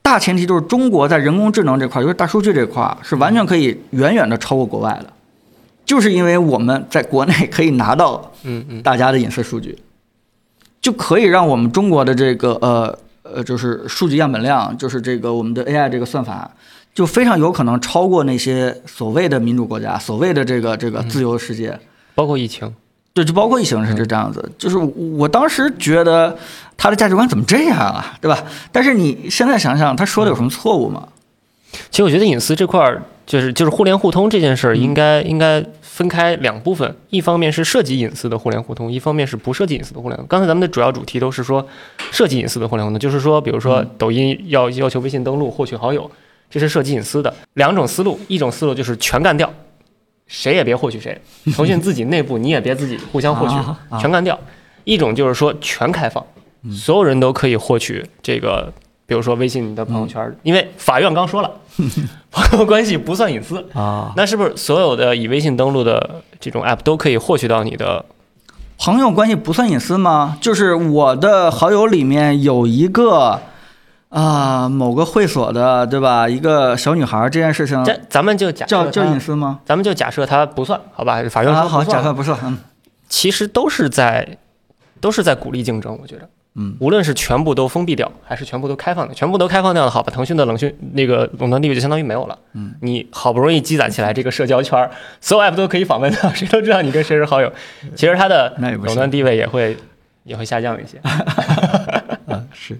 [0.01, 5.11] 大前提就是中国在人工智能这块，就是大数据这块，是完全可以远远的超过国外的，
[5.85, 8.81] 就是因为我们在国内可以拿到嗯嗯。
[8.81, 9.77] 大家的隐私数据，
[10.79, 16.49] 就可以让我们中国的这个呃呃就是数据样本量，就是这个我们的 AI 这个算法，
[16.93, 21.77] 就非常有可能超过那些所谓的民主国家，所谓的这个这个自由世界，
[22.13, 22.73] 包括疫情。
[23.15, 26.37] 对，就包括疫情是这样子，就是我当时觉得
[26.75, 28.43] 他的价值观怎么这样啊，对吧？
[28.73, 31.07] 但是你现在想想，他说的有什么错误吗？
[31.89, 40.27] 其实我觉得隐私这块儿，就是就是互联互通这件事儿，应该应该分开两部分，一方面是涉及隐私的互联互通，一方面是不涉及隐私的互联。
[40.27, 41.65] 刚才咱们的主要主题都是说
[42.11, 46.11] 涉及隐私的互联互通，就是说，比如说抖音要要求微信登录获取好友，
[46.49, 49.49] 这是涉及隐私的两种思路，一种思路就是全干掉。
[50.27, 51.21] 谁也别获取谁，
[51.55, 53.55] 腾讯自己内部你也别自己互相获取，
[53.99, 54.37] 全干掉。
[54.83, 56.25] 一种就是说全开放，
[56.71, 58.71] 所有人都可以获取这个，
[59.05, 61.51] 比如说微信你的朋友圈，因为法院刚说了，
[62.31, 64.13] 朋友关系不算隐私啊。
[64.15, 68.05] 那是不是所有的以微信登录的这种 app 都可以获取到你的
[68.77, 70.37] 朋友关系不算隐私吗？
[70.41, 73.41] 就是我的好友里面有一个。
[74.15, 76.27] 啊，某个会所的，对吧？
[76.29, 79.59] 一个小女孩这件事情，这咱们就假叫叫隐私吗？
[79.65, 81.21] 咱们就假设它不算，好吧？
[81.29, 82.39] 法院说好，假设不算。
[82.43, 82.57] 嗯，
[83.09, 84.37] 其实都是在，
[85.01, 92.39] 都是在鼓励竞争，我觉得嗯，无论是全部都封闭掉，还是全部都开放的，全部都开放掉的好，吧腾讯的冷讯那个垄断地位就相当于没有了。
[92.53, 94.89] 嗯，你好不容易积攒起来这个社交圈，
[95.19, 97.51] 所有 app 都可以访问到，谁都知道你跟谁是好友，
[97.95, 99.75] 其实它的垄断地位也会
[100.23, 101.01] 也会下降一些。
[102.55, 102.77] 嗯，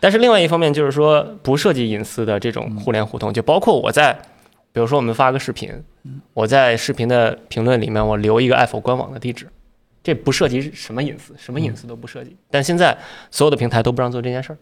[0.00, 4.12] 但是另外一方面就是说，不涉及隐私的这种互联互通，就包括我在，
[4.72, 5.72] 比如说我们发个视频，
[6.34, 9.48] 我在视频的评论里面我留一个爱否官网的地址，
[10.02, 12.36] 这不涉及什么隐私，什么隐私都不涉及。
[12.50, 12.96] 但现在
[13.30, 14.58] 所有的平台都不让做这件事儿。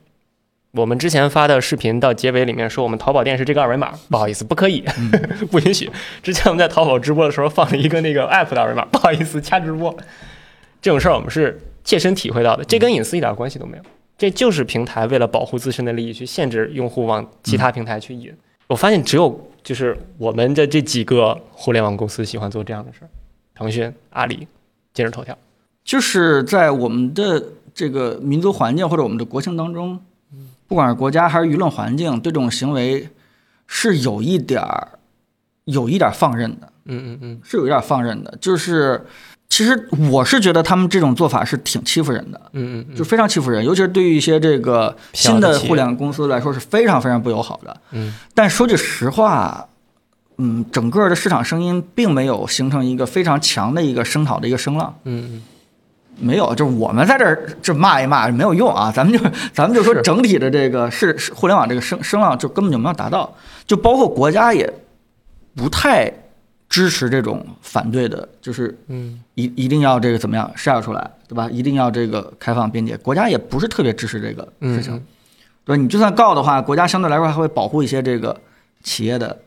[0.70, 4.84] 我们之前发的视频到结尾里面说我们淘宝店是这个二维码，不好意思，不可以，
[5.50, 5.90] 不允许。
[6.22, 9.96] 之前我们在淘宝直播的时候放了一个那个 app 的二维码，不好意思，掐直播。
[10.80, 13.82] 这种事儿我们是切身体会到的，这跟隐私一点关系都没有。
[14.16, 18.32] 这就是平台为了保护自身的利益去限制用户往其他平台去引。
[18.68, 23.08] 我发现只有就是我们的这几个互联网公司喜欢做这样的事儿，
[23.54, 24.46] 腾讯、阿里、
[24.92, 25.36] 今日头条，
[25.84, 27.42] 就是在我们的
[27.74, 30.00] 这个民族环境或者我们的国情当中，
[30.68, 33.08] 不管是国家还是舆论环境，对这种行为
[33.66, 34.88] 是有一点儿
[35.64, 36.72] 有一点放任的。
[36.86, 39.04] 嗯嗯嗯，是有一点放任的，就是。
[39.54, 47.76] 其实我是觉得他们这种做法是挺欺负人的，嗯嗯，就非常欺负人，尤其是对于一些这个新的互联网公司来说是非常非常不友好的。
[47.92, 49.64] 嗯，但说句实话，
[50.38, 54.92] 嗯，整个的市场声音并没有形成一个非常强的一个声讨的一个声浪。
[55.04, 55.42] 嗯嗯，
[56.18, 63.32] 没有，就是我们在这儿这骂一骂没有用啊，咱们就咱们就说整体的这个是是互联网这个声声浪就根本就没有达到，
[63.68, 64.68] 就包括国家也
[65.54, 66.12] 不太。
[66.74, 71.48] 支持这种反对的，就是嗯，一一定要这个怎么样 share 出来，对吧？
[71.48, 75.00] 一定要这个开放边界，国家也不是特别支持这个事情，
[75.64, 75.80] 对吧？
[75.80, 78.36] 你就算告的话，国家相对来说还会保护一些这个
[78.82, 79.38] 企业的，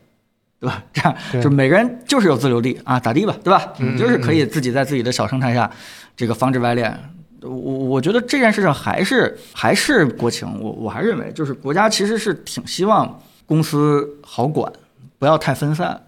[0.58, 0.82] 对吧？
[0.90, 3.74] 这样就是每个人就是有自留地啊，咋地吧，对吧？
[3.76, 5.70] 你就是可以自己在自己的小生态下，
[6.16, 6.98] 这个防止外链。
[7.42, 14.72] 我我觉得这件事情还是还是国情，我我还认为就是国家其实是挺希望公司好管，
[15.18, 16.00] 不要太分散。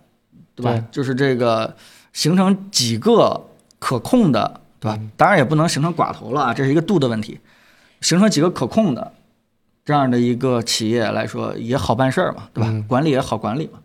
[0.61, 0.85] 对吧？
[0.91, 1.75] 就是这个
[2.13, 4.99] 形成几个可控的，对吧？
[5.17, 7.41] 当然也不能形成寡头了啊，这是一个度的问题。
[8.01, 9.13] 形成几个可控的
[9.85, 12.85] 这样的一个企业来说也好办事儿嘛，对吧？
[12.87, 13.79] 管理也好管理嘛。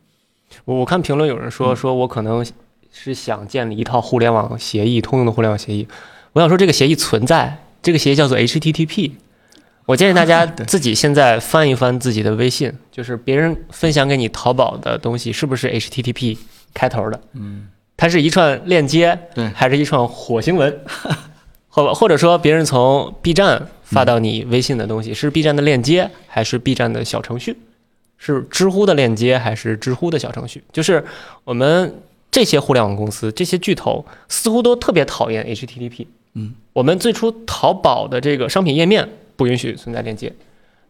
[0.63, 2.45] 我我看评论有人说，说我可能
[2.91, 5.87] 是想建立一套互联网协议，通用的互联网协议。
[6.31, 9.11] 我想说这个协议存在，这个协议叫做 HTTP。
[9.85, 16.37] 我建议大家 自己现在翻一翻自己的微信，就是别人分享给你淘宝的东西是不是 HTTP？
[16.75, 20.81] 开头的，嗯，它是一串链接，对，还是一串火星文，
[21.69, 27.57] 或或者说别人从 B 站发到你微信的东西是 B 站的链接，还是 B 站的小程序，
[28.17, 30.61] 是知乎的链接，还是知乎的小程序？
[30.73, 31.03] 就是
[31.45, 31.95] 我们
[32.29, 36.05] 这些互联网公司，这些巨头似乎都特别讨厌 HTTP。
[36.33, 39.07] 嗯，我们最初淘宝的这个商品页面
[39.37, 40.33] 不允许存在链接，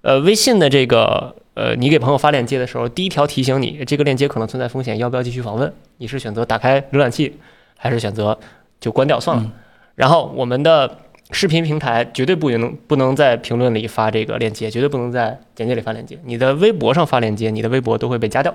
[0.02, 1.36] 呃，微信的这个。
[1.56, 5.73] 呃，你给朋友发链接的时候，第一条提醒你，这个链接可能存在风险，要不要继续访问？
[5.98, 7.38] 你是选择打开浏览器，
[7.77, 8.38] 还是选择
[8.80, 9.52] 就关掉算了？
[9.95, 10.98] 然后我们的
[11.32, 16.19] 视频平台绝对不能不能在评论里发这个链接，绝对不能在简介里发链接。
[16.26, 18.53] 你的微博上发链接，你的微博都会被加掉。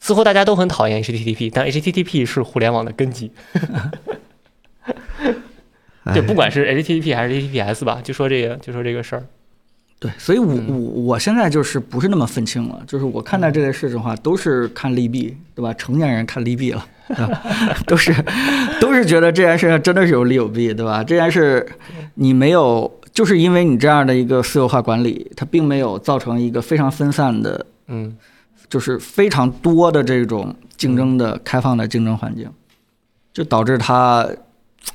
[0.00, 3.30] 似乎大家都很讨厌 HTTP，但 HTTP 是互联网的根基。
[6.14, 9.24] 就不管是 HTTP 还是 HTTPS 吧，就说这个就说这个事儿。
[10.00, 15.74] 对，所以，我我我现在就是不是那么愤青了，就是我看待这件事的话，都是看利弊，对吧？
[15.74, 16.82] 成年人看利弊了，
[17.86, 18.14] 都是
[18.80, 21.04] 都是觉得这件事情真的是有利有弊，对吧？
[21.04, 21.70] 这件事
[22.14, 28.16] 你没有，就是因为你这样的一个私有化管理，它并没有造成一个非常分散的，嗯，
[28.70, 32.50] 就是非常多的这种竞争的开放的竞争环境，
[33.34, 34.26] 就导致它，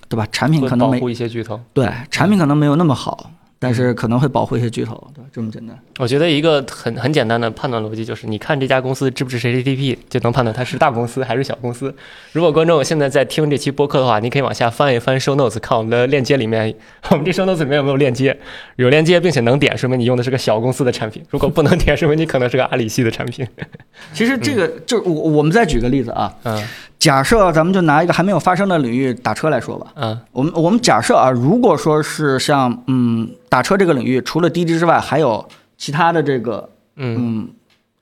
[0.09, 0.27] 对吧？
[0.31, 3.29] 产品可能没保护一些巨头，对，产品可能没有那么好。
[3.65, 5.29] 但是可能会保护一些巨头，对吧？
[5.33, 5.75] 这么简单。
[5.97, 11.95] 我觉得一个很很简单的判断逻辑就是，你看这家公司支不支持 HTTP，就能判断它是大公司还是小公司。
[12.33, 16.75] 如果观众现在在听这期播客的话，你可以往下翻一翻 show notes，看我们的链接里面，
[17.11, 18.37] 我们这 show notes 里面有没有链接？
[18.75, 23.47] 有链接并且能点，说明你用的是个小公司的产品；如果不能点，说明你可能是个阿里系的产品。
[24.11, 26.61] 其实这个就我我们再举个例子啊，嗯。
[26.97, 29.87] 假设咱们就拿一个还没有发生的领域打车来说吧。
[29.95, 35.45] 嗯，我们我们假设啊，如果说是像嗯打车这个领域，除了滴滴之外，还有
[35.77, 37.49] 其他的这个嗯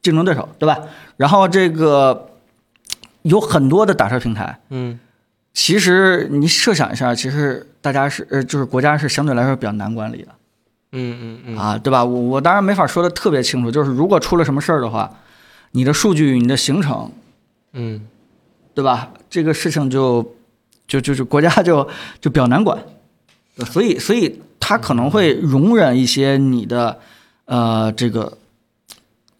[0.01, 0.77] 竞争对手，对吧？
[1.17, 2.29] 然后这个
[3.23, 4.59] 有很多的打车平台。
[4.69, 4.99] 嗯，
[5.53, 10.29] 其实你设想一下，其实大家是呃就是国家是相对来说比较难管理的。
[10.91, 11.57] 嗯嗯嗯。
[11.57, 12.03] 啊，对吧？
[12.03, 15.09] 我我当然没法说的特别清楚，就是如果出了什么事儿的话，
[15.71, 17.11] 你的数据、你的行程，
[17.73, 18.07] 嗯。
[18.75, 19.11] 对吧？
[19.29, 20.33] 这个事情就，
[20.87, 21.87] 就就是国家就
[22.19, 22.83] 就比较难管，
[23.67, 26.99] 所以所以他可能会容忍一些你的
[27.45, 28.37] 呃这个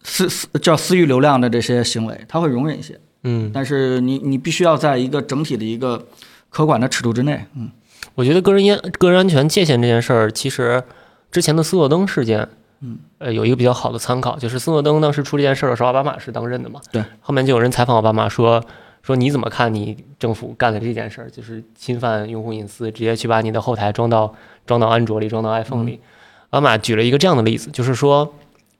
[0.02, 2.98] 私私叫私域流量的这些行为，它会容忍一些。
[3.22, 6.06] 嗯，但是你你必须要在一个整体的一个
[6.50, 7.42] 可管的尺度之内。
[7.54, 7.70] 嗯，
[8.14, 10.82] 我觉得个人烟个人安全界限这件事儿，其实
[11.30, 12.46] 之前的斯诺登事件，
[12.80, 18.62] 嗯，呃，有一个比较好的参考，就是斯诺登当时出这件事儿的时候，奥巴马是当任的嘛，对，后面就有人采访奥巴马说
[19.02, 24.34] 说你怎么看你政府干的这件事儿，就是侵犯用户隐私，直接去把你的后台装到
[24.66, 25.98] 装到安卓里，装到 iPhone 里。
[26.54, 28.32] 奥巴马举了一个这样的例子，就是说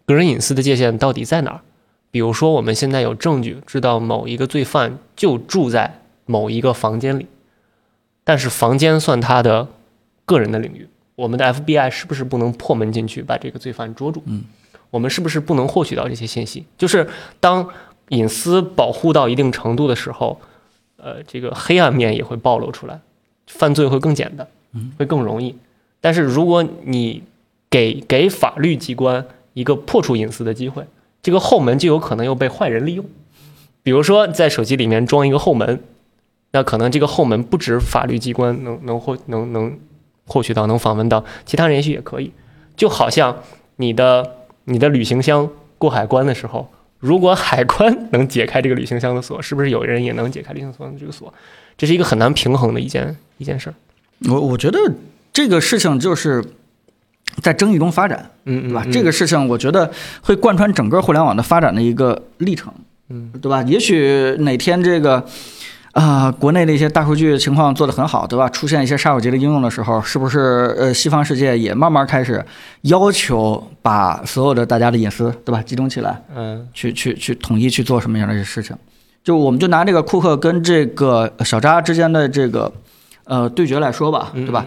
[0.06, 1.60] 个人隐私的界限到底在哪儿？
[2.12, 7.26] 比如说，我们现在有证据知道某一个罪犯就住在某一个房间里，
[8.22, 9.66] 但是房间算他的
[10.24, 10.88] 个人的领域。
[11.16, 14.22] 我们的 FBI 是不是不能破门进去把这个罪犯捉住？
[14.26, 14.44] 嗯，
[14.90, 16.64] 我们是不是不能获取到这些信息？
[16.78, 17.09] 就是
[17.40, 17.68] 当
[18.10, 20.40] 隐私保护到一定程度的时候，
[20.96, 23.01] 呃，这个黑暗面也会暴露出来，
[23.48, 24.46] 犯罪会更简单，
[24.96, 25.56] 会更容易。
[26.01, 27.24] 但是如果你
[27.74, 30.86] 给给法律机关一个破除隐私的机会，
[31.20, 33.05] 这个后门就有可能又被坏人利用，
[33.82, 35.82] 比如说在手机里面装一个后门，
[36.52, 39.76] 那可能这个后门不止法律机关能能获能能
[40.24, 42.30] 获取到能访问到，其他人也许也可以。
[42.76, 43.42] 就好像
[43.74, 44.36] 你的
[44.66, 46.70] 你的旅行箱过海关的时候，
[47.01, 51.34] 如果海关能解开这个旅行箱的锁，是不是有人也能解开旅行箱的这个锁？
[51.76, 53.74] 这是一个很难平衡的一件一件事儿。
[54.30, 54.78] 我我觉得
[55.32, 56.44] 这个事情就是。
[57.43, 58.85] 在争议中发展，嗯，对吧？
[58.93, 59.90] 这个事情我觉得
[60.23, 62.73] 会贯穿整个互联网的发展的一个历程，
[63.09, 63.62] 嗯，对吧？
[63.62, 65.24] 也许哪天这个
[65.93, 68.48] 啊，国内的一些大数据情况做得很好，对吧？
[68.48, 72.44] 出现一些杀手级的应用的时候，是不是呃，西方世界也慢慢开始
[72.82, 78.77] 要求把所有的大家的隐私，对吧，集中起来，嗯，去去去统一去做什么样的事情？
[79.23, 82.73] 就我们就拿这个库克跟这个小扎之间的这个
[83.24, 84.66] 呃对决来说吧，对吧？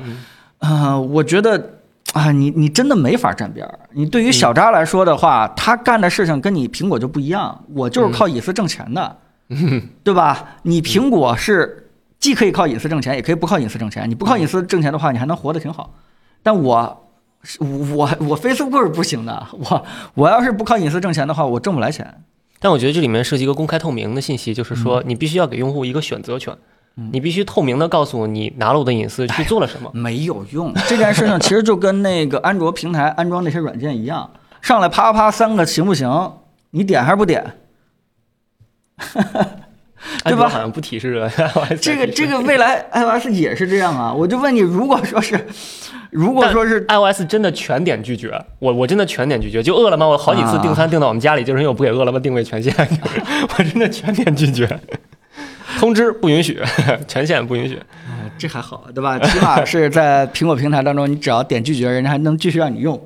[0.60, 1.77] 嗯，我觉得。
[2.14, 3.80] 啊，你你真的没法站边儿。
[3.92, 7.64] 你对于小扎来说的话，他干的事情跟你苹果就不一样。
[7.74, 9.18] 我就是靠隐私挣钱的，
[10.04, 10.56] 对吧？
[10.64, 11.90] 你苹果是
[12.20, 14.10] 既可以靠隐私挣钱，也可以不靠隐私挣钱。
[14.10, 15.94] 你不靠隐私挣钱的话，你还能活得挺好。
[16.42, 17.10] 但我，
[17.60, 19.48] 我我 Facebook 是不行的。
[19.52, 19.86] 我
[20.16, 22.24] 我要是不靠隐私挣钱的话，我挣不来钱。
[22.60, 26.56] 但我觉得这里面涉及一个公开透明的信息，就是说你必须要给用户一个选择权。
[27.12, 30.74] 你必须透明的告诉我你拿了我的隐私去做了什么，没有用。
[30.90, 36.34] 这件事情其实就跟那个安卓平台安装那些软件一样，上来啪啪三个行不行？
[36.72, 37.54] 你点还是不点？
[40.24, 40.48] 对吧？
[40.48, 41.30] 好像不提示了。
[41.82, 44.14] 这个这个未来 iOS 也是这样啊。
[44.14, 45.46] 我就问你，如果说是，
[46.12, 49.62] 如果说是 iOS 真的全点拒绝，我我真的全点拒绝。
[49.62, 52.74] 就饿了么，我好几次订餐订到我们家里，就是因为我不给饿了么定位权限，
[53.58, 54.68] 我真的全点拒绝。
[55.78, 56.60] 通知不允许，
[57.08, 57.80] 权限不允许，
[58.38, 59.18] 这还好，对吧？
[59.30, 63.00] 起码是在苹果平台当中，你只要点拒绝，人家还能继续让你用。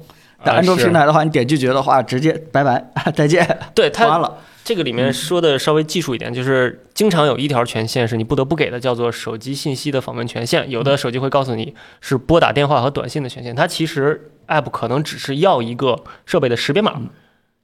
[0.43, 2.83] 在安卓平台的话，你点拒绝的话，直接拜拜，
[3.13, 3.45] 再见。
[3.75, 4.37] 对，它完了。
[4.63, 10.69] 这个里面说的稍微技术一点，就是经常有一条权限是你不得不给的，叫做手机信息的访问权限。
[10.69, 17.01] 有的手机会告诉你是拨打电话和短信的权限，它其实 App 可能只是要一个设备的识别码，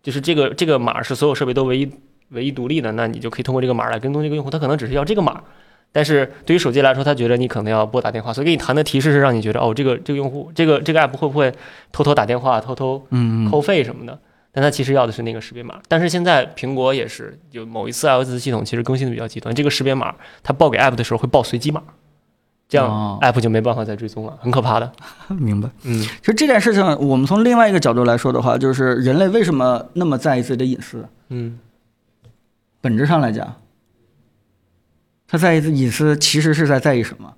[0.02, 1.90] 就是这个这个码是所有设备都唯一。
[2.30, 4.50] 唯一独立的，那你就可以通过这个码来跟踪这个用户。
[4.50, 5.42] 他可能只是要这个码，
[5.92, 11.54] 但是对于手机来说，他觉得你可能要拨打电话，所以给你弹的提示是让你觉得哦，这个这个用户，这个这个 app 会不会
[11.92, 13.06] 偷偷打电话、偷偷
[13.50, 14.18] 扣费什么的？
[14.52, 15.80] 但他其实要的是那个识别码。
[15.88, 21.84] 但是现在苹果也是就某一次 iOS 系统其实更新的比较极端，这个识别码它报给 app 的时候会报随机码，
[22.68, 24.92] 这样 app 就没办法再追踪了，很可怕的。
[25.30, 25.70] 明白。
[25.84, 31.08] 嗯，其实这件事情，我们从另外一个角度来说的话，就是人类为什么那么在意自己的隐私？
[31.30, 31.60] 嗯。
[32.82, 33.56] 本质上来讲，
[35.28, 37.34] 他在意隐私，其实是在在意什么？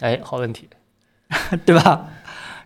[0.00, 0.68] 哎，好问题，
[1.64, 2.08] 对吧？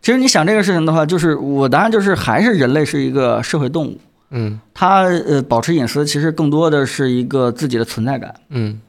[0.03, 4.01] 其实你想这个事情的话，就是我答案就是还是人类是一个社会动物。
[4.31, 8.35] 嗯，他呃保持隐私，其实更多的是一个自己的存在感。
[8.49, 8.81] 嗯，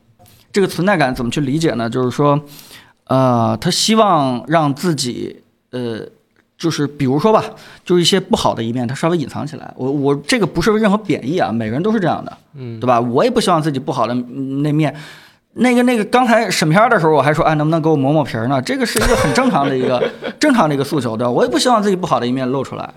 [0.51, 1.89] 这个存在感怎么去理解呢？
[1.89, 2.43] 就是说，
[3.05, 6.07] 呃，他希望让自己呃。
[6.61, 7.43] 就是比如说吧，
[7.83, 9.73] 就是一些不好的一面，它稍微隐藏起来。
[9.75, 13.01] 我我这个不是任何贬义啊，每个人都是这样的，嗯，对吧？
[13.01, 14.95] 我也不希望自己不好的那面，
[15.53, 18.61] 那个那个刚才审片的时候，我还说，哎，能不能给我磨磨皮呢？
[18.61, 20.07] 这个是一个很正常的一个
[20.39, 21.31] 正常的一个诉求，对吧？
[21.31, 22.87] 我也不希望自己不好的一面露出来。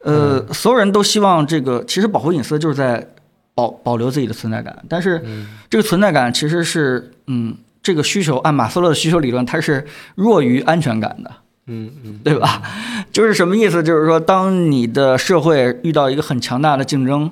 [0.00, 3.06] 呃，所有人都希望这个，其实保护隐私就是在
[3.54, 5.22] 保保留自己的存在感，但是
[5.70, 9.86] 这个存在感其实是，嗯，这个需求按马斯洛的需求理论，它是
[10.16, 11.30] 弱于安全感的。
[11.66, 12.60] 嗯嗯，对吧？
[13.12, 13.82] 就是什么意思？
[13.82, 17.30] 就是说，当你的社会遇到一个很强大的竞争，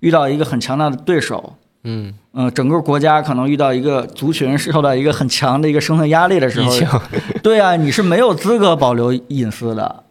[0.00, 7.00] 遇到一个很强大的对手，嗯嗯，整个国家可能遇到一个族群受到一个很强的一个生存压力的时候，
[7.42, 10.02] 对啊，你是没有资格保留隐私的，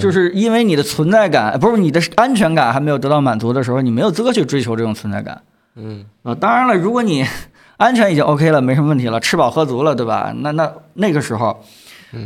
[0.00, 5.42] 就是因为你的存在感不是你的安全感还没有得到满足的时候，你没有资格去追求这种存在感。
[5.74, 7.24] 嗯啊，当然了，如果你
[7.76, 10.32] 安全已经 OK 了，没什么问题了，吃饱喝足了，对吧？
[10.38, 11.64] 那那那个时候。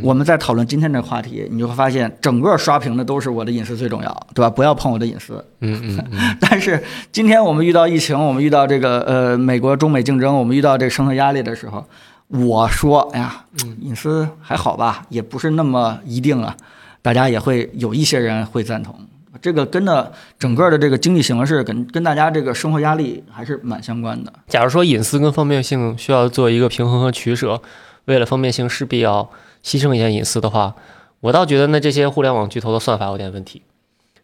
[0.03, 4.51] 我们在讨论今天这个话题，你就会发现，整个刷屏的都是我的隐私最重要，对吧？
[4.51, 5.45] 不要碰我的隐私。
[5.61, 6.37] 嗯嗯嗯。
[6.41, 11.85] 但是今天我们遇到疫情，我们遇到这个呃美国中美竞争，我们遇到这个生存压力的时候，
[12.29, 13.45] 我说，哎呀，
[13.81, 16.57] 隐私还好吧，也不是那么一定啊。
[17.03, 18.95] 大家也会有一些人会赞同，
[19.41, 24.33] 这个跟的整个的这个经济形势跟跟大家这个生活压力还是蛮相关的。
[24.49, 27.61] 假如说隐私跟方便性需要做一个平衡和取舍，
[28.05, 29.31] 为了方便性势必要。
[29.63, 30.75] 牺牲一下隐私的话，
[31.21, 33.63] 我倒觉得那这些互联网巨头的算法有点问题。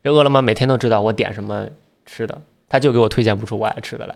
[0.02, 1.66] 这饿了么每天都知道我点什么
[2.04, 4.14] 吃的，他就给我推荐不出我爱吃的来。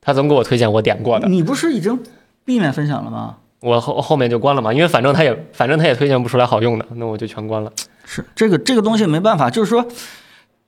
[0.00, 1.28] 他总给我推荐我点过的。
[1.28, 2.02] 你不是已经
[2.44, 3.36] 避免分享了吗？
[3.60, 7.70] 我后后面就关了嘛，因为反正他也反正他也推荐不出来好用的，那我就全关了。
[8.04, 9.86] 是这个这个东西没办法，就是说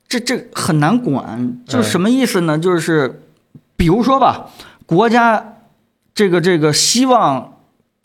[0.07, 2.59] 这这很难管，就是什么意思呢？
[2.59, 3.23] 就是
[3.77, 4.51] 比如说吧，
[4.87, 5.57] 国家
[6.15, 7.56] 这个这个希望。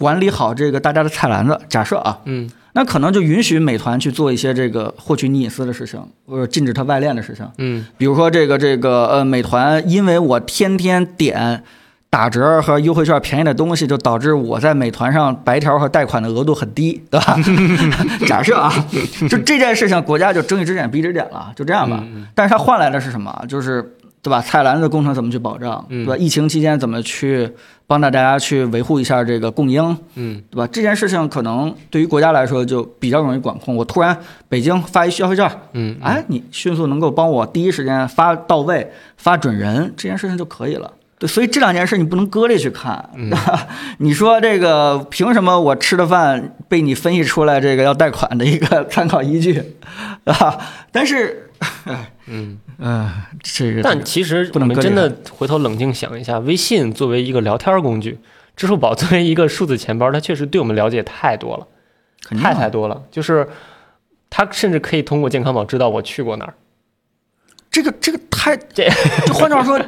[0.02, 11.62] 管理好这个大家的菜篮子，假设啊，嗯，那可能就允许美团去做一些这个获取你隐私的事情，或者禁止它外链的事情，嗯，比如说这个这个呃，美团因为我天天点
[12.10, 17.38] 打折和优惠券便宜的东西，就导致我在美团上白条和贷款的额度很低，对吧？
[18.26, 18.74] 假设啊，
[19.30, 22.04] 就这件事情，国家就睁一只眼闭一只眼了，就这样吧。
[22.34, 23.46] 但是它换来的是什么？
[23.48, 24.42] 就是对吧？
[24.42, 25.86] 菜篮子工程怎么去保障？
[25.90, 26.18] 对吧？
[26.18, 27.52] 疫情期间怎么去？
[27.88, 29.84] 帮大家去维护一下这个供应，
[30.16, 30.66] 嗯，对吧？
[30.72, 33.76] 这件事情可能对于国家来说就比较容易管控。
[33.76, 34.18] 我突然
[34.48, 40.90] 北京发一消费券，嗯，哎，你迅速能够帮我第一时间发到位、发准人，这件事情就可以了。
[41.20, 43.10] 对，所以这两件事你不能割裂去看。
[44.00, 49.62] 你说这个凭什么我吃的饭被你分析出来这个要贷款的一个 参考依据，
[50.24, 50.58] 啊？
[50.94, 51.50] 但是。
[52.26, 53.12] 嗯嗯，
[53.44, 58.18] 这个，但其实我们真的回头冷静想一下，微信作为一个聊天工具，
[58.56, 61.68] 支付宝作为一个数字钱包，它确实对我们了解太多了，
[62.40, 63.04] 太太多了。
[63.12, 63.48] 就是
[64.30, 66.54] 它甚至可以通过健康宝知道我去过哪儿。
[67.70, 68.90] 这个这个太这，
[69.28, 69.80] 就换句话说，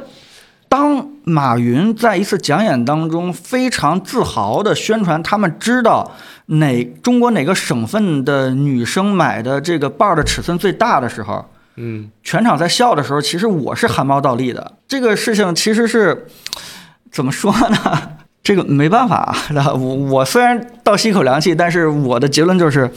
[0.68, 6.12] 当马云在一次讲演当中非常自豪的宣传，他们知道
[6.46, 11.44] 哪中国哪个省份的女生买的这个包的尺寸最大的时候。
[11.76, 14.72] 嗯，全场在笑的时候，其实我是汗毛倒立的。
[14.86, 16.26] 这个事情其实是
[17.10, 17.76] 怎么说呢？
[18.44, 19.34] 这个没办法，
[19.72, 22.90] 我我虽然倒吸一口凉气，但是我的结论就是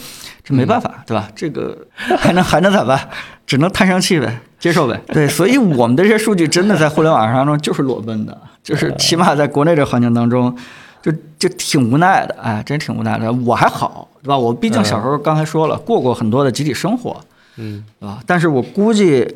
[0.43, 1.29] 这没办法，对吧？
[1.33, 1.77] 这个
[2.17, 2.99] 还能还能咋办？
[3.45, 5.01] 只能叹上气呗，接受呗。
[5.07, 10.53] 对，所以我们的这些数据真的在互联网上当中就是裸奔的，就是起码在国内这环境当中，
[11.01, 11.09] 就
[11.39, 12.35] 就挺无奈的。
[12.43, 13.31] 哎，真挺无奈的。
[13.31, 14.37] 我还好，对吧？
[14.37, 17.15] 我毕竟小时候刚才说了，过过很多的集体生活。
[17.57, 19.27] 嗯啊，但是我估计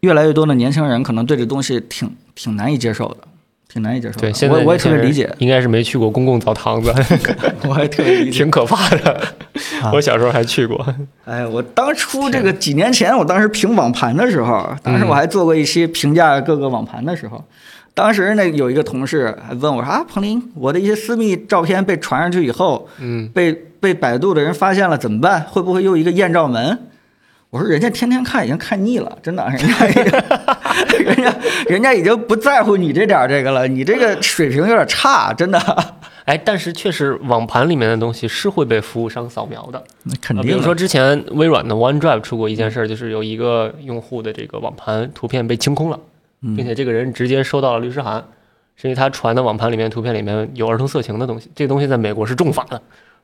[0.00, 3.16] 越来越多的年轻人可能对这东西挺挺难以接受的，
[3.68, 4.20] 挺难以接受的。
[4.20, 6.92] 对，现在我也特别理解，应该是没去过公共澡堂子，
[7.68, 9.20] 我还特别理解， 挺可怕的。
[9.92, 10.84] 我小时候还去过。
[11.24, 17.42] 哎，我当初这个几年前，我当时评网盘的时候，当时我还做过一期评价各个网盘的时候，
[17.94, 25.42] 当时那有一个同事还问我说啊，彭林，我的一些私密照片被传上去以后，嗯，被被百度的人发现了怎么办？
[25.50, 26.78] 会不会又一个艳照门？
[27.50, 30.04] 我说人家天天看已经看腻了，真的，人家已经，
[31.04, 31.34] 人家
[31.68, 35.58] 人家已经不在乎你这点这个了，你这个水平有点差，真的。
[36.26, 40.46] 哎，但是确实网盘里面的东西是会被服务商扫描的，那肯定。
[40.46, 45.98] 比如说之前微软的 OneDrive 出过一件事，就是有一个用户的这个网盘图片被清空了，
[46.40, 48.22] 并且这个人直接收到了律师函，
[48.76, 52.80] 是因为他传的网盘里面图片里面有儿童色情的东西，这个东西在美国是重罚的。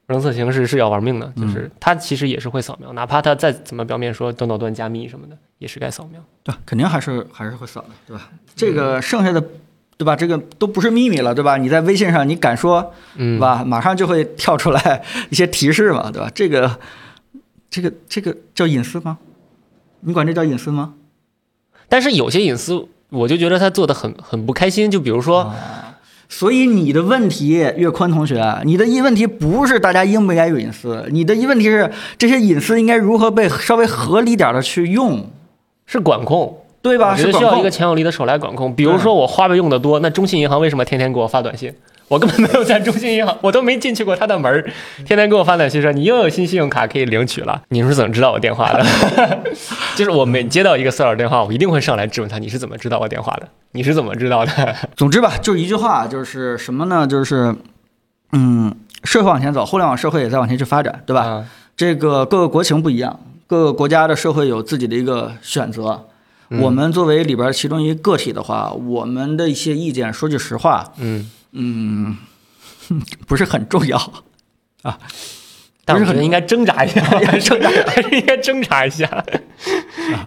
[0.06, 6.22] 人色形式是要玩命的，就是它其实也是会扫描，哪怕它再怎么表面说端到端加密什么的，也是该扫描。
[6.44, 8.30] 对，肯定还是还是会扫的，对吧？
[8.54, 9.42] 这个剩下的，
[9.96, 10.14] 对吧？
[10.14, 11.56] 这个都不是秘密了，对吧？
[11.56, 13.64] 你在微信上你敢说，对吧？
[13.64, 16.30] 马上就会跳出来一些提示嘛，对吧？
[16.32, 16.78] 这个
[17.68, 19.18] 这个这个叫隐私吗？
[20.00, 20.94] 你管这叫隐私吗？
[21.88, 25.52] 但是有些隐私，我就觉得他做的很很不开心，就比如说。
[26.28, 35.24] 所以你的问题，岳宽同学，你的一问题不是大家应不应该有隐私，你的一问题是这些隐私应该如何被稍微合理点的去用，
[35.86, 37.14] 是管控，对吧？
[37.16, 38.74] 是需要一个强有力的手来管控。
[38.74, 41.72] 比如说我花呗用的多，那中信银行为什么天天给我发短信？
[42.08, 44.62] 我根本没有在中信银行， 我都没进去过他的门儿，
[45.04, 47.60] 天天给我发短信说你又有新信用卡可以领取了。
[47.70, 48.84] 你是怎么知道我电话的？
[49.96, 53.48] 就是我每接到一个骚扰电话，我一定会上来质问他，你是怎么知道我电话的？
[53.72, 54.74] 你是怎么知道的？
[54.96, 57.06] 总之吧，就一句话，就是什么呢？
[57.06, 57.54] 就是，
[58.32, 58.72] 嗯，
[59.02, 61.44] 社会往前走，互联网社会也在往前去发展，对吧？
[61.76, 66.06] 这个各个国情不一样，各个国家的社会有自己的一个选择。
[66.60, 71.28] 我们作为里边其中一个体的话，我们的一些意见，说句实话，嗯。
[71.52, 72.16] 嗯，
[73.26, 73.96] 不是很重要。
[74.82, 74.96] 啊，
[75.84, 77.00] 但是可能应该挣扎一下，
[77.40, 79.24] 挣扎还是应该挣扎一下，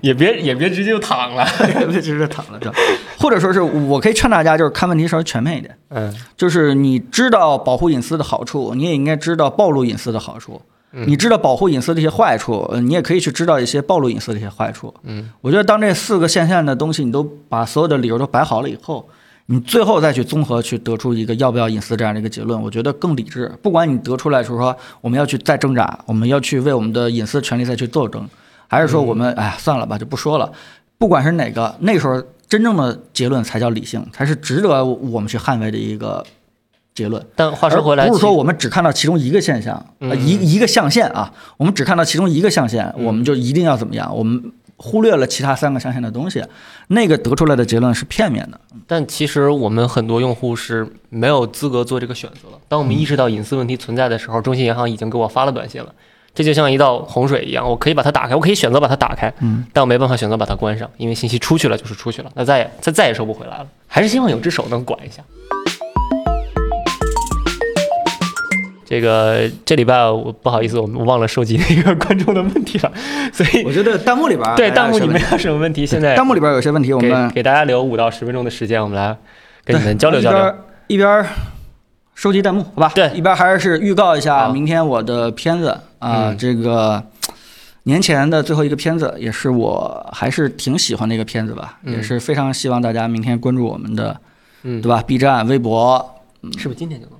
[0.01, 1.45] 也别也别直接就躺了，
[1.87, 2.69] 别直接躺了，这
[3.17, 19.07] 或者说是我可以劝大家，就是看问题稍微全面一点，嗯，就是你知道保护隐私的好处，你也应该知道暴露隐私的好处，你知道保护隐私的一些坏处，你也可以去知道一些暴露隐私的一些坏处，嗯，我觉得当这四个线线的东西你都把所有的理由都摆好了以后。
[19.51, 23.51] 你最后再去综合去得出一个要不要隐私这样的一个结论，我觉得更理智。
[23.63, 28.29] 不管你得出来就是说我们要去再挣扎，我们要去为我们的隐私权利再去斗争，
[28.67, 30.51] 还是说我们哎算了吧就不说了。
[30.99, 36.23] 不管是哪个，那时候真正的结论才叫理性，才是值得我们去捍卫的一个
[36.93, 37.25] 结论。
[37.35, 44.15] 但话说回来，不是说我们只看到其中一个现象，一一个象限啊，我们只看到其中一个象限，我们就一定要怎么样？
[44.15, 44.51] 我们。
[44.81, 46.41] 忽略了其他三个象限的东西，
[46.87, 48.59] 那个得出来的结论是片面的。
[48.87, 52.57] 但其实我们很多用户是没有资格做这个选择的。
[52.69, 55.93] 当我们意识到隐私问题存在的时候，中信银行已经给我发了短信了。
[56.33, 63.67] 这就像一道洪水一样，我可以把它打开，我可以选择把它打开，嗯，但我没办法选择把它关上，因为信息出去了就是出去了，那再也再再也收不回来了。
[63.87, 65.21] 还是希望有只手能管一下。
[68.89, 72.91] 这个这礼拜我不好意思，我们忘了收集那个观众的问题了，
[73.31, 75.85] 所以我觉得弹幕里边对弹幕里面有什么问题？
[75.85, 79.15] 现在弹幕里边有些问题，我们给大家留五到十分钟的时间，我们来
[79.63, 80.55] 跟你们交流交流。
[80.87, 81.23] 一边
[82.15, 82.91] 收集弹幕，好吧？
[82.95, 87.03] 对，一边还是预告一下明天我的片子啊，这个
[87.83, 94.19] 年前的最后一个片子，也是我还是挺喜欢的一个片子吧，也是非常希望大家明天关注我们的，
[94.63, 96.03] 嗯，对吧？B 站、微博，
[96.41, 97.18] 嗯是不是今天就能？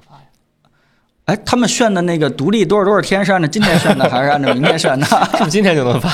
[1.30, 5.06] 哎，他们炫的那个独立多少多少天是按照今天炫的，还是按照明天炫的？
[5.38, 6.10] 是不是今天就能发？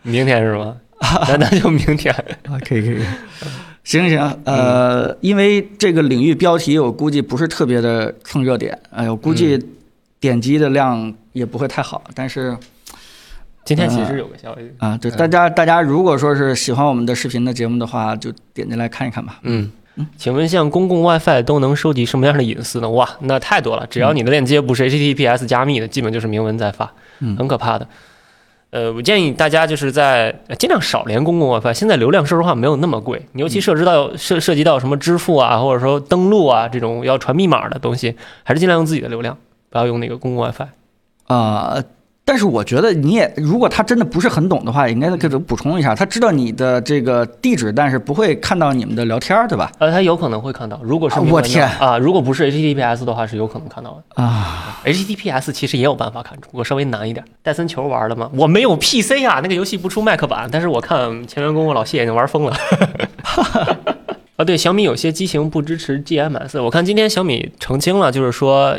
[0.00, 0.74] 明天是吗？
[1.28, 2.14] 那那就明天。
[2.48, 3.02] 啊，可以可以。
[3.84, 9.62] 行行，呃，因为这个领域标题我估计不是特别的蹭热点，哎，我估计
[10.18, 12.02] 点击的量也不会太好。
[12.14, 12.56] 但是
[13.64, 19.38] 今天其实有个消息啊，对大家大家如果说是喜欢我们的视频的节目的话，就点进来看一看吧。
[19.42, 19.70] 嗯。
[20.16, 22.88] 请问像公共 WiFi 都能收集什么样的隐私呢？
[22.90, 23.86] 哇，那太多了！
[23.88, 26.92] 只要你的链接不是 HTTPS 加密的，基本就是明文在发，
[27.36, 27.86] 很可怕的。
[28.70, 31.72] 呃，我建议大家就是在尽量少连公共 WiFi。
[31.72, 38.14] 现在流量说实话没有那么贵，尤其涉及到涉涉及到什么支付啊，或者说登录啊这种要传密码的东西，
[38.44, 39.36] 还是尽量用自己的流量，
[39.70, 40.66] 不要用那个公共 WiFi。
[41.26, 41.82] 啊。
[42.28, 45.94] 但是我觉得你也，如果他真的不是很懂的话，应该给他补充一下。
[45.94, 49.72] 他知道你的这个地址，但是不会看到你们的聊天，对吧？
[49.78, 50.78] 呃，他有可能会看到。
[50.82, 54.78] 如果是我天啊，如果不是 HTTPS 的话，是有可能看到的啊。
[54.84, 57.24] HTTPS 其实也有办法看出，不过稍微难一点。
[57.42, 58.30] 戴森球玩了吗？
[58.34, 62.54] 我没有 PC 啊，那个游戏不出 Mac 版，但是我看前员工我老谢已经玩疯了。
[64.36, 68.78] 啊， 对，小米有些机型不支持 GMS，我看今天小米澄清了，就是说。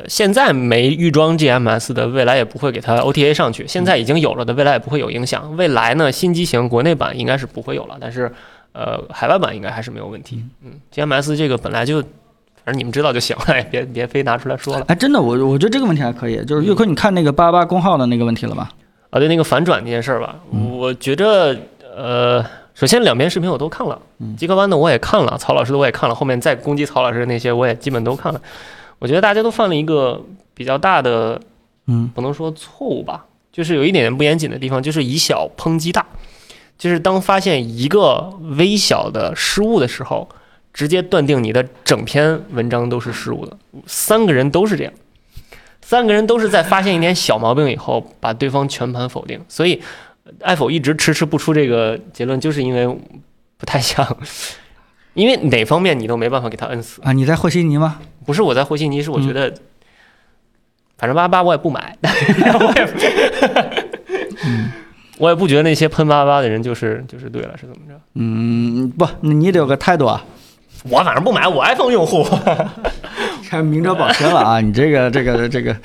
[0.00, 3.66] 呃，现在没预装 GMS 的，未来也不会给它 OTA 上去。
[3.66, 5.56] 现在已经有了的，未来也不会有影响。
[5.56, 8.30] 未来呢，新机型国内版应该是不会有了，但是，
[8.72, 10.42] 呃，海外版应该还是没有问题。
[10.64, 14.84] 嗯，GMS 这个本来就，反正你们知道就行了， 别别非拿出来说了。
[14.88, 16.44] 哎，真的，我我觉得这个问题还可以。
[16.44, 18.68] 就是岳坤，你看那个八八公号的那个问题了吗？
[19.10, 21.56] 啊，对，那个反转那件事儿吧，我觉着，
[21.96, 22.44] 呃，
[22.74, 24.00] 首先两边视频我都看了，
[24.36, 28.40] 极客湾的我也看了，曹老师的我也看了，后面再攻击曹老师的那些我也基本都看了。
[29.00, 30.24] 我觉得大家都犯了一个
[30.54, 31.40] 比较大的，
[31.86, 36.06] 嗯，不能说错误吧，就是有一点点不严谨的地方，就是以小抨击大，
[36.78, 40.28] 就是当发现一个微小的失误的时候，
[40.72, 43.56] 直接断定你的整篇文章都是失误的。
[43.86, 44.92] 三个人都是这样，
[45.80, 49.40] 三个人都是在发现一点小毛病以后，把对方全盘否定。
[49.48, 49.82] 所以，
[50.42, 52.86] 爱否一直迟迟不出这个结论，就是因为
[53.56, 54.16] 不太像。
[55.14, 57.12] 因为哪方面你都没办法给他摁死啊！
[57.12, 58.00] 你在和稀泥吗？
[58.30, 59.52] 不是我在和稀泥，是我觉得，
[60.96, 62.88] 反正八八我也不买， 我也，
[65.18, 68.00] 我也不觉得那些喷八八的人就是就是对了，是怎么着？
[68.14, 70.24] 嗯，不，你得有个态度啊！
[70.88, 72.24] 我反正不买，我 iPhone 用户，
[73.50, 74.60] 看明哲保身了啊！
[74.60, 75.76] 你这个这个这个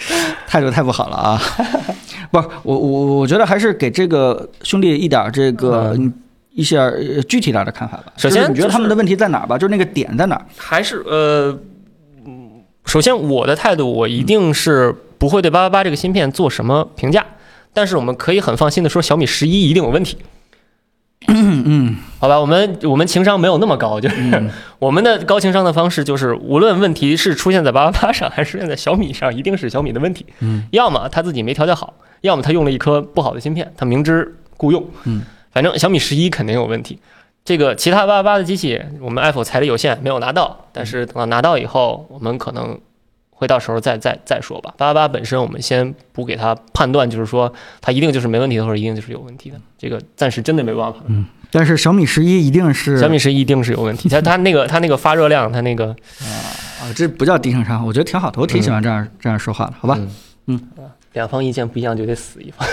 [0.45, 1.41] 态度太不好了啊！
[2.29, 5.97] 不是我我我觉得还是给这个兄弟一点这个。
[6.57, 6.89] 一些
[7.27, 8.13] 具体点的看法吧。
[8.15, 9.57] 首先，你觉得他们的问题在哪儿吧？
[9.57, 10.45] 就是那个点在哪儿？
[10.55, 11.53] 还是呃，
[12.85, 17.25] 首先我的态度，我一定是不会对八八八这个芯片做什么评价，
[17.73, 20.17] 但是我们可以很放心的说，小米十一一定有问题。
[21.27, 30.23] 嗯嗯，好吧，我们我们情商没有那么高，就是 我们的高情商的方式就是，无论问题是出现在八八八上，还是出现在小米上，一定是小米的问题。
[30.41, 34.85] 嗯，要么他自己没调教好，要么他用了一颗不好的芯片，他明知故用。
[35.05, 36.99] 嗯，反正小米十一肯定有问题。
[37.45, 42.77] 这个其他八八八的机器，我们 Apple 财力有限，没有拿到，但是等到拿到以后，我们可能。
[43.37, 44.73] 会到时候再再再说吧。
[44.77, 47.51] 八八八本身，我们先不给它判断，就是说
[47.81, 49.59] 它一定就是没问题的，或者一定就是有问题的。
[49.77, 50.99] 这个暂时真的没办法。
[51.07, 54.07] 嗯，但是小米十一一定是小米十一一定是有问题。
[54.15, 55.87] 它它那个它那个发热量，它那个
[56.21, 56.23] 啊
[56.81, 59.99] 啊，这不叫低情商，我觉得挺好的，我挺喜欢这样这样说话的，好吧？
[60.45, 60.57] 嗯，
[61.11, 62.65] 两方意见不一样就得死一方。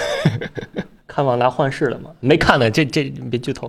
[1.09, 2.11] 看旺达幻视了吗？
[2.21, 3.69] 没看呢，这这别剧透，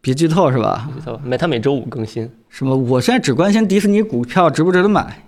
[0.00, 0.88] 别剧透是吧？
[0.94, 2.30] 剧透，每他每周五更新。
[2.48, 2.76] 什么？
[2.76, 5.24] 我现在只关心迪士尼股票值不值得买。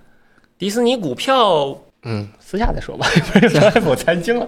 [0.57, 3.05] 迪士尼股票，嗯，私下再说吧。
[3.33, 4.47] Apple 财经了，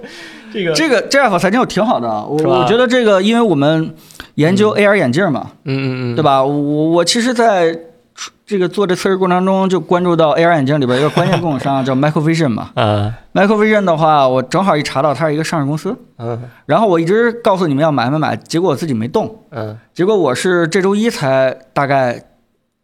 [0.53, 3.93] 这个这个这 Apple 财经我挺好的，我我觉得这个，因为我们
[4.35, 6.43] 研究 AR 眼镜嘛，嗯嗯嗯，对吧？
[6.43, 7.77] 我我其实在
[8.45, 22.23] 这个做这测试过程中就关注到 AR 眼镜里边一个关键供应商叫 Microvision 嘛，啊，Microvision 的话，我正好一查到它是一个上市公司，嗯，然后我一直告诉你们要买买买，结果我自己没动，嗯，结果我是这周一才大概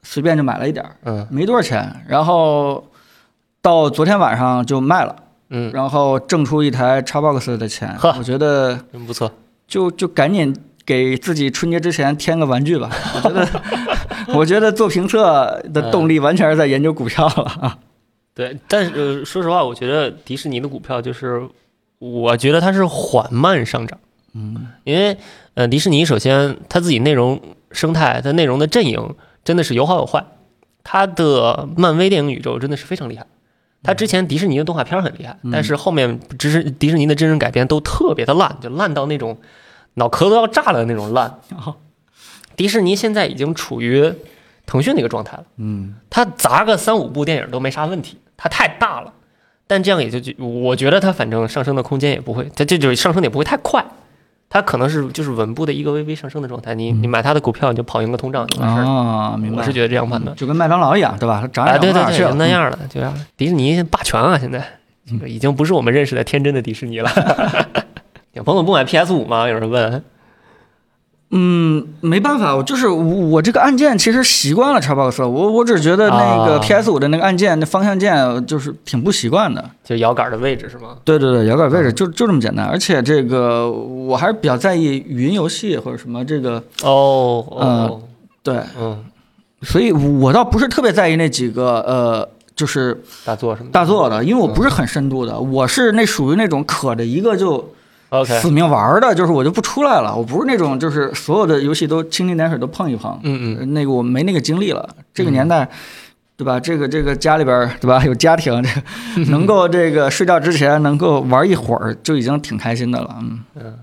[0.03, 2.83] 随便就买了一点儿，嗯，没多少钱，然后。
[3.63, 5.15] 到昨天晚上就卖了，
[5.51, 9.31] 嗯，然后挣出一台 Xbox 的钱，呵，我觉得真不错，
[9.67, 10.51] 就就赶紧
[10.85, 12.89] 给自己春节之前添个玩具吧。
[13.23, 13.47] 我觉得，
[14.35, 17.77] 我觉得做评测的动力完全是在研究股票了啊。
[18.33, 21.41] 对，但是呃，说实话，我觉得迪士尼的股票就是，
[21.99, 23.99] 我觉得它是缓慢上涨，
[24.33, 25.17] 嗯，因为
[25.53, 27.39] 呃，迪士尼首先它自己内容
[27.71, 30.25] 生态，它内容的阵营真的是有好有坏，
[30.83, 33.27] 它的漫威电影宇宙真的是非常厉害。
[33.83, 39.37] 它之前迪士尼的动画片很厉害，但是后面只是迪士尼的真人改编都特别的烂，就烂到那种
[39.95, 41.39] 脑壳都要炸了的那种烂。
[42.55, 44.13] 迪士尼现在已经处于
[44.65, 49.13] 腾讯那个状态了，嗯，他砸个三五部电影都没啥问题，它太大了，
[49.67, 53.83] 但这样也就就我觉得它反正上升的空间也不会，它这就上升的也不会太快。
[54.49, 59.59] 它可能是就是稳步的一个微微上升的状态，你你买它的股票你就跑赢个通胀就完事儿啊，明白？
[59.59, 61.39] 我是觉得这样判断，就跟麦当劳一样，对吧？
[61.41, 63.01] 它涨也对对对，那样的，就
[63.37, 64.61] 迪士尼霸权啊，现在
[65.05, 67.09] 这个已经不是我们认识的天真的迪士尼了。
[68.33, 69.47] 小朋友不买 PS 五吗？
[69.47, 70.03] 有人问。
[71.33, 80.97] 嗯，没办法，我就是我这个按键其实习惯了 Xbox，我我只觉得那个 PS 五的那个按键那方向键就是挺不习惯的，就摇杆的位置是吗？
[81.05, 88.01] 对对对，摇杆位置就就这么简单，而且这个我还是比较在意语音游戏或者什么这个哦，嗯，
[88.43, 89.01] 对，嗯，
[89.61, 97.73] 所以我倒不是特别在意那几个呃，就是大作什么大作的，因为我不是很深度的，我是那属于那种可着一个就。
[98.25, 100.13] 死命玩的，就是我就不出来了。
[100.13, 103.17] 我不是那种就是所有的游戏都蜻蜓点水都碰一碰。
[103.23, 104.89] 嗯嗯，那个我没那个精力了。
[105.13, 105.69] 这个年代，
[106.35, 106.59] 对吧？
[106.59, 108.03] 这个这个家里边，对吧？
[108.05, 108.69] 有家庭，这
[109.31, 113.15] 能够这个睡觉之前能够玩一会儿，就已经挺开心的了。
[113.21, 113.79] 嗯嗯。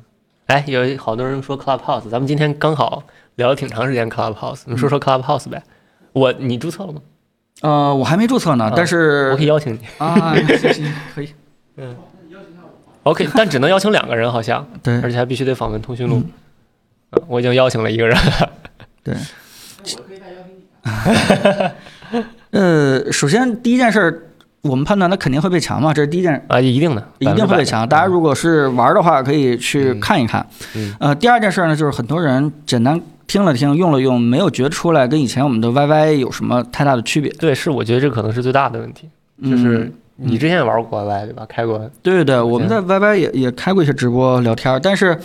[0.46, 3.02] 哎，有好多人说 Clubhouse，咱们今天刚好
[3.36, 5.62] 聊了挺长时间 Clubhouse，你说说 Clubhouse 呗。
[6.12, 7.00] 我你注册了吗？
[7.62, 11.30] 呃，我还没注册呢，但是我可以邀请你啊，行行可以。
[11.76, 11.96] 嗯。
[13.04, 16.22] OK，但只能邀请两个人，好像 对，而且还必须得访问通讯录。
[17.12, 18.16] 嗯，我已经邀请了一个人。
[19.02, 19.14] 对。
[19.14, 22.24] 我可以再邀请你。
[22.50, 24.30] 呃，首先第一件事，
[24.62, 27.88] 我们判断它肯定会被强嘛，这是第一件啊，一定的，一定会被强。
[27.88, 30.46] 大家如果是玩的话，可以去看一看。
[30.74, 30.94] 嗯。
[31.00, 37.30] 呃，第二件事呢，就是很多人简单听了听，用了用，没有觉得出来跟以前我们的 YY 有什么太大的区别。
[37.32, 39.08] 对，是我觉得这可能是最大的问题，
[39.42, 39.90] 就是。
[40.20, 41.46] 你之前也玩过 YY 对吧？
[41.48, 41.78] 开过。
[42.02, 45.16] 对对对，我们在 YY 也也开过一些直播聊天，但是，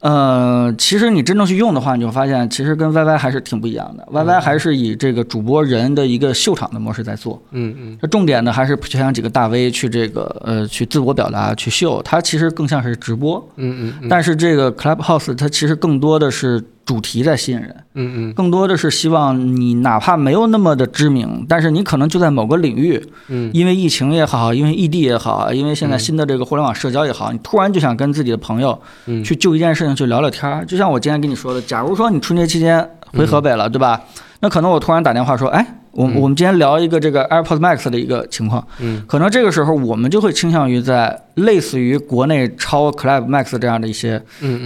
[0.00, 4.06] 呃，其实你真正去用的话，你就发现其实跟 YY 还是挺不一样的。
[4.12, 7.42] YY 还是以这个主播人的一个秀场的模式在做。
[7.52, 7.98] 嗯嗯。
[8.00, 13.42] 这重点呢，还是培养几个大 V 去这个呃去自我表达去秀，它其实更像是直播。
[13.56, 14.08] 嗯嗯。
[14.08, 16.62] 但是这个 Clubhouse 它其实更多的是。
[16.86, 30.64] 主题在吸引人，嗯嗯，更多的是希望你哪怕没有那么的知名，但是你可能就在某个领域，嗯，因为疫情也好，因为异地也好，因为现在新的这个互联网社交也好，你突然就想跟自己的朋友，嗯，去就一件事情去聊聊天儿。
[30.64, 34.00] 就像我今天跟你说的，假如说你春节期间回河北了，对吧？
[34.40, 35.66] 那可能我突然打电话说，哎。
[35.96, 44.22] 我我们今天聊一个这个 AirPods Max 的一个情况，嗯，可能这个时候我们就会倾向于在类似于国内超 Club Max 这样的一些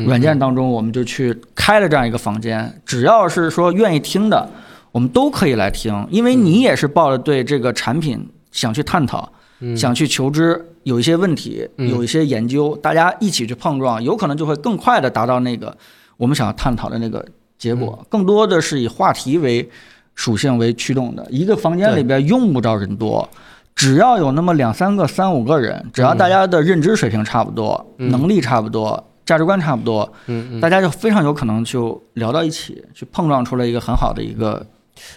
[0.07, 4.51] 软件当中，我们就去开了这样一个房间，只要是说愿意听的，
[4.91, 9.33] 我们都可以来听，因为你也是抱着对这个产品想去探讨，
[9.77, 15.77] 想去求知，有一些问题，有一些研究，大家一起去碰撞，有可能就会更快的达到那个
[16.17, 17.25] 我们想要探讨的那个
[17.57, 18.05] 结果。
[18.09, 19.71] 更多的是以话题为
[20.15, 23.29] 属性为驱动的，一个房间里边用不着人多。
[23.77, 34.67] 只要有那么两三个、三五个人，只要大家的认知水平差不多，能力差不多，价值观差不多，嗯，大家就非常有可能就聊到一起，去碰撞出来一个很好的一个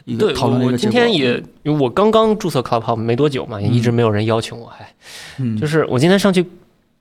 [0.05, 0.73] 一个讨论的一个。
[0.73, 4.87] 我今天也，因为我刚刚注册 Clubhouse 没多久嘛，也一直没有人邀请我，还，
[5.59, 6.45] 就是我今天上去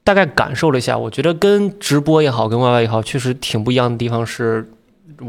[0.03, 4.69] 大概感受了一下，我觉得跟直播也好，跟 YY 也好，确实挺不一样的地方是，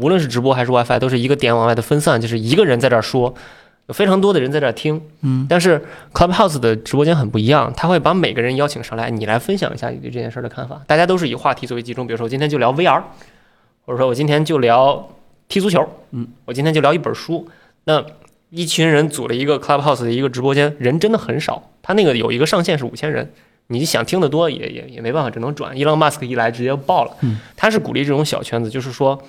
[0.00, 3.34] 无论是直播还是 WiFi，都是一个点往外的分散，就是一个人在这儿说。
[3.86, 5.78] 有非常多的人在这儿听，嗯，但是
[6.14, 10.80] Clubhouse 的直播间很不一样，他会把每个人邀请上来，你来分享一下你对这件事的看法。
[10.86, 13.02] 大家都是以话题作为集中，比如说我今天就聊 VR，
[13.84, 15.06] 或者说我今天就聊
[15.48, 17.46] 踢足球，嗯，我今天就聊一本书。
[17.84, 18.02] 那
[18.48, 23.30] 一群人组了一个 Clubhouse 的一个直播间，人真的很少，他那个有一个上限是五千人，
[23.66, 25.76] 你想听得多也也也没办法，只能转。
[25.76, 29.22] 伊朗马斯克一来直接爆了，嗯，他是鼓励这种小圈子，就是说，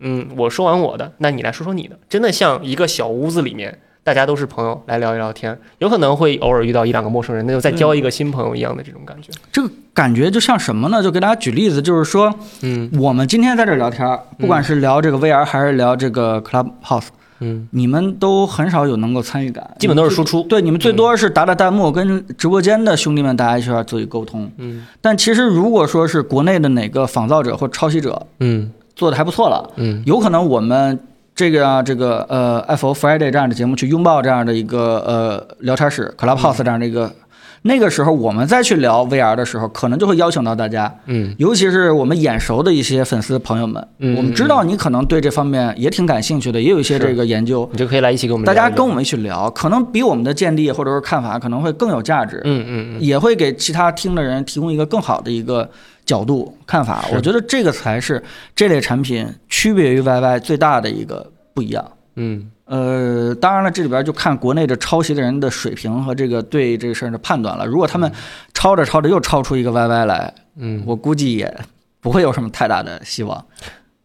[0.00, 3.78] 嗯，我说完我的，那你来说说你的，真的像一个小屋子里面。
[4.06, 9.32] 大家都是朋友，来聊一聊天，有可能会偶尔遇到一两个陌生人，那就再交一个新朋友一样的这种感觉。
[9.50, 11.02] 这个感觉就像什么呢？
[11.02, 12.32] 就给大家举例子，就是说，
[12.62, 14.06] 嗯，我们今天在这聊天，
[14.38, 17.08] 不管是聊这个 VR 还是聊这个 Clubhouse，
[17.40, 20.44] 嗯，你们都很少有能够参与感，基本都是输出。
[20.44, 24.48] 对，你们最多是打打弹幕，跟直播间的兄弟们大家一块做一沟通。
[24.58, 30.98] 嗯，但其实如果说是国内的哪个仿造者或抄袭者，嗯，做的还不错了，嗯，有可能我们。
[31.38, 37.12] 这个啊，这个呃 F O Friday 这样的节目去拥抱这样的一个呃聊天室，Clubhouse 这样的一个，
[37.60, 55.68] 那个时候我们再去聊 VR 的时候，可能就会邀请到大家，嗯，尤其是我们眼熟的一些粉丝朋友们，嗯，我们知道你可能对这方面也挺感兴趣的，也有一些这个研究，你就可以来一起跟我们，大家跟我们一起聊，可能比我们的见地或者是看法可能会更有价值，嗯嗯嗯，也会给其他听的人提供一个更好的一个
[56.06, 58.22] 角度看法，我觉得这个才是
[58.54, 61.92] 这类产品区别于 YY 最大的一个不一样。
[62.14, 67.66] 嗯，呃，当然了，这里边就看国内的抄袭的人的水平和这个对这个事儿的判断了。
[67.66, 68.10] 如果他们
[68.54, 71.54] 抄着抄着又抄出一个 YY 来，嗯，我估计也
[72.00, 73.44] 不会有什么太大的希望。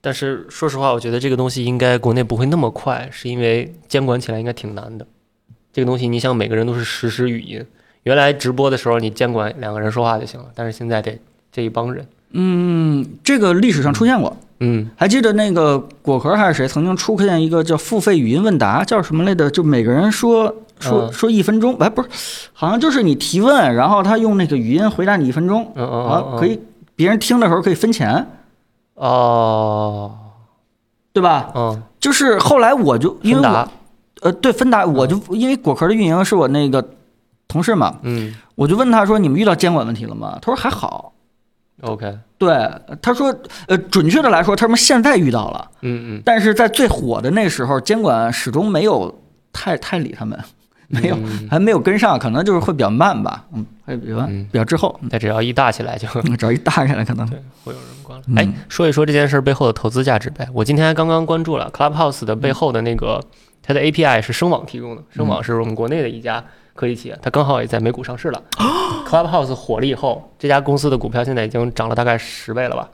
[0.01, 5.05] 但是说实话，我觉得这个东西应该国内不会那么快，是因为监管起来应该挺难的。
[5.71, 7.63] 这个东西，你想每个人都是实时语音，
[8.03, 11.17] 原来直播的时候你监管两个人说话就行了，但是现在得
[11.51, 12.07] 这一帮人。
[12.33, 14.35] 嗯，这个历史上出现过。
[14.63, 19.49] 嗯，还记得那个果壳还是谁曾经出现一个叫付费语音问答，叫什么来着？
[19.49, 22.07] 就每个人说说说一分钟，哎，不是，
[22.53, 26.59] 好像就是你提问，然后他用那个语音回答你一分钟，啊，可以，
[26.95, 28.27] 别人听的时候可以分钱，
[28.93, 30.15] 哦，
[31.11, 31.51] 对吧？
[31.55, 33.67] 嗯，就是后来我就因为我，
[34.21, 36.87] 呃，对，芬达，我就因为果壳的运营是我那个
[37.47, 41.13] 同事嘛，嗯，我就问他说：“你们遇到监管问题了吗？”他说：“还好。”
[41.81, 42.69] OK，对，
[43.01, 43.35] 他说，
[43.67, 49.13] 呃，准确的来说，他们现在遇到了，嗯嗯，但是在最火的那时候，监管始终没有
[49.51, 50.39] 太太理他们，
[50.87, 51.17] 没有，
[51.49, 54.99] 还没有跟上，可能就是会比较慢吧，嗯，会比较比较滞后。
[55.09, 57.27] 那只要一大起来就，只要一大起来，可能。
[57.29, 58.25] 对会有人关了。
[58.35, 60.47] 哎，说一说这件事背后的投资价值呗。
[60.53, 63.23] 我今天刚刚关注了 Clubhouse 的背后的那个，
[63.61, 66.43] 它的 API 是声网提供的，声网是我们国内的一家。
[66.73, 68.41] 科技企业，它刚好也在美股上市了。
[69.07, 72.87] Clubhouse 火了以后，这家公司的股票现在已经涨了大概十倍了吧？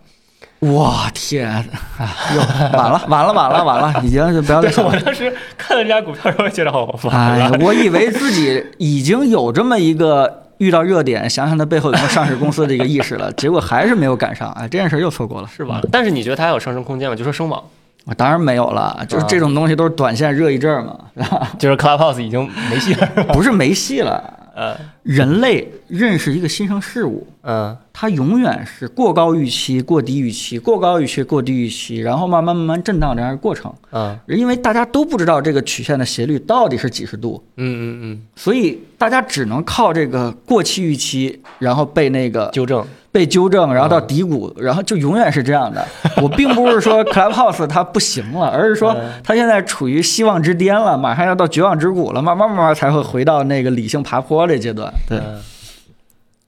[0.62, 1.48] 哇天！
[1.48, 1.64] 啊，
[2.34, 2.40] 又
[2.78, 4.86] 晚了，晚了，晚了，晚了，已经就不要再说。
[4.90, 7.52] 我当时看了这家股票，时候觉得好烦、哎。
[7.62, 14.52] 我以为自己已经有这么一个遇到热点，想想它背后有没有上市公司的一个意识了，结果还是没有赶上。
[14.54, 15.80] 哎，这件事又错过了，是吧？
[15.92, 17.16] 但是你觉得它还有上升空间吗？
[17.16, 17.64] 就说声网。
[18.08, 20.98] 我当然没有了，就是这种东西都是短线热一阵儿嘛，
[21.60, 24.34] 就是 Clubhouse 已经没戏了，不是没戏了。
[24.56, 24.76] 呃，
[25.08, 33.74] 人类认识一个新生事物，嗯，它永远是过高预期、过低预期、过高预期、过低预期，然后慢慢慢慢震荡这样的过程。
[33.92, 42.86] 嗯，因为大家都不知道这个曲线的斜率到底是几十度，嗯嗯嗯，所以大家只能靠这个过期预期，然后被那个纠正。
[43.10, 45.84] 被纠正，然后到低谷，然后就永远是这样的。
[46.22, 54.94] 我并不是说 Clubhouse 它不行了，而是说它现在处于希望之巅了，马上要到绝望之谷了，慢慢慢慢才会回到那个理性爬坡的阶段。
[55.08, 55.20] 对，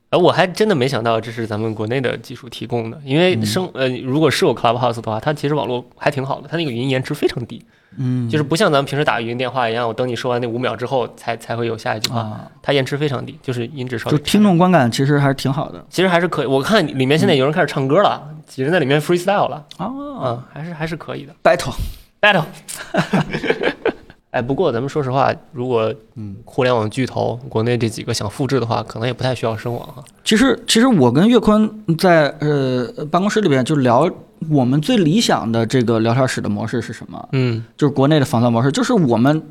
[0.09, 7.63] 而，我还真的没想到这是咱们国内的技术提供的，因为生呃，如果是有 Clubhouse 的话，它其实网络还挺好的，它那个语音延迟非常低。
[7.97, 14.17] 嗯，就是不像咱们平时打语音电话一样，我等你说完那五秒之后才才会有下一句话，它延迟非常低，就是音质稍微。
[14.17, 16.45] 就听众观感其实还是挺好的，其实还是可以。
[16.45, 21.33] 我看里面现在有人开始唱歌了，几人在里面 freestyle 了，啊，嗯，还是还是可以的。
[21.43, 21.73] battle
[22.21, 22.45] battle。
[24.31, 30.03] 哎，不过咱们说实话，如果嗯互联网巨头国内这几个想复制的话，可能也不太需要声网啊。
[30.23, 34.07] 其实，其实我跟岳坤在呃办公室里边就聊，
[34.51, 37.29] 我们最理想的这个聊天室的模式是什么？
[37.31, 39.41] 嗯，就是国内的仿造模式，就是我们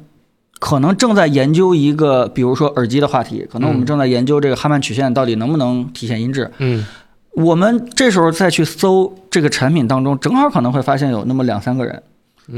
[0.60, 6.48] 可能正在研究一个，比如说耳机的话题，可能我们正在研究这个哈曼曲线到底能不能体现音质。
[6.58, 6.86] 嗯，
[7.32, 12.00] 我们这时候再去搜这个产品当中，正好可能会发现有那么两三个人。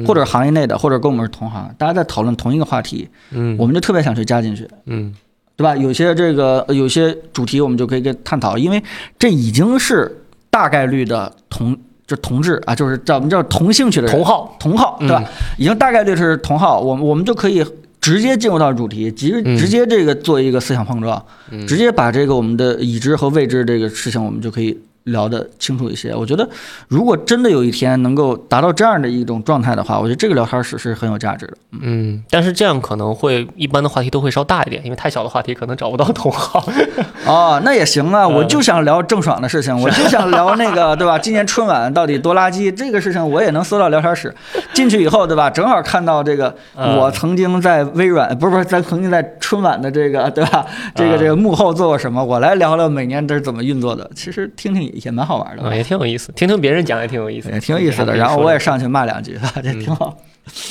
[0.07, 5.15] 或者行业内的，或者跟我们是同行，大家在讨论同一个话题，嗯，我们就特别想去加进去，嗯，
[5.57, 5.77] 对吧？
[5.77, 8.83] 有些这个有些主题，我们就可以跟探讨，因为
[9.19, 11.77] 这已经是大概率的同
[12.07, 14.57] 就同志啊，就是叫我们叫同兴趣的同好。
[14.61, 15.25] 同好，对吧？
[15.59, 17.65] 已经大概率是同好，我我们就可以
[18.01, 21.25] 直接进入到主题，直直接这个做一个思想碰撞，
[21.67, 24.79] 直接把这个我们的已知和未知这个事情，我们就可以。
[25.05, 26.49] 聊得清楚一些，我觉得
[26.89, 31.57] 如果真的有一天能够达到这样的一种状态的话，我觉得这个聊天室是很有价值的。
[31.81, 36.65] 嗯，但是这样可能会一般的话题都会稍大一点，因为太小的话题可能找不到同好。
[37.27, 41.19] 哦，那也行啊，我就想聊郑爽的事情，我就想聊那个， 对吧？
[41.19, 42.71] 今年春晚到底多垃圾？
[42.71, 44.35] 这个事情我也能搜到聊天室，
[44.75, 45.49] 进去以后，对吧？
[45.49, 50.67] 正好看到这个，我曾经在微软，不是不是，咱曾经在春晚的这个，对吧？
[50.95, 52.23] 这个这个幕后做过什么？
[52.23, 54.11] 我来聊聊每年这是怎么运作的。
[54.15, 54.90] 其实听听。
[54.91, 58.17] 也蛮好玩的，也挺有意思，听听别人讲也挺有意思，也挺有意思的。
[58.17, 60.17] 然后我也上去骂两句， 这挺好。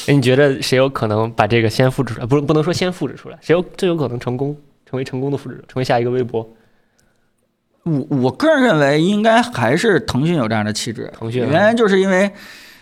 [0.07, 2.25] 哎，你觉得谁有可能把这个先复制出来？
[2.25, 4.55] 不是，不能说先复制出来，谁有最有可能成功，
[4.85, 6.47] 成为成功的复制者，成为下一个微博？
[7.83, 11.11] 我我个人认为，应该还是腾讯有这样的气质。
[11.17, 12.29] 腾讯原来就是因为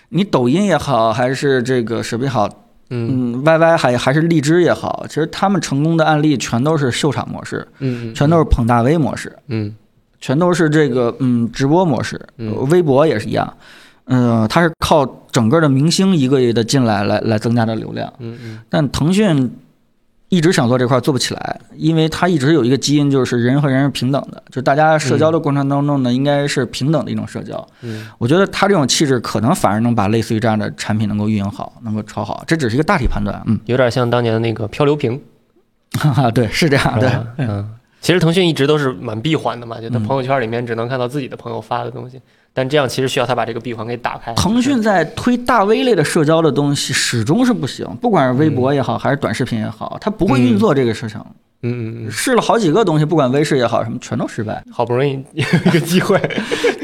[0.10, 2.50] 你抖音也好，还是这个视频好，
[2.90, 9.76] 嗯，Y Y 还还是荔枝也好，其实他们成功的案例全都是秀场模式，嗯，全都是捧大 V 模式，嗯。
[10.20, 12.20] 全都是这个嗯直播模式，
[12.70, 13.54] 微博也是一样，
[14.06, 18.60] 嗯，它是靠整个的明星一个一个的进来来来增加的流量，嗯嗯。
[18.70, 19.52] 但腾讯
[20.30, 27.66] 一直想做这块做不起来，因为它一直有一个基因就是人和人是平等的，就大家社交的过程当中呢，应该是平等的一种社交。
[27.82, 32.44] 嗯，我觉得它这种气质可能反而能把类似于这样的产品能够运营好，能够炒好。
[32.46, 35.22] 这只是一个大体判断，嗯，有点像当年的那个漂流瓶，
[35.98, 37.74] 哈哈，对，是这样，对，嗯。
[38.00, 42.22] 其实腾讯一直都是蛮闭环的嘛，就他朋友圈里面只能看到自己的朋友发的东西，
[42.54, 44.34] 但这样其实需要他把这个闭环给打开。
[44.36, 51.20] 腾讯在推大 V 类的社交的东西始终是不行，不管是微博也好，还是短视频也好，它不会运作这个事情。
[51.64, 54.64] 嗯嗯嗯，试了好几个东西，不管微视也好，什么全都失败。
[54.72, 56.22] 好不容易 有一个机会，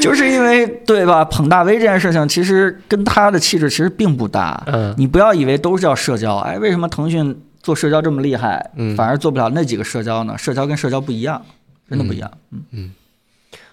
[0.01, 1.23] 就是因为对吧？
[1.25, 4.61] 捧大 V 这件事情其实跟他的气质其实并不搭。
[4.65, 10.37] 嗯，你不要以为都是叫社交，哎，为什么腾讯做社交这么厉害，反而做不了那几个社交呢？
[10.37, 11.43] 社交跟社交不一样。
[11.89, 12.91] 真的不一样，嗯嗯，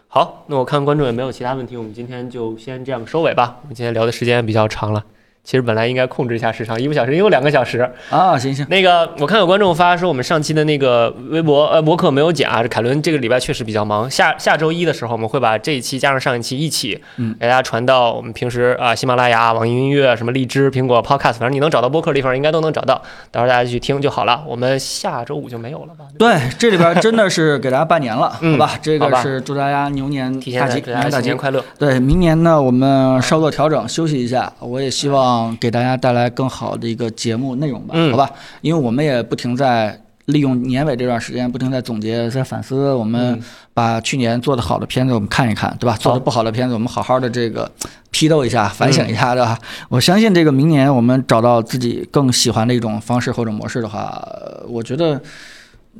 [0.09, 3.59] 好，那我看观众也没有其他问题，我们今天就先这样收尾吧。
[3.63, 5.03] 我们今天聊的时间比较长了。
[5.51, 8.39] 其实本来应该控制一下时长，一个小时又两个小时啊！
[8.39, 14.09] 行行，那个我看有观众发说我们上期的那个微博呃博客没有剪啊，凯伦这个礼拜确实比较忙。
[14.09, 23.03] 下下周一的时候，我们会把这一期加上上一期一起，嗯，给大家传到我们平时啊喜马拉雅、网易云音乐、什么荔枝、苹果 Podcast，反正你能找到播客的地方应该都能找到，
[23.33, 24.45] 到时候大家去听就好了。
[24.47, 26.05] 我们下周五就没有了吧？
[26.17, 28.79] 对，这里边真的是给大家拜年了， 好吧？
[28.81, 31.65] 这个是祝大家牛年大吉，大家新年快乐。
[31.77, 34.53] 对，明年呢我们稍作调整，休息一下。
[34.61, 36.11] 我也希望给大家带。
[36.11, 38.29] 带来更好的一个节目内容吧，好吧，
[38.63, 42.93] 因为我们也不停在利用年尾这段时间，不停在总结、在反思。
[42.93, 43.41] 我们
[43.73, 45.97] 把去年做的好的片子我们看一看，对吧？
[46.01, 47.71] 做的不好的片子，我们好好的这个
[48.11, 49.57] 批斗一下、反省一下，对吧？
[49.89, 54.21] 我相信这个明年我们找到自己更喜欢的一种方式或者模式的话，
[54.67, 55.23] 我觉得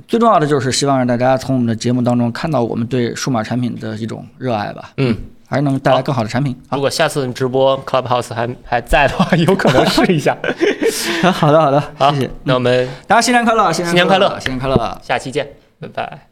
[0.09, 4.91] 最重要的就是希望让大家从我们的节目当中看到我们对数码产品的一种热爱吧。
[4.97, 5.17] 嗯。
[5.51, 6.57] 还是能带来更好的产品。
[6.71, 10.37] 如果下次直播 Clubhouse 还还在的话， 有可能试一下。
[11.35, 12.31] 好的，好的，好，谢谢。
[12.45, 15.45] 那我们大家新年快乐，新年快乐，新年快乐，下期见，
[15.81, 16.30] 拜拜。